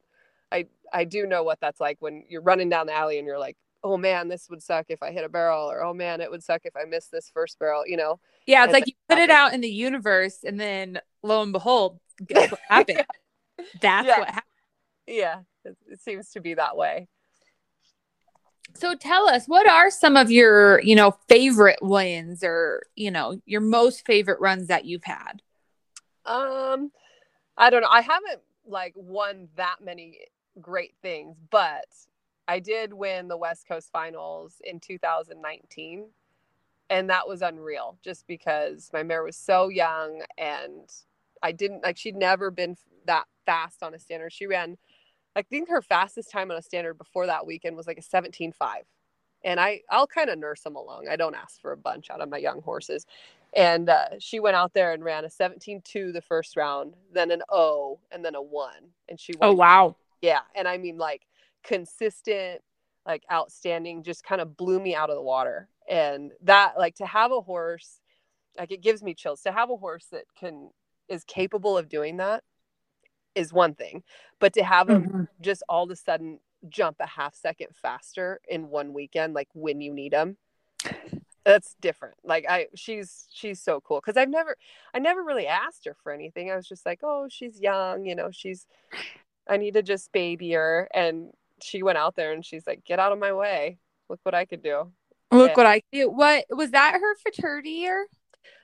I 0.52 0.68
I 0.94 1.04
do 1.06 1.26
know 1.28 1.44
what 1.44 1.60
that's 1.60 1.80
like 1.80 1.98
when 2.00 2.24
you're 2.30 2.42
running 2.42 2.70
down 2.70 2.88
the 2.88 2.94
alley 2.94 3.18
and 3.20 3.28
you're 3.28 3.40
like, 3.40 3.58
oh 3.84 3.98
man, 3.98 4.28
this 4.28 4.50
would 4.50 4.64
suck 4.64 4.86
if 4.90 5.04
I 5.04 5.12
hit 5.12 5.24
a 5.26 5.30
barrel, 5.30 5.70
or 5.72 5.84
oh 5.84 5.94
man, 5.94 6.22
it 6.22 6.32
would 6.32 6.44
suck 6.44 6.62
if 6.66 6.76
I 6.76 6.86
missed 6.86 7.12
this 7.12 7.30
first 7.34 7.60
barrel. 7.60 7.84
You 7.86 7.98
know, 7.98 8.20
Yeah, 8.46 8.64
it's 8.64 8.70
And 8.70 8.74
like 8.74 8.88
you 8.88 8.94
put 9.10 9.18
it 9.20 9.30
out 9.30 9.54
in 9.54 9.62
the 9.62 9.70
universe, 9.70 10.44
and 10.44 10.60
then 10.60 11.00
lo 11.24 11.42
and 11.42 11.52
behold, 11.54 12.00
guess 12.26 12.50
what 12.52 12.62
happened? 12.70 13.02
That's 13.82 14.08
Yeah. 14.08 14.20
what 14.20 14.28
happened. 14.30 14.44
yeah, 15.08 15.40
it, 15.66 15.78
it 15.90 16.02
seems 16.02 16.32
to 16.32 16.42
be 16.42 16.54
that 16.56 16.76
way. 16.78 17.08
So 18.76 18.96
tell 18.96 19.28
us, 19.28 19.48
what 19.48 19.68
are 19.68 19.90
some 19.90 20.16
of 20.16 20.30
your, 20.30 20.82
you 20.82 20.96
know, 20.96 21.18
favorite 21.28 21.80
wins 21.82 22.44
or, 22.44 22.84
you 22.96 23.10
know, 23.10 23.42
your 23.46 23.62
most 23.62 24.06
favorite 24.06 24.40
runs 24.40 24.68
that 24.68 24.86
you've 24.86 25.06
had? 25.06 25.42
Um, 26.26 26.92
I 27.58 27.70
don't 27.70 27.82
know. 27.82 27.90
I 27.90 28.02
haven't 28.02 28.42
like 28.68 28.94
won 28.96 29.50
that 29.56 29.78
many 29.82 30.20
great 30.62 30.96
things, 31.02 31.38
but 31.50 31.88
I 32.48 32.60
did 32.60 32.94
win 32.94 33.28
the 33.28 33.38
West 33.38 33.68
Coast 33.68 33.90
Finals 33.92 34.62
in 34.64 34.80
2019, 34.80 36.06
and 36.90 37.10
that 37.10 37.28
was 37.28 37.42
unreal. 37.42 37.98
Just 38.04 38.28
because 38.28 38.90
my 38.94 39.04
mare 39.04 39.24
was 39.24 39.38
so 39.38 39.70
young, 39.70 40.22
and 40.38 40.92
I 41.44 41.52
didn't 41.52 41.84
like 41.84 41.98
she'd 41.98 42.16
never 42.16 42.52
been 42.52 42.78
that 43.06 43.26
fast 43.46 43.84
on 43.84 43.94
a 43.94 44.00
standard. 44.00 44.34
She 44.34 44.48
ran, 44.48 44.78
I 45.36 45.42
think 45.42 45.70
her 45.70 45.82
fastest 45.82 46.32
time 46.32 46.52
on 46.52 46.58
a 46.58 46.62
standard 46.62 46.98
before 46.98 47.28
that 47.28 47.46
weekend 47.46 47.78
was 47.78 47.88
like 47.88 47.98
a 47.98 48.02
17.5. 48.02 48.54
And 49.44 49.60
I, 49.60 49.82
I'll 49.90 50.08
kind 50.08 50.30
of 50.30 50.40
nurse 50.40 50.62
them 50.62 50.76
along. 50.76 51.08
I 51.10 51.16
don't 51.16 51.36
ask 51.36 51.62
for 51.62 51.72
a 51.72 51.78
bunch 51.78 52.10
out 52.10 52.22
of 52.22 52.28
my 52.28 52.38
young 52.38 52.62
horses 52.62 53.06
and 53.56 53.90
uh, 53.90 54.06
she 54.20 54.40
went 54.40 54.56
out 54.56 54.74
there 54.74 54.94
and 54.94 55.04
ran 55.04 55.26
a 55.26 55.30
17-2 55.30 56.14
the 56.14 56.22
first 56.22 56.56
round 56.56 56.94
then 57.14 57.32
an 57.32 57.42
o 57.50 58.00
and 58.12 58.24
then 58.24 58.36
a 58.36 58.42
1 58.42 58.72
and 59.10 59.20
she 59.20 59.34
won 59.40 59.50
Oh, 59.50 59.54
wow. 59.54 59.96
Yeah 60.22 60.40
and 60.56 60.68
i 60.68 60.78
mean 60.78 60.98
like 60.98 61.28
consistent 61.64 62.62
like 63.06 63.24
outstanding 63.32 64.04
just 64.04 64.24
kind 64.24 64.42
of 64.42 64.58
blew 64.58 64.80
me 64.80 64.94
out 64.94 65.10
of 65.10 65.16
the 65.16 65.22
water. 65.22 65.70
And 65.90 66.34
that 66.42 66.78
like 66.78 66.96
to 66.96 67.06
have 67.06 67.32
a 67.32 67.40
horse 67.40 68.02
like 68.58 68.72
it 68.72 68.82
gives 68.82 69.02
me 69.02 69.14
chills. 69.14 69.42
To 69.44 69.52
have 69.52 69.70
a 69.70 69.78
horse 69.78 70.08
that 70.12 70.26
can 70.38 70.72
is 71.08 71.24
capable 71.24 71.78
of 71.78 71.88
doing 71.88 72.18
that 72.18 72.44
is 73.34 73.54
one 73.54 73.74
thing 73.76 74.04
but 74.40 74.52
to 74.54 74.64
have 74.64 74.88
them 74.88 75.04
Mhm. 75.06 75.28
just 75.40 75.64
all 75.70 75.86
of 75.86 75.92
a 75.92 75.96
sudden 75.96 76.40
jump 76.68 76.98
a 77.00 77.06
half 77.08 77.34
second 77.36 77.68
faster 77.76 78.42
in 78.50 78.68
one 78.70 78.94
weekend 78.94 79.34
like 79.34 79.48
when 79.54 79.80
you 79.80 79.94
need 79.94 80.12
them 80.12 80.38
that's 81.46 81.76
different. 81.80 82.16
Like 82.26 82.46
i 82.50 82.68
she's 82.76 83.26
she's 83.32 83.62
so 83.62 83.80
cool 83.80 84.02
because 84.02 84.18
i've 84.18 84.28
never 84.30 84.58
i 84.94 85.00
never 85.00 85.24
really 85.24 85.48
asked 85.48 85.86
her 85.86 85.96
for 86.04 86.12
anything. 86.12 86.52
I 86.52 86.58
was 86.58 86.68
just 86.68 86.86
like 86.86 87.00
oh 87.04 87.28
she's 87.30 87.62
young 87.62 88.06
you 88.06 88.16
know 88.16 88.32
she's 88.32 88.66
i 89.50 89.58
need 89.58 89.74
to 89.74 89.82
just 89.84 90.12
baby 90.12 90.52
her 90.52 90.88
and 90.94 91.32
she 91.62 91.82
went 91.84 91.98
out 91.98 92.16
there 92.16 92.34
and 92.34 92.46
she's 92.46 92.66
like 92.68 92.84
get 92.86 93.00
out 93.00 93.12
of 93.12 93.20
my 93.20 93.34
way 93.34 93.78
look 94.10 94.20
what 94.24 94.36
i 94.36 94.46
could 94.46 94.64
do 94.64 94.92
Look 95.30 95.50
Yeah. 95.50 95.56
what 95.58 95.66
I 95.66 95.82
do. 95.92 96.10
What 96.10 96.46
was 96.52 96.72
that 96.72 96.94
her 96.94 97.16
futurity 97.18 97.72
year? 97.72 98.08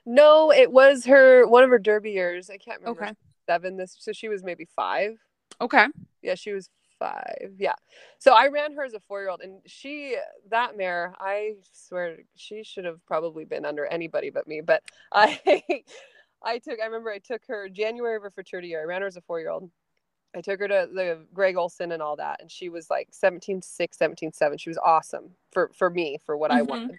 no 0.06 0.50
it 0.52 0.70
was 0.72 1.04
her 1.06 1.46
one 1.46 1.62
of 1.62 1.70
her 1.70 1.78
derby 1.78 2.12
years 2.12 2.50
i 2.50 2.56
can't 2.58 2.80
remember 2.80 3.04
Okay. 3.04 3.12
seven 3.46 3.76
this 3.76 3.96
so 3.98 4.12
she 4.12 4.28
was 4.28 4.42
maybe 4.42 4.66
five 4.76 5.16
Okay. 5.60 5.86
yeah 6.22 6.34
she 6.34 6.52
was 6.52 6.68
five 6.98 7.52
yeah 7.58 7.74
so 8.18 8.32
i 8.34 8.48
ran 8.48 8.72
her 8.74 8.84
as 8.84 8.94
a 8.94 9.00
four 9.00 9.20
year 9.20 9.28
old 9.30 9.40
and 9.42 9.60
she 9.66 10.16
that 10.50 10.76
mare 10.76 11.14
i 11.18 11.54
swear 11.72 12.18
she 12.36 12.62
should 12.62 12.84
have 12.84 13.04
probably 13.06 13.44
been 13.44 13.64
under 13.64 13.84
anybody 13.86 14.30
but 14.30 14.46
me 14.46 14.60
but 14.60 14.82
i 15.12 15.38
i 16.42 16.58
took 16.58 16.80
i 16.80 16.84
remember 16.86 17.10
i 17.10 17.18
took 17.18 17.42
her 17.46 17.68
january 17.68 18.16
of 18.16 18.22
her 18.22 18.30
futurity 18.30 18.68
year 18.68 18.80
i 18.82 18.84
ran 18.84 19.00
her 19.02 19.06
as 19.08 19.16
a 19.16 19.20
four 19.22 19.40
year 19.40 19.50
old 19.50 19.70
i 20.34 20.40
took 20.40 20.60
her 20.60 20.68
to 20.68 20.88
the 20.92 21.18
greg 21.32 21.56
olson 21.56 21.92
and 21.92 22.02
all 22.02 22.16
that 22.16 22.40
and 22.40 22.50
she 22.50 22.68
was 22.68 22.90
like 22.90 23.08
17 23.12 23.62
6 23.62 23.96
17 23.98 24.32
7 24.32 24.58
she 24.58 24.70
was 24.70 24.78
awesome 24.78 25.30
for 25.52 25.70
for 25.74 25.90
me 25.90 26.18
for 26.24 26.36
what 26.36 26.50
i 26.50 26.62
Mhm. 26.62 26.68
wanted 26.68 26.98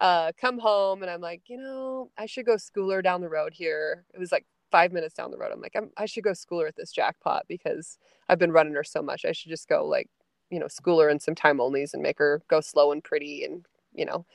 uh 0.00 0.32
come 0.40 0.58
home 0.58 1.02
and 1.02 1.10
i'm 1.10 1.20
like 1.20 1.42
you 1.46 1.56
know 1.56 2.10
i 2.18 2.26
should 2.26 2.46
go 2.46 2.56
school 2.56 2.90
her 2.90 3.02
down 3.02 3.20
the 3.20 3.28
road 3.28 3.54
here 3.54 4.04
it 4.14 4.18
was 4.18 4.32
like 4.32 4.46
five 4.70 4.92
minutes 4.92 5.14
down 5.14 5.30
the 5.30 5.38
road 5.38 5.52
i'm 5.52 5.60
like 5.60 5.74
I'm, 5.76 5.90
i 5.96 6.06
should 6.06 6.24
go 6.24 6.32
school 6.34 6.60
her 6.60 6.66
at 6.66 6.76
this 6.76 6.92
jackpot 6.92 7.44
because 7.48 7.98
I've 8.28 8.38
been 8.38 8.52
running 8.52 8.74
her 8.74 8.84
so 8.84 9.02
much. 9.02 9.24
I 9.24 9.32
should 9.32 9.50
just 9.50 9.68
go 9.68 9.84
like, 9.86 10.08
you 10.50 10.58
know, 10.58 10.68
school 10.68 11.00
her 11.00 11.08
in 11.08 11.20
some 11.20 11.34
time 11.34 11.58
onlys 11.58 11.94
and 11.94 12.02
make 12.02 12.18
her 12.18 12.42
go 12.48 12.60
slow 12.60 12.92
and 12.92 13.02
pretty 13.02 13.44
and, 13.44 13.64
you 13.94 14.04
know. 14.04 14.26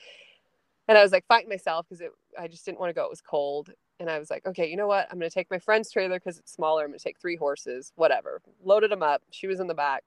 And 0.87 0.97
I 0.97 1.03
was 1.03 1.11
like 1.11 1.25
fighting 1.27 1.49
myself 1.49 1.85
because 1.87 2.01
it 2.01 2.11
I 2.39 2.47
just 2.47 2.65
didn't 2.65 2.79
want 2.79 2.89
to 2.89 2.93
go. 2.93 3.03
It 3.05 3.09
was 3.09 3.21
cold. 3.21 3.71
And 4.01 4.09
I 4.09 4.17
was 4.17 4.31
like, 4.31 4.47
okay, 4.47 4.67
you 4.67 4.75
know 4.75 4.87
what? 4.87 5.07
I'm 5.11 5.19
gonna 5.19 5.29
take 5.29 5.51
my 5.51 5.59
friend's 5.59 5.91
trailer 5.91 6.17
because 6.17 6.39
it's 6.39 6.51
smaller. 6.51 6.83
I'm 6.83 6.89
gonna 6.89 6.97
take 6.97 7.19
three 7.19 7.35
horses, 7.35 7.93
whatever. 7.95 8.41
Loaded 8.63 8.89
them 8.89 9.03
up. 9.03 9.21
She 9.29 9.45
was 9.45 9.59
in 9.59 9.67
the 9.67 9.75
back. 9.75 10.03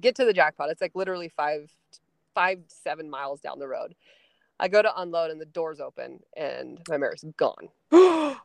Get 0.00 0.16
to 0.16 0.24
the 0.24 0.32
jackpot. 0.32 0.70
It's 0.70 0.80
like 0.80 0.92
literally 0.94 1.28
five, 1.28 1.70
five, 2.34 2.60
seven 2.66 3.10
miles 3.10 3.42
down 3.42 3.58
the 3.58 3.68
road. 3.68 3.94
I 4.58 4.68
go 4.68 4.80
to 4.80 5.00
unload 5.00 5.30
and 5.30 5.38
the 5.38 5.44
doors 5.44 5.80
open 5.80 6.20
and 6.34 6.80
my 6.88 6.96
mare's 6.96 7.24
gone. 7.36 7.68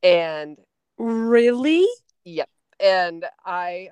And 0.00 0.56
really? 0.96 1.84
Yep. 2.24 2.48
And 2.78 3.24
I 3.44 3.88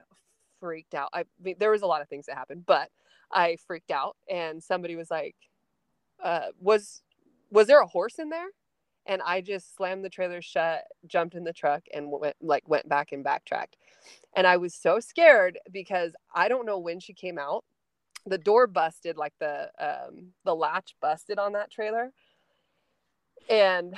freaked 0.61 0.95
out. 0.95 1.09
I 1.13 1.25
mean, 1.43 1.57
there 1.59 1.73
was 1.73 1.83
a 1.83 1.87
lot 1.87 2.01
of 2.01 2.09
things 2.09 2.27
that 2.27 2.37
happened, 2.37 2.65
but 2.65 2.91
I 3.33 3.57
freaked 3.67 3.91
out 3.91 4.17
and 4.31 4.63
somebody 4.63 4.95
was 4.95 5.11
like, 5.11 5.35
uh, 6.23 6.53
was, 6.61 7.03
was 7.51 7.67
there 7.67 7.81
a 7.81 7.89
horse 7.89 8.21
in 8.21 8.29
there? 8.29 8.47
And 9.07 9.23
I 9.23 9.41
just 9.41 9.77
slammed 9.77 10.05
the 10.05 10.11
trailer 10.11 10.43
shut, 10.43 10.85
jumped 11.07 11.35
in 11.35 11.45
the 11.45 11.53
truck 11.53 11.85
and 11.95 12.11
went 12.11 12.37
like 12.41 12.69
went 12.69 12.89
back 12.89 13.13
and 13.13 13.23
backtracked. 13.25 13.77
And 14.35 14.47
I 14.47 14.57
was 14.57 14.75
so 14.75 15.01
scared 15.01 15.59
because 15.73 16.13
I 16.35 16.49
don't 16.49 16.67
know 16.67 16.79
when 16.79 17.01
she 17.01 17.13
came 17.15 17.39
out. 17.39 17.65
The 18.27 18.39
door 18.39 18.67
busted, 18.67 19.17
like 19.17 19.35
the 19.39 19.71
um, 19.79 20.33
the 20.45 20.55
latch 20.55 20.97
busted 21.01 21.39
on 21.39 21.53
that 21.53 21.71
trailer. 21.71 22.13
And 23.49 23.95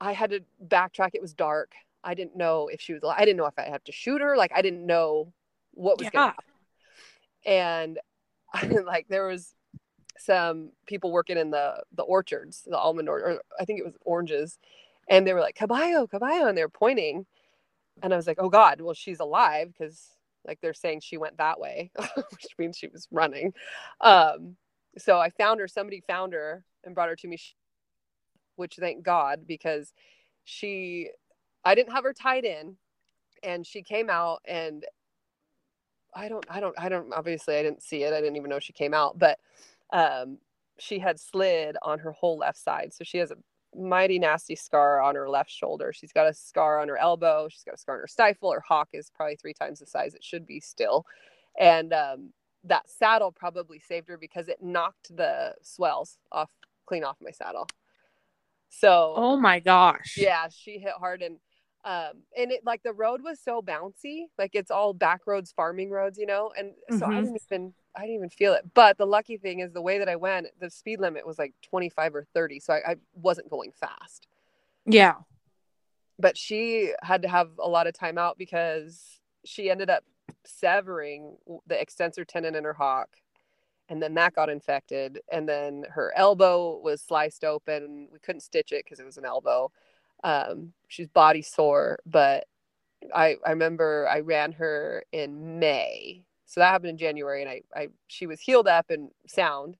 I 0.00 0.12
had 0.12 0.30
to 0.30 0.40
backtrack. 0.66 1.10
It 1.14 1.22
was 1.22 1.34
dark. 1.34 1.72
I 2.04 2.14
didn't 2.14 2.36
know 2.36 2.68
if 2.68 2.80
she 2.80 2.92
was. 2.94 3.02
I 3.04 3.24
didn't 3.24 3.36
know 3.38 3.46
if 3.46 3.58
I 3.58 3.68
had 3.68 3.84
to 3.86 3.92
shoot 3.92 4.20
her. 4.20 4.36
Like 4.36 4.52
I 4.54 4.62
didn't 4.62 4.86
know 4.86 5.32
what 5.72 5.98
was 5.98 6.06
Yeah. 6.06 6.10
going 6.10 6.30
to 6.30 6.34
happen. 7.46 7.98
And 8.72 8.84
like 8.86 9.06
there 9.08 9.26
was 9.26 9.54
some 10.20 10.70
people 10.86 11.12
working 11.12 11.38
in 11.38 11.50
the 11.50 11.82
the 11.94 12.02
orchards, 12.02 12.62
the 12.66 12.78
almond 12.78 13.08
or, 13.08 13.20
or 13.20 13.42
I 13.58 13.64
think 13.64 13.80
it 13.80 13.84
was 13.84 13.96
oranges, 14.04 14.58
and 15.08 15.26
they 15.26 15.32
were 15.32 15.40
like 15.40 15.54
caballo, 15.54 16.06
caballo, 16.06 16.48
and 16.48 16.56
they 16.56 16.62
were 16.62 16.68
pointing, 16.68 17.26
and 18.02 18.12
I 18.12 18.16
was 18.16 18.26
like, 18.26 18.38
oh 18.40 18.48
God, 18.48 18.80
well 18.80 18.94
she's 18.94 19.20
alive 19.20 19.72
because 19.72 20.08
like 20.46 20.60
they're 20.60 20.74
saying 20.74 21.00
she 21.00 21.16
went 21.16 21.36
that 21.38 21.60
way, 21.60 21.90
which 22.30 22.46
means 22.58 22.76
she 22.76 22.88
was 22.88 23.08
running. 23.10 23.52
Um, 24.00 24.56
so 24.98 25.18
I 25.18 25.30
found 25.30 25.60
her. 25.60 25.68
Somebody 25.68 26.02
found 26.06 26.32
her 26.32 26.64
and 26.84 26.94
brought 26.94 27.08
her 27.08 27.16
to 27.16 27.28
me, 27.28 27.38
which 28.56 28.76
thank 28.76 29.02
God 29.02 29.46
because 29.46 29.92
she, 30.44 31.10
I 31.64 31.74
didn't 31.74 31.92
have 31.92 32.04
her 32.04 32.12
tied 32.12 32.44
in, 32.44 32.76
and 33.42 33.66
she 33.66 33.82
came 33.82 34.10
out 34.10 34.40
and 34.46 34.84
I 36.14 36.28
don't, 36.28 36.44
I 36.50 36.60
don't, 36.60 36.74
I 36.78 36.88
don't. 36.88 37.12
Obviously, 37.12 37.56
I 37.56 37.62
didn't 37.62 37.82
see 37.82 38.02
it. 38.02 38.12
I 38.12 38.20
didn't 38.20 38.36
even 38.36 38.50
know 38.50 38.58
she 38.58 38.72
came 38.72 38.94
out, 38.94 39.18
but 39.18 39.38
um, 39.92 40.38
she 40.78 40.98
had 40.98 41.20
slid 41.20 41.76
on 41.82 41.98
her 42.00 42.12
whole 42.12 42.38
left 42.38 42.58
side, 42.58 42.92
so 42.92 43.04
she 43.04 43.18
has 43.18 43.30
a 43.30 43.36
mighty 43.76 44.18
nasty 44.18 44.56
scar 44.56 45.00
on 45.00 45.14
her 45.14 45.28
left 45.28 45.50
shoulder. 45.50 45.92
She's 45.92 46.12
got 46.12 46.26
a 46.26 46.34
scar 46.34 46.80
on 46.80 46.88
her 46.88 46.96
elbow. 46.96 47.48
She's 47.50 47.62
got 47.64 47.74
a 47.74 47.78
scar 47.78 47.96
on 47.96 48.00
her 48.00 48.06
stifle. 48.08 48.52
Her 48.52 48.64
hock 48.66 48.88
is 48.92 49.10
probably 49.14 49.36
three 49.36 49.54
times 49.54 49.78
the 49.80 49.86
size 49.86 50.14
it 50.14 50.24
should 50.24 50.46
be 50.46 50.60
still, 50.60 51.04
and 51.58 51.92
um, 51.92 52.32
that 52.64 52.88
saddle 52.90 53.32
probably 53.32 53.78
saved 53.78 54.08
her 54.08 54.18
because 54.18 54.48
it 54.48 54.62
knocked 54.62 55.14
the 55.16 55.54
swells 55.62 56.18
off 56.32 56.50
clean 56.86 57.04
off 57.04 57.16
my 57.20 57.30
saddle. 57.30 57.66
So 58.70 59.14
Oh 59.16 59.36
my 59.36 59.60
gosh. 59.60 60.16
yeah, 60.18 60.48
she 60.50 60.78
hit 60.78 60.92
hard 60.98 61.22
and 61.22 61.36
um 61.84 62.22
and 62.36 62.52
it 62.52 62.60
like 62.64 62.82
the 62.82 62.92
road 62.92 63.22
was 63.22 63.40
so 63.40 63.62
bouncy, 63.62 64.24
like 64.38 64.50
it's 64.54 64.70
all 64.70 64.92
back 64.92 65.20
roads, 65.26 65.52
farming 65.52 65.90
roads, 65.90 66.18
you 66.18 66.26
know, 66.26 66.52
and 66.56 66.72
so 66.98 67.06
I 67.06 67.20
Mhm. 67.20 67.24
didn't 67.24 67.42
even 67.50 67.74
I 67.96 68.02
didn't 68.02 68.16
even 68.16 68.30
feel 68.30 68.54
it. 68.54 68.64
But 68.74 68.98
the 68.98 69.06
lucky 69.06 69.36
thing 69.36 69.60
is 69.60 69.72
the 69.72 69.82
way 69.82 69.98
that 69.98 70.08
I 70.08 70.16
went, 70.16 70.46
the 70.60 70.70
speed 70.70 71.00
limit 71.00 71.26
was 71.26 71.38
like 71.38 71.54
25 71.62 72.14
or 72.14 72.26
30, 72.34 72.60
so 72.60 72.74
I, 72.74 72.92
I 72.92 72.96
wasn't 73.14 73.50
going 73.50 73.72
fast. 73.72 74.26
Yeah. 74.86 75.14
But 76.18 76.36
she 76.36 76.92
had 77.02 77.22
to 77.22 77.28
have 77.28 77.50
a 77.58 77.68
lot 77.68 77.86
of 77.86 77.94
time 77.94 78.18
out 78.18 78.38
because 78.38 79.20
she 79.44 79.70
ended 79.70 79.90
up 79.90 80.04
severing 80.44 81.36
the 81.66 81.80
extensor 81.80 82.24
tendon 82.24 82.54
in 82.54 82.64
her 82.64 82.72
hock 82.72 83.08
and 83.88 84.00
then 84.00 84.14
that 84.14 84.34
got 84.34 84.48
infected 84.48 85.20
and 85.30 85.48
then 85.48 85.84
her 85.90 86.12
elbow 86.16 86.78
was 86.78 87.02
sliced 87.02 87.44
open 87.44 88.08
we 88.12 88.18
couldn't 88.20 88.40
stitch 88.40 88.72
it 88.72 88.84
because 88.84 89.00
it 89.00 89.06
was 89.06 89.18
an 89.18 89.24
elbow 89.24 89.70
um, 90.24 90.72
she's 90.88 91.08
body 91.08 91.42
sore 91.42 91.98
but 92.06 92.46
I, 93.14 93.36
I 93.44 93.50
remember 93.50 94.06
i 94.10 94.20
ran 94.20 94.52
her 94.52 95.04
in 95.12 95.58
may 95.58 96.24
so 96.50 96.60
that 96.60 96.72
happened 96.72 96.90
in 96.90 96.98
january 96.98 97.42
and 97.42 97.50
I, 97.50 97.62
I 97.74 97.88
she 98.08 98.26
was 98.26 98.40
healed 98.40 98.68
up 98.68 98.90
and 98.90 99.10
sound. 99.26 99.76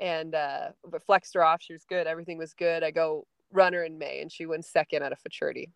And 0.00 0.34
uh 0.34 0.68
but 0.88 1.02
flexed 1.02 1.34
her 1.34 1.44
off. 1.44 1.60
She 1.60 1.72
was 1.72 1.84
good. 1.84 2.06
Everything 2.06 2.38
was 2.38 2.54
good. 2.54 2.84
I 2.84 2.92
go 2.92 3.26
run 3.52 3.72
her 3.72 3.82
in 3.82 3.98
may 3.98 4.20
and 4.20 4.30
she 4.30 4.46
wins 4.46 4.68
second 4.68 5.02
at 5.02 5.12
a 5.12 5.16
futurity. 5.16 5.72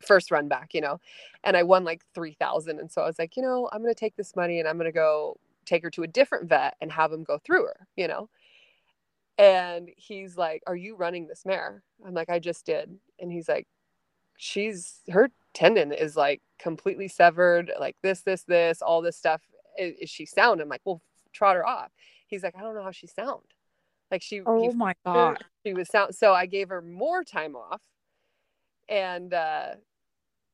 First 0.00 0.30
run 0.30 0.46
back 0.48 0.74
you 0.74 0.80
know? 0.80 1.00
And 1.42 1.56
i 1.56 1.62
won 1.64 1.84
like 1.84 2.02
3000 2.14 2.78
and 2.78 2.90
so 2.90 3.02
i 3.02 3.06
was 3.06 3.18
like 3.18 3.36
you 3.36 3.42
know 3.42 3.68
i'm 3.72 3.82
going 3.82 3.92
to 3.92 3.98
take 3.98 4.16
this 4.16 4.36
money 4.36 4.60
and 4.60 4.68
i'm 4.68 4.76
going 4.76 4.86
to 4.86 4.92
go 4.92 5.36
take 5.68 5.82
her 5.82 5.90
to 5.90 6.02
a 6.02 6.08
different 6.08 6.48
vet 6.48 6.74
and 6.80 6.90
have 6.90 7.12
him 7.12 7.22
go 7.22 7.38
through 7.38 7.64
her, 7.66 7.86
you 7.96 8.08
know? 8.08 8.28
And 9.36 9.90
he's 9.96 10.36
like, 10.36 10.62
Are 10.66 10.74
you 10.74 10.96
running 10.96 11.28
this 11.28 11.44
mare? 11.46 11.82
I'm 12.04 12.14
like, 12.14 12.30
I 12.30 12.38
just 12.38 12.66
did. 12.66 12.90
And 13.20 13.30
he's 13.30 13.48
like, 13.48 13.68
She's 14.38 15.00
her 15.10 15.28
tendon 15.52 15.92
is 15.92 16.16
like 16.16 16.40
completely 16.58 17.08
severed, 17.08 17.72
like 17.78 17.96
this, 18.02 18.22
this, 18.22 18.44
this, 18.44 18.80
all 18.80 19.02
this 19.02 19.16
stuff. 19.16 19.42
Is, 19.78 19.94
is 20.02 20.10
she 20.10 20.24
sound? 20.24 20.60
I'm 20.60 20.68
like, 20.68 20.82
Well, 20.84 21.02
trot 21.32 21.56
her 21.56 21.66
off. 21.66 21.90
He's 22.28 22.42
like, 22.42 22.56
I 22.56 22.60
don't 22.62 22.74
know 22.74 22.82
how 22.82 22.92
she 22.92 23.06
sound. 23.08 23.42
Like 24.10 24.22
she, 24.22 24.40
Oh 24.46 24.72
my 24.72 24.94
god. 25.04 25.44
she 25.66 25.74
was 25.74 25.88
sound. 25.88 26.14
So 26.14 26.32
I 26.32 26.46
gave 26.46 26.68
her 26.70 26.80
more 26.80 27.24
time 27.24 27.56
off. 27.56 27.82
And 28.88 29.34
uh, 29.34 29.74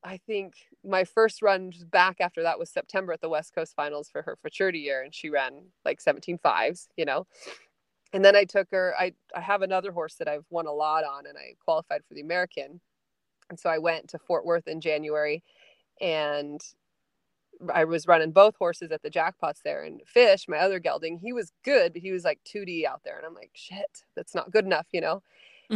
I 0.02 0.18
think 0.26 0.54
my 0.84 1.04
first 1.04 1.40
run 1.40 1.72
back 1.90 2.16
after 2.20 2.42
that 2.42 2.58
was 2.58 2.70
September 2.70 3.12
at 3.12 3.20
the 3.20 3.28
West 3.28 3.54
Coast 3.54 3.74
Finals 3.76 4.08
for 4.10 4.22
her 4.22 4.36
futurity 4.40 4.80
year, 4.80 5.02
and 5.02 5.14
she 5.14 5.30
ran 5.30 5.66
like 5.84 6.00
17 6.00 6.38
fives, 6.38 6.88
you 6.96 7.04
know. 7.04 7.26
And 8.12 8.24
then 8.24 8.36
I 8.36 8.44
took 8.44 8.68
her. 8.70 8.94
I 8.98 9.12
I 9.34 9.40
have 9.40 9.62
another 9.62 9.92
horse 9.92 10.14
that 10.16 10.28
I've 10.28 10.44
won 10.50 10.66
a 10.66 10.72
lot 10.72 11.04
on, 11.04 11.26
and 11.26 11.36
I 11.38 11.54
qualified 11.64 12.02
for 12.06 12.14
the 12.14 12.20
American. 12.20 12.80
And 13.50 13.58
so 13.58 13.70
I 13.70 13.78
went 13.78 14.08
to 14.10 14.18
Fort 14.18 14.44
Worth 14.44 14.66
in 14.68 14.80
January, 14.80 15.42
and 16.00 16.60
I 17.72 17.84
was 17.84 18.06
running 18.06 18.32
both 18.32 18.56
horses 18.56 18.90
at 18.90 19.02
the 19.02 19.10
jackpots 19.10 19.62
there. 19.64 19.84
And 19.84 20.00
Fish, 20.06 20.48
my 20.48 20.58
other 20.58 20.78
gelding, 20.78 21.18
he 21.18 21.32
was 21.32 21.52
good, 21.64 21.92
but 21.92 22.02
he 22.02 22.10
was 22.12 22.24
like 22.24 22.40
2D 22.44 22.86
out 22.86 23.02
there, 23.04 23.16
and 23.16 23.26
I'm 23.26 23.34
like, 23.34 23.50
shit, 23.54 24.04
that's 24.16 24.34
not 24.34 24.50
good 24.50 24.64
enough, 24.64 24.86
you 24.92 25.00
know. 25.00 25.22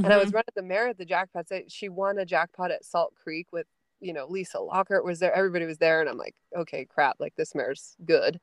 And 0.03 0.13
I 0.13 0.17
was 0.19 0.31
Mhm. 0.31 0.35
running 0.35 0.53
the 0.55 0.63
mare 0.63 0.89
at 0.89 0.99
the 0.99 1.07
jackpots. 1.07 1.53
I- 1.53 1.65
She 1.69 1.89
won 1.89 2.19
a 2.19 2.27
jackpot 2.27 2.71
at 2.71 2.85
Salt 2.85 3.15
Creek 3.17 3.53
with, 3.53 3.67
you 4.01 4.13
know, 4.13 4.27
Lisa 4.27 4.61
Lockhart 4.61 5.05
was 5.05 5.19
there. 5.21 5.33
Everybody 5.33 5.67
was 5.67 5.79
there. 5.79 6.01
And 6.01 6.09
I'm 6.11 6.19
like, 6.19 6.37
okay, 6.55 6.85
crap, 6.85 7.17
like 7.21 7.35
this 7.37 7.55
mare's 7.55 7.97
good. 8.05 8.41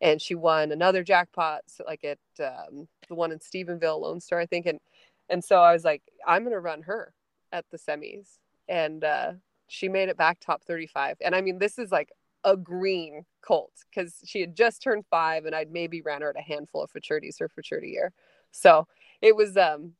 And 0.00 0.20
she 0.22 0.34
won 0.34 0.72
another 0.72 1.04
jackpot, 1.04 1.62
so 1.68 1.84
like 1.86 2.04
at 2.04 2.18
um, 2.40 2.88
the 3.08 3.14
one 3.14 3.32
in 3.32 3.38
Stephenville, 3.38 4.00
Lone 4.00 4.20
Star, 4.20 4.40
I 4.40 4.46
think. 4.46 4.66
And 4.66 4.80
and 5.28 5.44
so 5.44 5.60
I 5.62 5.72
was 5.72 5.84
like, 5.84 6.02
I'm 6.26 6.44
gonna 6.44 6.60
run 6.60 6.82
her 6.82 7.14
at 7.52 7.66
the 7.70 7.78
semis. 7.78 8.39
And 8.70 9.04
uh, 9.04 9.32
she 9.68 9.88
made 9.90 10.08
it 10.08 10.16
back 10.16 10.38
top 10.40 10.62
35. 10.64 11.16
And 11.20 11.34
I 11.34 11.42
mean, 11.42 11.58
this 11.58 11.78
is 11.78 11.90
like 11.92 12.10
a 12.44 12.56
green 12.56 13.26
colt 13.42 13.72
because 13.90 14.14
she 14.24 14.40
had 14.40 14.56
just 14.56 14.80
turned 14.82 15.04
five 15.10 15.44
and 15.44 15.54
I'd 15.54 15.70
maybe 15.70 16.00
ran 16.00 16.22
her 16.22 16.30
at 16.30 16.38
a 16.38 16.42
handful 16.42 16.82
of 16.82 16.90
futurities 16.90 17.38
her 17.40 17.48
futurity 17.50 17.88
year. 17.90 18.12
So 18.52 18.86
it 19.20 19.36
was 19.36 19.56
um 19.58 19.92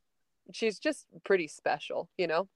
she's 0.52 0.78
just 0.78 1.06
pretty 1.24 1.48
special, 1.48 2.08
you 2.16 2.26
know. 2.26 2.48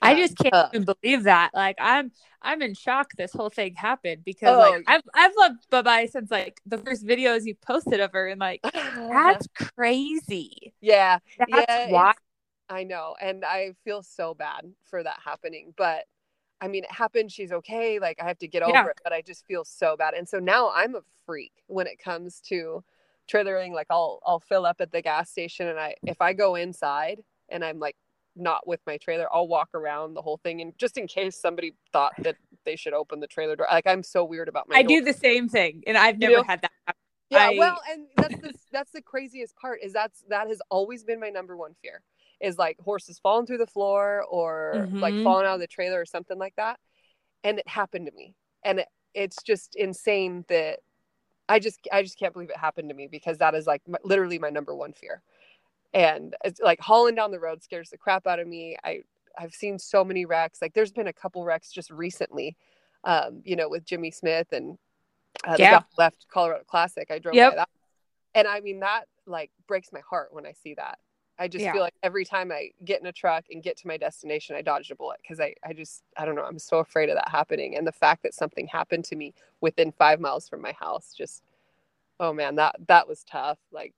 I 0.00 0.12
Um, 0.12 0.18
just 0.18 0.38
can't 0.38 0.54
uh, 0.54 0.68
even 0.72 0.86
believe 0.86 1.24
that. 1.24 1.50
Like 1.54 1.76
I'm 1.78 2.10
I'm 2.40 2.62
in 2.62 2.74
shock 2.74 3.12
this 3.18 3.32
whole 3.32 3.50
thing 3.50 3.74
happened 3.74 4.24
because 4.24 4.56
Oh. 4.56 4.60
like 4.60 4.84
I've 4.86 5.02
I've 5.14 5.32
loved 5.38 5.68
Bye 5.70 5.82
Bye 5.82 6.06
since 6.06 6.30
like 6.30 6.60
the 6.64 6.78
first 6.78 7.04
videos 7.06 7.44
you 7.44 7.54
posted 7.56 8.00
of 8.00 8.12
her 8.12 8.26
and 8.28 8.40
like 8.40 8.60
that's 9.10 9.46
crazy. 9.76 10.72
yeah, 10.80 11.18
That's 11.38 11.50
Yeah, 11.68 11.90
why 11.90 12.10
it's- 12.10 12.16
I 12.72 12.84
know, 12.84 13.14
and 13.20 13.44
I 13.44 13.72
feel 13.84 14.02
so 14.02 14.34
bad 14.34 14.72
for 14.82 15.02
that 15.02 15.18
happening, 15.24 15.74
but 15.76 16.04
I 16.60 16.68
mean, 16.68 16.84
it 16.84 16.92
happened. 16.92 17.32
She's 17.32 17.50
okay. 17.50 17.98
Like 17.98 18.22
I 18.22 18.26
have 18.26 18.38
to 18.38 18.46
get 18.48 18.62
over 18.62 18.72
Yeah. 18.72 18.86
it, 18.86 19.00
but 19.02 19.12
I 19.12 19.20
just 19.20 19.44
feel 19.46 19.64
so 19.64 19.96
bad. 19.96 20.14
And 20.14 20.28
so 20.28 20.38
now 20.38 20.70
I'm 20.72 20.94
a 20.94 21.00
freak 21.26 21.52
when 21.66 21.88
it 21.88 21.98
comes 21.98 22.40
to 22.42 22.84
trailering. 23.30 23.72
Like 23.72 23.88
I'll 23.90 24.20
I'll 24.24 24.40
fill 24.40 24.64
up 24.64 24.80
at 24.80 24.92
the 24.92 25.02
gas 25.02 25.28
station, 25.30 25.66
and 25.66 25.78
I 25.78 25.96
if 26.06 26.20
I 26.22 26.32
go 26.32 26.54
inside 26.54 27.22
and 27.48 27.64
I'm 27.64 27.78
like 27.80 27.96
not 28.36 28.66
with 28.66 28.80
my 28.86 28.96
trailer, 28.96 29.26
I'll 29.32 29.48
walk 29.48 29.70
around 29.74 30.14
the 30.14 30.22
whole 30.22 30.38
thing, 30.38 30.60
and 30.60 30.72
just 30.78 30.96
in 30.96 31.06
case 31.08 31.36
somebody 31.36 31.74
thought 31.92 32.12
that 32.18 32.36
they 32.64 32.76
should 32.76 32.94
open 32.94 33.18
the 33.20 33.26
trailer 33.26 33.56
door. 33.56 33.66
Like 33.70 33.86
I'm 33.86 34.02
so 34.04 34.24
weird 34.24 34.48
about 34.48 34.68
my. 34.68 34.76
I 34.76 34.82
door. 34.82 35.00
do 35.00 35.04
the 35.04 35.12
same 35.12 35.48
thing 35.48 35.82
and 35.86 35.98
I've 35.98 36.22
You 36.22 36.30
never 36.30 36.44
had 36.44 36.62
that 36.62 36.70
happen. 36.86 36.98
Yeah, 37.28 37.50
well, 37.58 37.80
and 37.90 38.06
that's 38.16 38.36
the 38.40 38.54
that's 38.70 38.92
the 38.92 39.02
craziest 39.02 39.56
part 39.56 39.80
is 39.82 39.92
that's 39.92 40.22
that 40.28 40.48
has 40.48 40.60
always 40.70 41.02
been 41.02 41.18
my 41.18 41.30
number 41.30 41.56
one 41.56 41.74
fear 41.82 42.02
is 42.42 42.58
like 42.58 42.78
horses 42.80 43.18
falling 43.18 43.46
through 43.46 43.58
the 43.58 43.66
floor 43.66 44.24
or 44.28 44.88
like 45.00 45.14
Mhm. 45.14 45.22
falling 45.24 45.46
out 45.46 45.54
of 45.54 45.60
the 45.60 45.66
trailer 45.66 46.00
or 46.00 46.06
something 46.06 46.38
like 46.38 46.56
that. 46.56 46.78
And 47.44 47.58
it 47.58 47.68
happened 47.68 48.06
to 48.06 48.12
me, 48.12 48.34
and 48.64 48.80
it, 48.80 48.88
it's 49.14 49.42
just 49.42 49.74
insane 49.76 50.44
that 50.48 50.80
I 51.48 51.58
just 51.58 51.80
I 51.92 52.02
just 52.02 52.18
can't 52.18 52.32
believe 52.32 52.50
it 52.50 52.56
happened 52.56 52.88
to 52.90 52.94
me 52.94 53.06
because 53.08 53.38
that 53.38 53.54
is 53.54 53.66
like 53.66 53.82
my, 53.88 53.98
literally 54.04 54.38
my 54.38 54.50
number 54.50 54.74
one 54.74 54.92
fear. 54.92 55.22
And 55.94 56.34
it's 56.44 56.60
like 56.60 56.80
hauling 56.80 57.14
down 57.14 57.30
the 57.32 57.40
road 57.40 57.62
scares 57.62 57.90
the 57.90 57.98
crap 57.98 58.26
out 58.26 58.38
of 58.38 58.46
me. 58.48 58.76
I 58.84 59.02
I've 59.38 59.54
seen 59.54 59.78
so 59.78 60.04
many 60.04 60.24
wrecks. 60.24 60.62
Like 60.62 60.74
there's 60.74 60.92
been 60.92 61.08
a 61.08 61.12
couple 61.12 61.44
wrecks 61.44 61.72
just 61.72 61.90
recently, 61.90 62.56
um, 63.04 63.42
you 63.44 63.56
know, 63.56 63.68
with 63.68 63.84
Jimmie 63.84 64.10
Smith 64.10 64.52
and 64.52 64.78
uh, 65.44 65.56
the 65.56 65.62
Yeah. 65.62 65.82
left 65.98 66.26
Colorado 66.32 66.64
Classic. 66.66 67.10
I 67.10 67.18
drove 67.18 67.34
Yep. 67.36 67.50
by 67.52 67.56
that, 67.56 67.68
and 68.34 68.46
I 68.48 68.60
mean 68.60 68.80
that 68.80 69.06
like 69.26 69.50
breaks 69.66 69.92
my 69.92 70.00
heart 70.08 70.32
when 70.32 70.46
I 70.46 70.52
see 70.52 70.74
that. 70.74 70.98
I 71.42 71.48
just 71.48 71.64
Yeah. 71.64 71.72
feel 71.72 71.82
like 71.82 71.94
every 72.04 72.24
time 72.24 72.52
I 72.52 72.70
get 72.84 73.00
in 73.00 73.06
a 73.08 73.12
truck 73.12 73.44
and 73.50 73.62
get 73.62 73.76
to 73.78 73.88
my 73.88 73.96
destination, 73.96 74.54
I 74.54 74.62
dodge 74.62 74.90
a 74.92 74.94
bullet 74.94 75.18
because 75.22 75.40
I 75.40 75.54
I 75.66 75.72
just 75.72 76.04
I 76.16 76.24
don't 76.24 76.36
know. 76.36 76.44
I'm 76.44 76.58
so 76.60 76.78
afraid 76.78 77.08
of 77.08 77.16
that 77.16 77.28
happening, 77.28 77.76
and 77.76 77.84
the 77.84 77.90
fact 77.92 78.22
that 78.22 78.32
something 78.32 78.68
happened 78.68 79.04
to 79.06 79.16
me 79.16 79.34
within 79.60 79.90
five 79.90 80.20
miles 80.20 80.48
from 80.48 80.62
my 80.62 80.72
house 80.72 81.12
just 81.16 81.42
oh 82.20 82.32
man 82.32 82.54
that 82.56 82.76
that 82.86 83.08
was 83.08 83.24
tough. 83.24 83.58
Like 83.72 83.92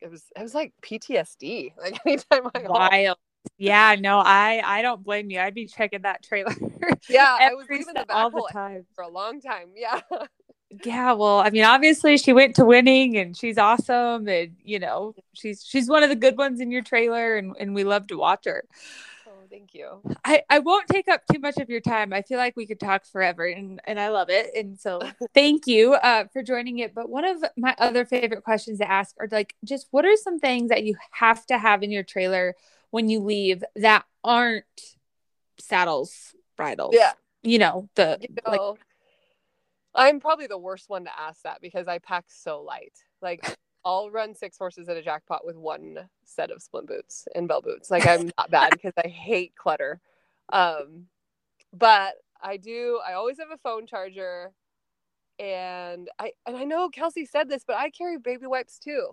it 0.00 0.08
was 0.08 0.22
it 0.36 0.42
was 0.42 0.54
like 0.54 0.72
PTSD. 0.82 1.72
Like 1.80 1.98
anytime 2.06 2.48
I 2.54 2.62
Wild. 2.68 3.18
Yeah, 3.58 3.96
no, 3.98 4.18
I 4.20 4.62
I 4.64 4.82
don't 4.82 5.02
blame 5.02 5.30
you. 5.30 5.40
I'd 5.40 5.54
be 5.54 5.66
checking 5.66 6.02
that 6.02 6.22
trailer. 6.22 6.54
yeah 7.08 7.36
I 7.40 7.54
was 7.54 7.66
leaving 7.68 7.86
the 7.86 7.90
step- 8.02 8.06
all 8.10 8.30
back 8.30 8.42
the 8.42 8.52
time. 8.52 8.86
for 8.94 9.02
a 9.02 9.08
long 9.08 9.40
time. 9.40 9.70
Yeah. 9.74 10.00
Yeah, 10.82 11.12
well, 11.12 11.38
I 11.40 11.50
mean, 11.50 11.64
obviously 11.64 12.16
she 12.16 12.32
went 12.32 12.56
to 12.56 12.64
winning 12.64 13.16
and 13.16 13.36
she's 13.36 13.58
awesome 13.58 14.26
and 14.28 14.56
you 14.64 14.78
know, 14.78 15.14
she's 15.34 15.64
she's 15.64 15.88
one 15.88 16.02
of 16.02 16.08
the 16.08 16.16
good 16.16 16.36
ones 16.38 16.60
in 16.60 16.70
your 16.70 16.82
trailer 16.82 17.36
and, 17.36 17.54
and 17.58 17.74
we 17.74 17.84
love 17.84 18.06
to 18.08 18.16
watch 18.16 18.46
her. 18.46 18.64
oh, 19.26 19.30
thank 19.50 19.74
you. 19.74 20.00
I, 20.24 20.42
I 20.50 20.58
won't 20.60 20.88
take 20.88 21.08
up 21.08 21.22
too 21.30 21.38
much 21.38 21.58
of 21.58 21.68
your 21.70 21.80
time. 21.80 22.12
I 22.12 22.22
feel 22.22 22.38
like 22.38 22.56
we 22.56 22.66
could 22.66 22.80
talk 22.80 23.04
forever 23.06 23.44
and, 23.46 23.80
and 23.84 24.00
I 24.00 24.08
love 24.08 24.30
it. 24.30 24.50
And 24.56 24.78
so 24.78 25.00
thank 25.34 25.66
you 25.66 25.94
uh, 25.94 26.24
for 26.32 26.42
joining 26.42 26.78
it. 26.80 26.94
But 26.94 27.08
one 27.08 27.24
of 27.24 27.44
my 27.56 27.74
other 27.78 28.04
favorite 28.04 28.42
questions 28.44 28.78
to 28.78 28.90
ask 28.90 29.14
are 29.20 29.28
like, 29.30 29.54
just 29.64 29.88
what 29.90 30.04
are 30.04 30.16
some 30.16 30.38
things 30.38 30.70
that 30.70 30.84
you 30.84 30.96
have 31.10 31.46
to 31.46 31.58
have 31.58 31.82
in 31.82 31.90
your 31.90 32.02
trailer 32.02 32.54
when 32.90 33.08
you 33.08 33.20
leave 33.20 33.62
that 33.76 34.04
aren't 34.22 34.64
saddles, 35.58 36.34
bridles? 36.56 36.94
Yeah. 36.96 37.12
You 37.42 37.58
know, 37.58 37.88
the 37.94 38.18
You 38.22 38.28
like 38.46 38.56
know, 38.60 38.78
I'm 39.94 40.20
probably 40.20 40.46
the 40.46 40.58
worst 40.58 40.88
one 40.88 41.04
to 41.04 41.20
ask 41.20 41.42
that 41.42 41.60
because 41.60 41.86
I 41.88 41.98
pack 41.98 42.24
so 42.28 42.62
light. 42.62 42.94
Like 43.22 43.56
I'll 43.84 44.10
run 44.10 44.34
six 44.34 44.56
horses 44.58 44.88
at 44.88 44.96
a 44.96 45.02
jackpot 45.02 45.44
with 45.44 45.56
one 45.56 46.08
set 46.24 46.50
of 46.50 46.62
splint 46.62 46.88
boots 46.88 47.28
and 47.34 47.46
bell 47.46 47.60
boots. 47.62 47.90
Like 47.90 48.06
I'm 48.06 48.30
not 48.38 48.50
bad 48.50 48.70
because 48.72 48.94
I 49.02 49.08
hate 49.08 49.54
clutter. 49.56 50.00
Um, 50.52 51.06
but 51.72 52.14
I 52.42 52.56
do. 52.56 53.00
I 53.06 53.14
always 53.14 53.38
have 53.38 53.50
a 53.52 53.58
phone 53.58 53.86
charger, 53.86 54.52
and 55.38 56.08
I 56.18 56.32
and 56.46 56.56
I 56.56 56.64
know 56.64 56.88
Kelsey 56.88 57.26
said 57.26 57.48
this, 57.48 57.64
but 57.66 57.76
I 57.76 57.90
carry 57.90 58.18
baby 58.18 58.46
wipes 58.46 58.78
too. 58.78 59.10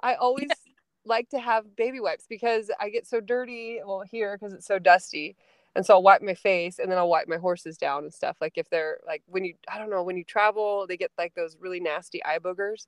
I 0.00 0.14
always 0.14 0.50
like 1.04 1.28
to 1.30 1.38
have 1.38 1.76
baby 1.76 2.00
wipes 2.00 2.26
because 2.28 2.70
I 2.80 2.90
get 2.90 3.06
so 3.06 3.20
dirty. 3.20 3.80
Well, 3.84 4.02
here 4.02 4.36
because 4.38 4.52
it's 4.54 4.66
so 4.66 4.78
dusty, 4.78 5.36
and 5.74 5.86
so 5.86 5.94
I'll 5.94 6.02
wipe 6.02 6.22
my 6.22 6.34
face 6.34 6.78
and 6.78 6.90
then 6.90 6.98
I'll 6.98 7.08
wipe 7.08 7.28
my 7.28 7.36
horses 7.36 7.78
down 7.78 8.02
and 8.04 8.12
stuff. 8.12 8.36
Like 8.40 8.54
if 8.56 8.68
they're 8.70 8.98
like 9.06 9.22
when 9.26 9.44
you 9.44 9.54
I 9.68 9.78
don't 9.78 9.90
know 9.90 10.02
when 10.02 10.16
you 10.16 10.24
travel, 10.24 10.86
they 10.86 10.96
get 10.96 11.12
like 11.18 11.34
those 11.34 11.56
really 11.60 11.80
nasty 11.80 12.24
eye 12.24 12.38
boogers. 12.38 12.86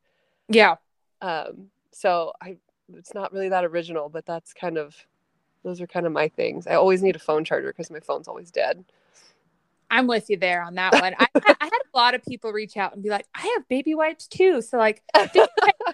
Yeah. 0.48 0.76
Um. 1.20 1.68
So 1.92 2.32
I 2.42 2.56
it's 2.94 3.14
not 3.14 3.32
really 3.32 3.48
that 3.50 3.64
original, 3.64 4.08
but 4.08 4.26
that's 4.26 4.52
kind 4.52 4.78
of 4.78 4.96
those 5.62 5.80
are 5.80 5.86
kind 5.86 6.06
of 6.06 6.12
my 6.12 6.28
things. 6.28 6.66
I 6.66 6.74
always 6.74 7.02
need 7.02 7.16
a 7.16 7.20
phone 7.20 7.44
charger 7.44 7.68
because 7.68 7.90
my 7.90 8.00
phone's 8.00 8.28
always 8.28 8.50
dead. 8.50 8.84
I'm 9.90 10.06
with 10.06 10.30
you 10.30 10.38
there 10.38 10.62
on 10.62 10.74
that 10.76 10.94
one. 10.94 11.14
I, 11.18 11.26
I, 11.34 11.64
had 11.64 11.70
a 11.70 11.96
lot 11.96 12.14
of 12.14 12.24
people 12.24 12.50
reach 12.50 12.78
out 12.78 12.94
and 12.94 13.02
be 13.02 13.10
like, 13.10 13.26
I 13.34 13.46
have 13.54 13.68
baby 13.68 13.94
wipes 13.94 14.26
too. 14.26 14.62
So 14.62 14.78
like 14.78 15.02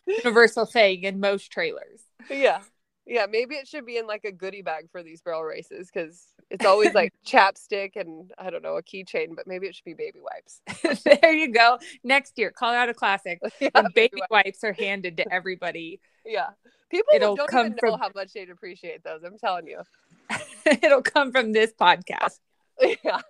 universal 0.06 0.66
thing 0.66 1.02
in 1.02 1.18
most 1.18 1.50
trailers. 1.50 2.02
Yeah. 2.30 2.60
Yeah. 3.06 3.26
Maybe 3.28 3.56
it 3.56 3.66
should 3.66 3.84
be 3.84 3.98
in 3.98 4.06
like 4.06 4.24
a 4.24 4.30
goodie 4.30 4.62
bag 4.62 4.88
for 4.92 5.02
these 5.02 5.20
barrel 5.20 5.42
races 5.42 5.90
because 5.92 6.28
it's 6.50 6.64
always 6.64 6.94
like 6.94 7.12
chapstick 7.26 7.96
and 7.96 8.32
I 8.38 8.50
don't 8.50 8.62
know, 8.62 8.76
a 8.76 8.82
keychain, 8.82 9.36
but 9.36 9.46
maybe 9.46 9.66
it 9.66 9.74
should 9.74 9.84
be 9.84 9.94
baby 9.94 10.20
wipes. 10.20 11.04
there 11.04 11.32
you 11.32 11.52
go. 11.52 11.78
Next 12.02 12.38
year, 12.38 12.50
Colorado 12.50 12.92
Classic. 12.92 13.40
Yeah, 13.60 13.82
baby, 13.82 13.92
baby 13.94 14.22
wipes. 14.30 14.64
are 14.64 14.72
handed 14.72 15.16
to 15.18 15.32
everybody. 15.32 16.00
Yeah. 16.24 16.50
People 16.90 17.14
It'll 17.14 17.36
don't 17.36 17.48
come 17.48 17.66
even 17.66 17.78
know 17.82 17.96
how 17.96 18.10
much 18.14 18.32
they'd 18.32 18.50
appreciate 18.50 19.02
those. 19.04 19.22
I'm 19.24 19.38
telling 19.38 19.66
you. 19.66 19.82
It'll 20.64 21.02
come 21.02 21.32
from 21.32 21.52
this 21.52 21.72
podcast. 21.78 22.38
Yeah. 22.80 23.20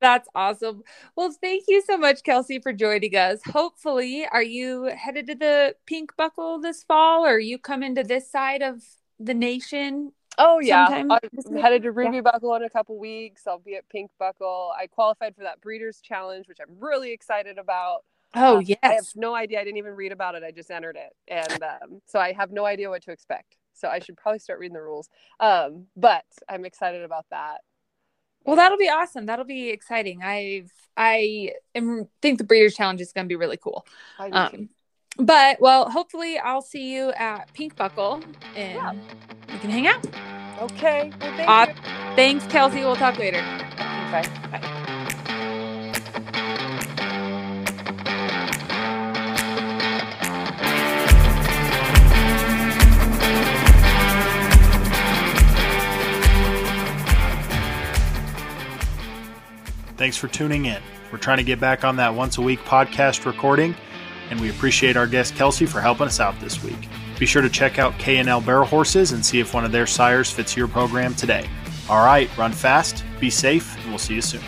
That's 0.00 0.28
awesome. 0.34 0.82
Well, 1.16 1.34
thank 1.40 1.64
you 1.68 1.82
so 1.82 1.96
much, 1.96 2.22
Kelsey, 2.22 2.58
for 2.60 2.72
joining 2.72 3.14
us. 3.16 3.40
Hopefully, 3.46 4.26
are 4.30 4.42
you 4.42 4.84
headed 4.84 5.26
to 5.28 5.34
the 5.34 5.76
Pink 5.86 6.12
Buckle 6.16 6.60
this 6.60 6.84
fall, 6.84 7.24
or 7.24 7.38
you 7.38 7.58
come 7.58 7.82
into 7.82 8.02
this 8.02 8.30
side 8.30 8.62
of 8.62 8.82
the 9.18 9.34
nation? 9.34 10.12
Oh 10.38 10.60
yeah, 10.60 10.86
I'm 10.86 11.10
headed 11.60 11.82
to 11.82 11.90
Ruby 11.90 12.16
yeah. 12.16 12.22
Buckle 12.22 12.54
in 12.54 12.62
a 12.62 12.70
couple 12.70 12.96
weeks. 12.96 13.46
I'll 13.46 13.58
be 13.58 13.74
at 13.74 13.88
Pink 13.88 14.10
Buckle. 14.18 14.72
I 14.78 14.86
qualified 14.86 15.34
for 15.34 15.42
that 15.42 15.60
Breeders' 15.60 16.00
Challenge, 16.00 16.46
which 16.46 16.58
I'm 16.60 16.78
really 16.78 17.12
excited 17.12 17.58
about. 17.58 18.04
Oh 18.34 18.58
um, 18.58 18.64
yes, 18.64 18.78
I 18.82 18.92
have 18.94 19.06
no 19.16 19.34
idea. 19.34 19.60
I 19.60 19.64
didn't 19.64 19.78
even 19.78 19.94
read 19.94 20.12
about 20.12 20.36
it. 20.36 20.44
I 20.44 20.52
just 20.52 20.70
entered 20.70 20.96
it, 20.96 21.12
and 21.26 21.62
um, 21.62 22.00
so 22.06 22.20
I 22.20 22.32
have 22.32 22.52
no 22.52 22.64
idea 22.64 22.88
what 22.88 23.02
to 23.02 23.10
expect. 23.10 23.56
So 23.74 23.88
I 23.88 23.98
should 23.98 24.16
probably 24.16 24.38
start 24.38 24.60
reading 24.60 24.74
the 24.74 24.82
rules. 24.82 25.08
Um, 25.40 25.86
but 25.96 26.24
I'm 26.48 26.64
excited 26.64 27.02
about 27.02 27.26
that. 27.30 27.58
Well, 28.44 28.56
that'll 28.56 28.78
be 28.78 28.88
awesome. 28.88 29.26
That'll 29.26 29.44
be 29.44 29.70
exciting. 29.70 30.22
I've 30.22 30.70
I 30.96 31.52
am, 31.74 32.08
think 32.22 32.38
the 32.38 32.44
Breeders' 32.44 32.76
Challenge 32.76 33.00
is 33.00 33.12
going 33.12 33.26
to 33.26 33.28
be 33.28 33.36
really 33.36 33.56
cool. 33.56 33.86
Um, 34.18 34.68
but 35.18 35.60
well, 35.60 35.90
hopefully 35.90 36.38
I'll 36.38 36.62
see 36.62 36.92
you 36.92 37.10
at 37.10 37.52
Pink 37.54 37.76
Buckle 37.76 38.22
and 38.56 38.74
yeah. 38.74 38.92
We 39.58 39.62
can 39.62 39.70
hang 39.70 39.86
out. 39.88 40.06
Okay. 40.72 41.12
Well, 41.20 41.36
thank 41.36 41.48
uh, 41.48 42.14
thanks, 42.14 42.46
Kelsey. 42.46 42.80
We'll 42.80 42.96
talk 42.96 43.18
later. 43.18 43.38
Okay. 43.38 44.22
Bye. 44.50 44.60
Thanks 59.96 60.16
for 60.16 60.28
tuning 60.28 60.66
in. 60.66 60.80
We're 61.10 61.18
trying 61.18 61.38
to 61.38 61.42
get 61.42 61.58
back 61.58 61.82
on 61.82 61.96
that 61.96 62.14
once 62.14 62.38
a 62.38 62.42
week 62.42 62.60
podcast 62.60 63.26
recording, 63.26 63.74
and 64.30 64.40
we 64.40 64.50
appreciate 64.50 64.96
our 64.96 65.08
guest 65.08 65.34
Kelsey 65.34 65.66
for 65.66 65.80
helping 65.80 66.06
us 66.06 66.20
out 66.20 66.38
this 66.38 66.62
week. 66.62 66.88
Be 67.18 67.26
sure 67.26 67.42
to 67.42 67.50
check 67.50 67.78
out 67.78 67.98
K&L 67.98 68.40
Barrel 68.40 68.64
Horses 68.64 69.12
and 69.12 69.24
see 69.24 69.40
if 69.40 69.52
one 69.52 69.64
of 69.64 69.72
their 69.72 69.86
sires 69.86 70.30
fits 70.30 70.56
your 70.56 70.68
program 70.68 71.14
today. 71.14 71.48
All 71.88 72.04
right, 72.04 72.34
run 72.36 72.52
fast, 72.52 73.04
be 73.18 73.30
safe, 73.30 73.76
and 73.78 73.88
we'll 73.88 73.98
see 73.98 74.14
you 74.14 74.22
soon. 74.22 74.42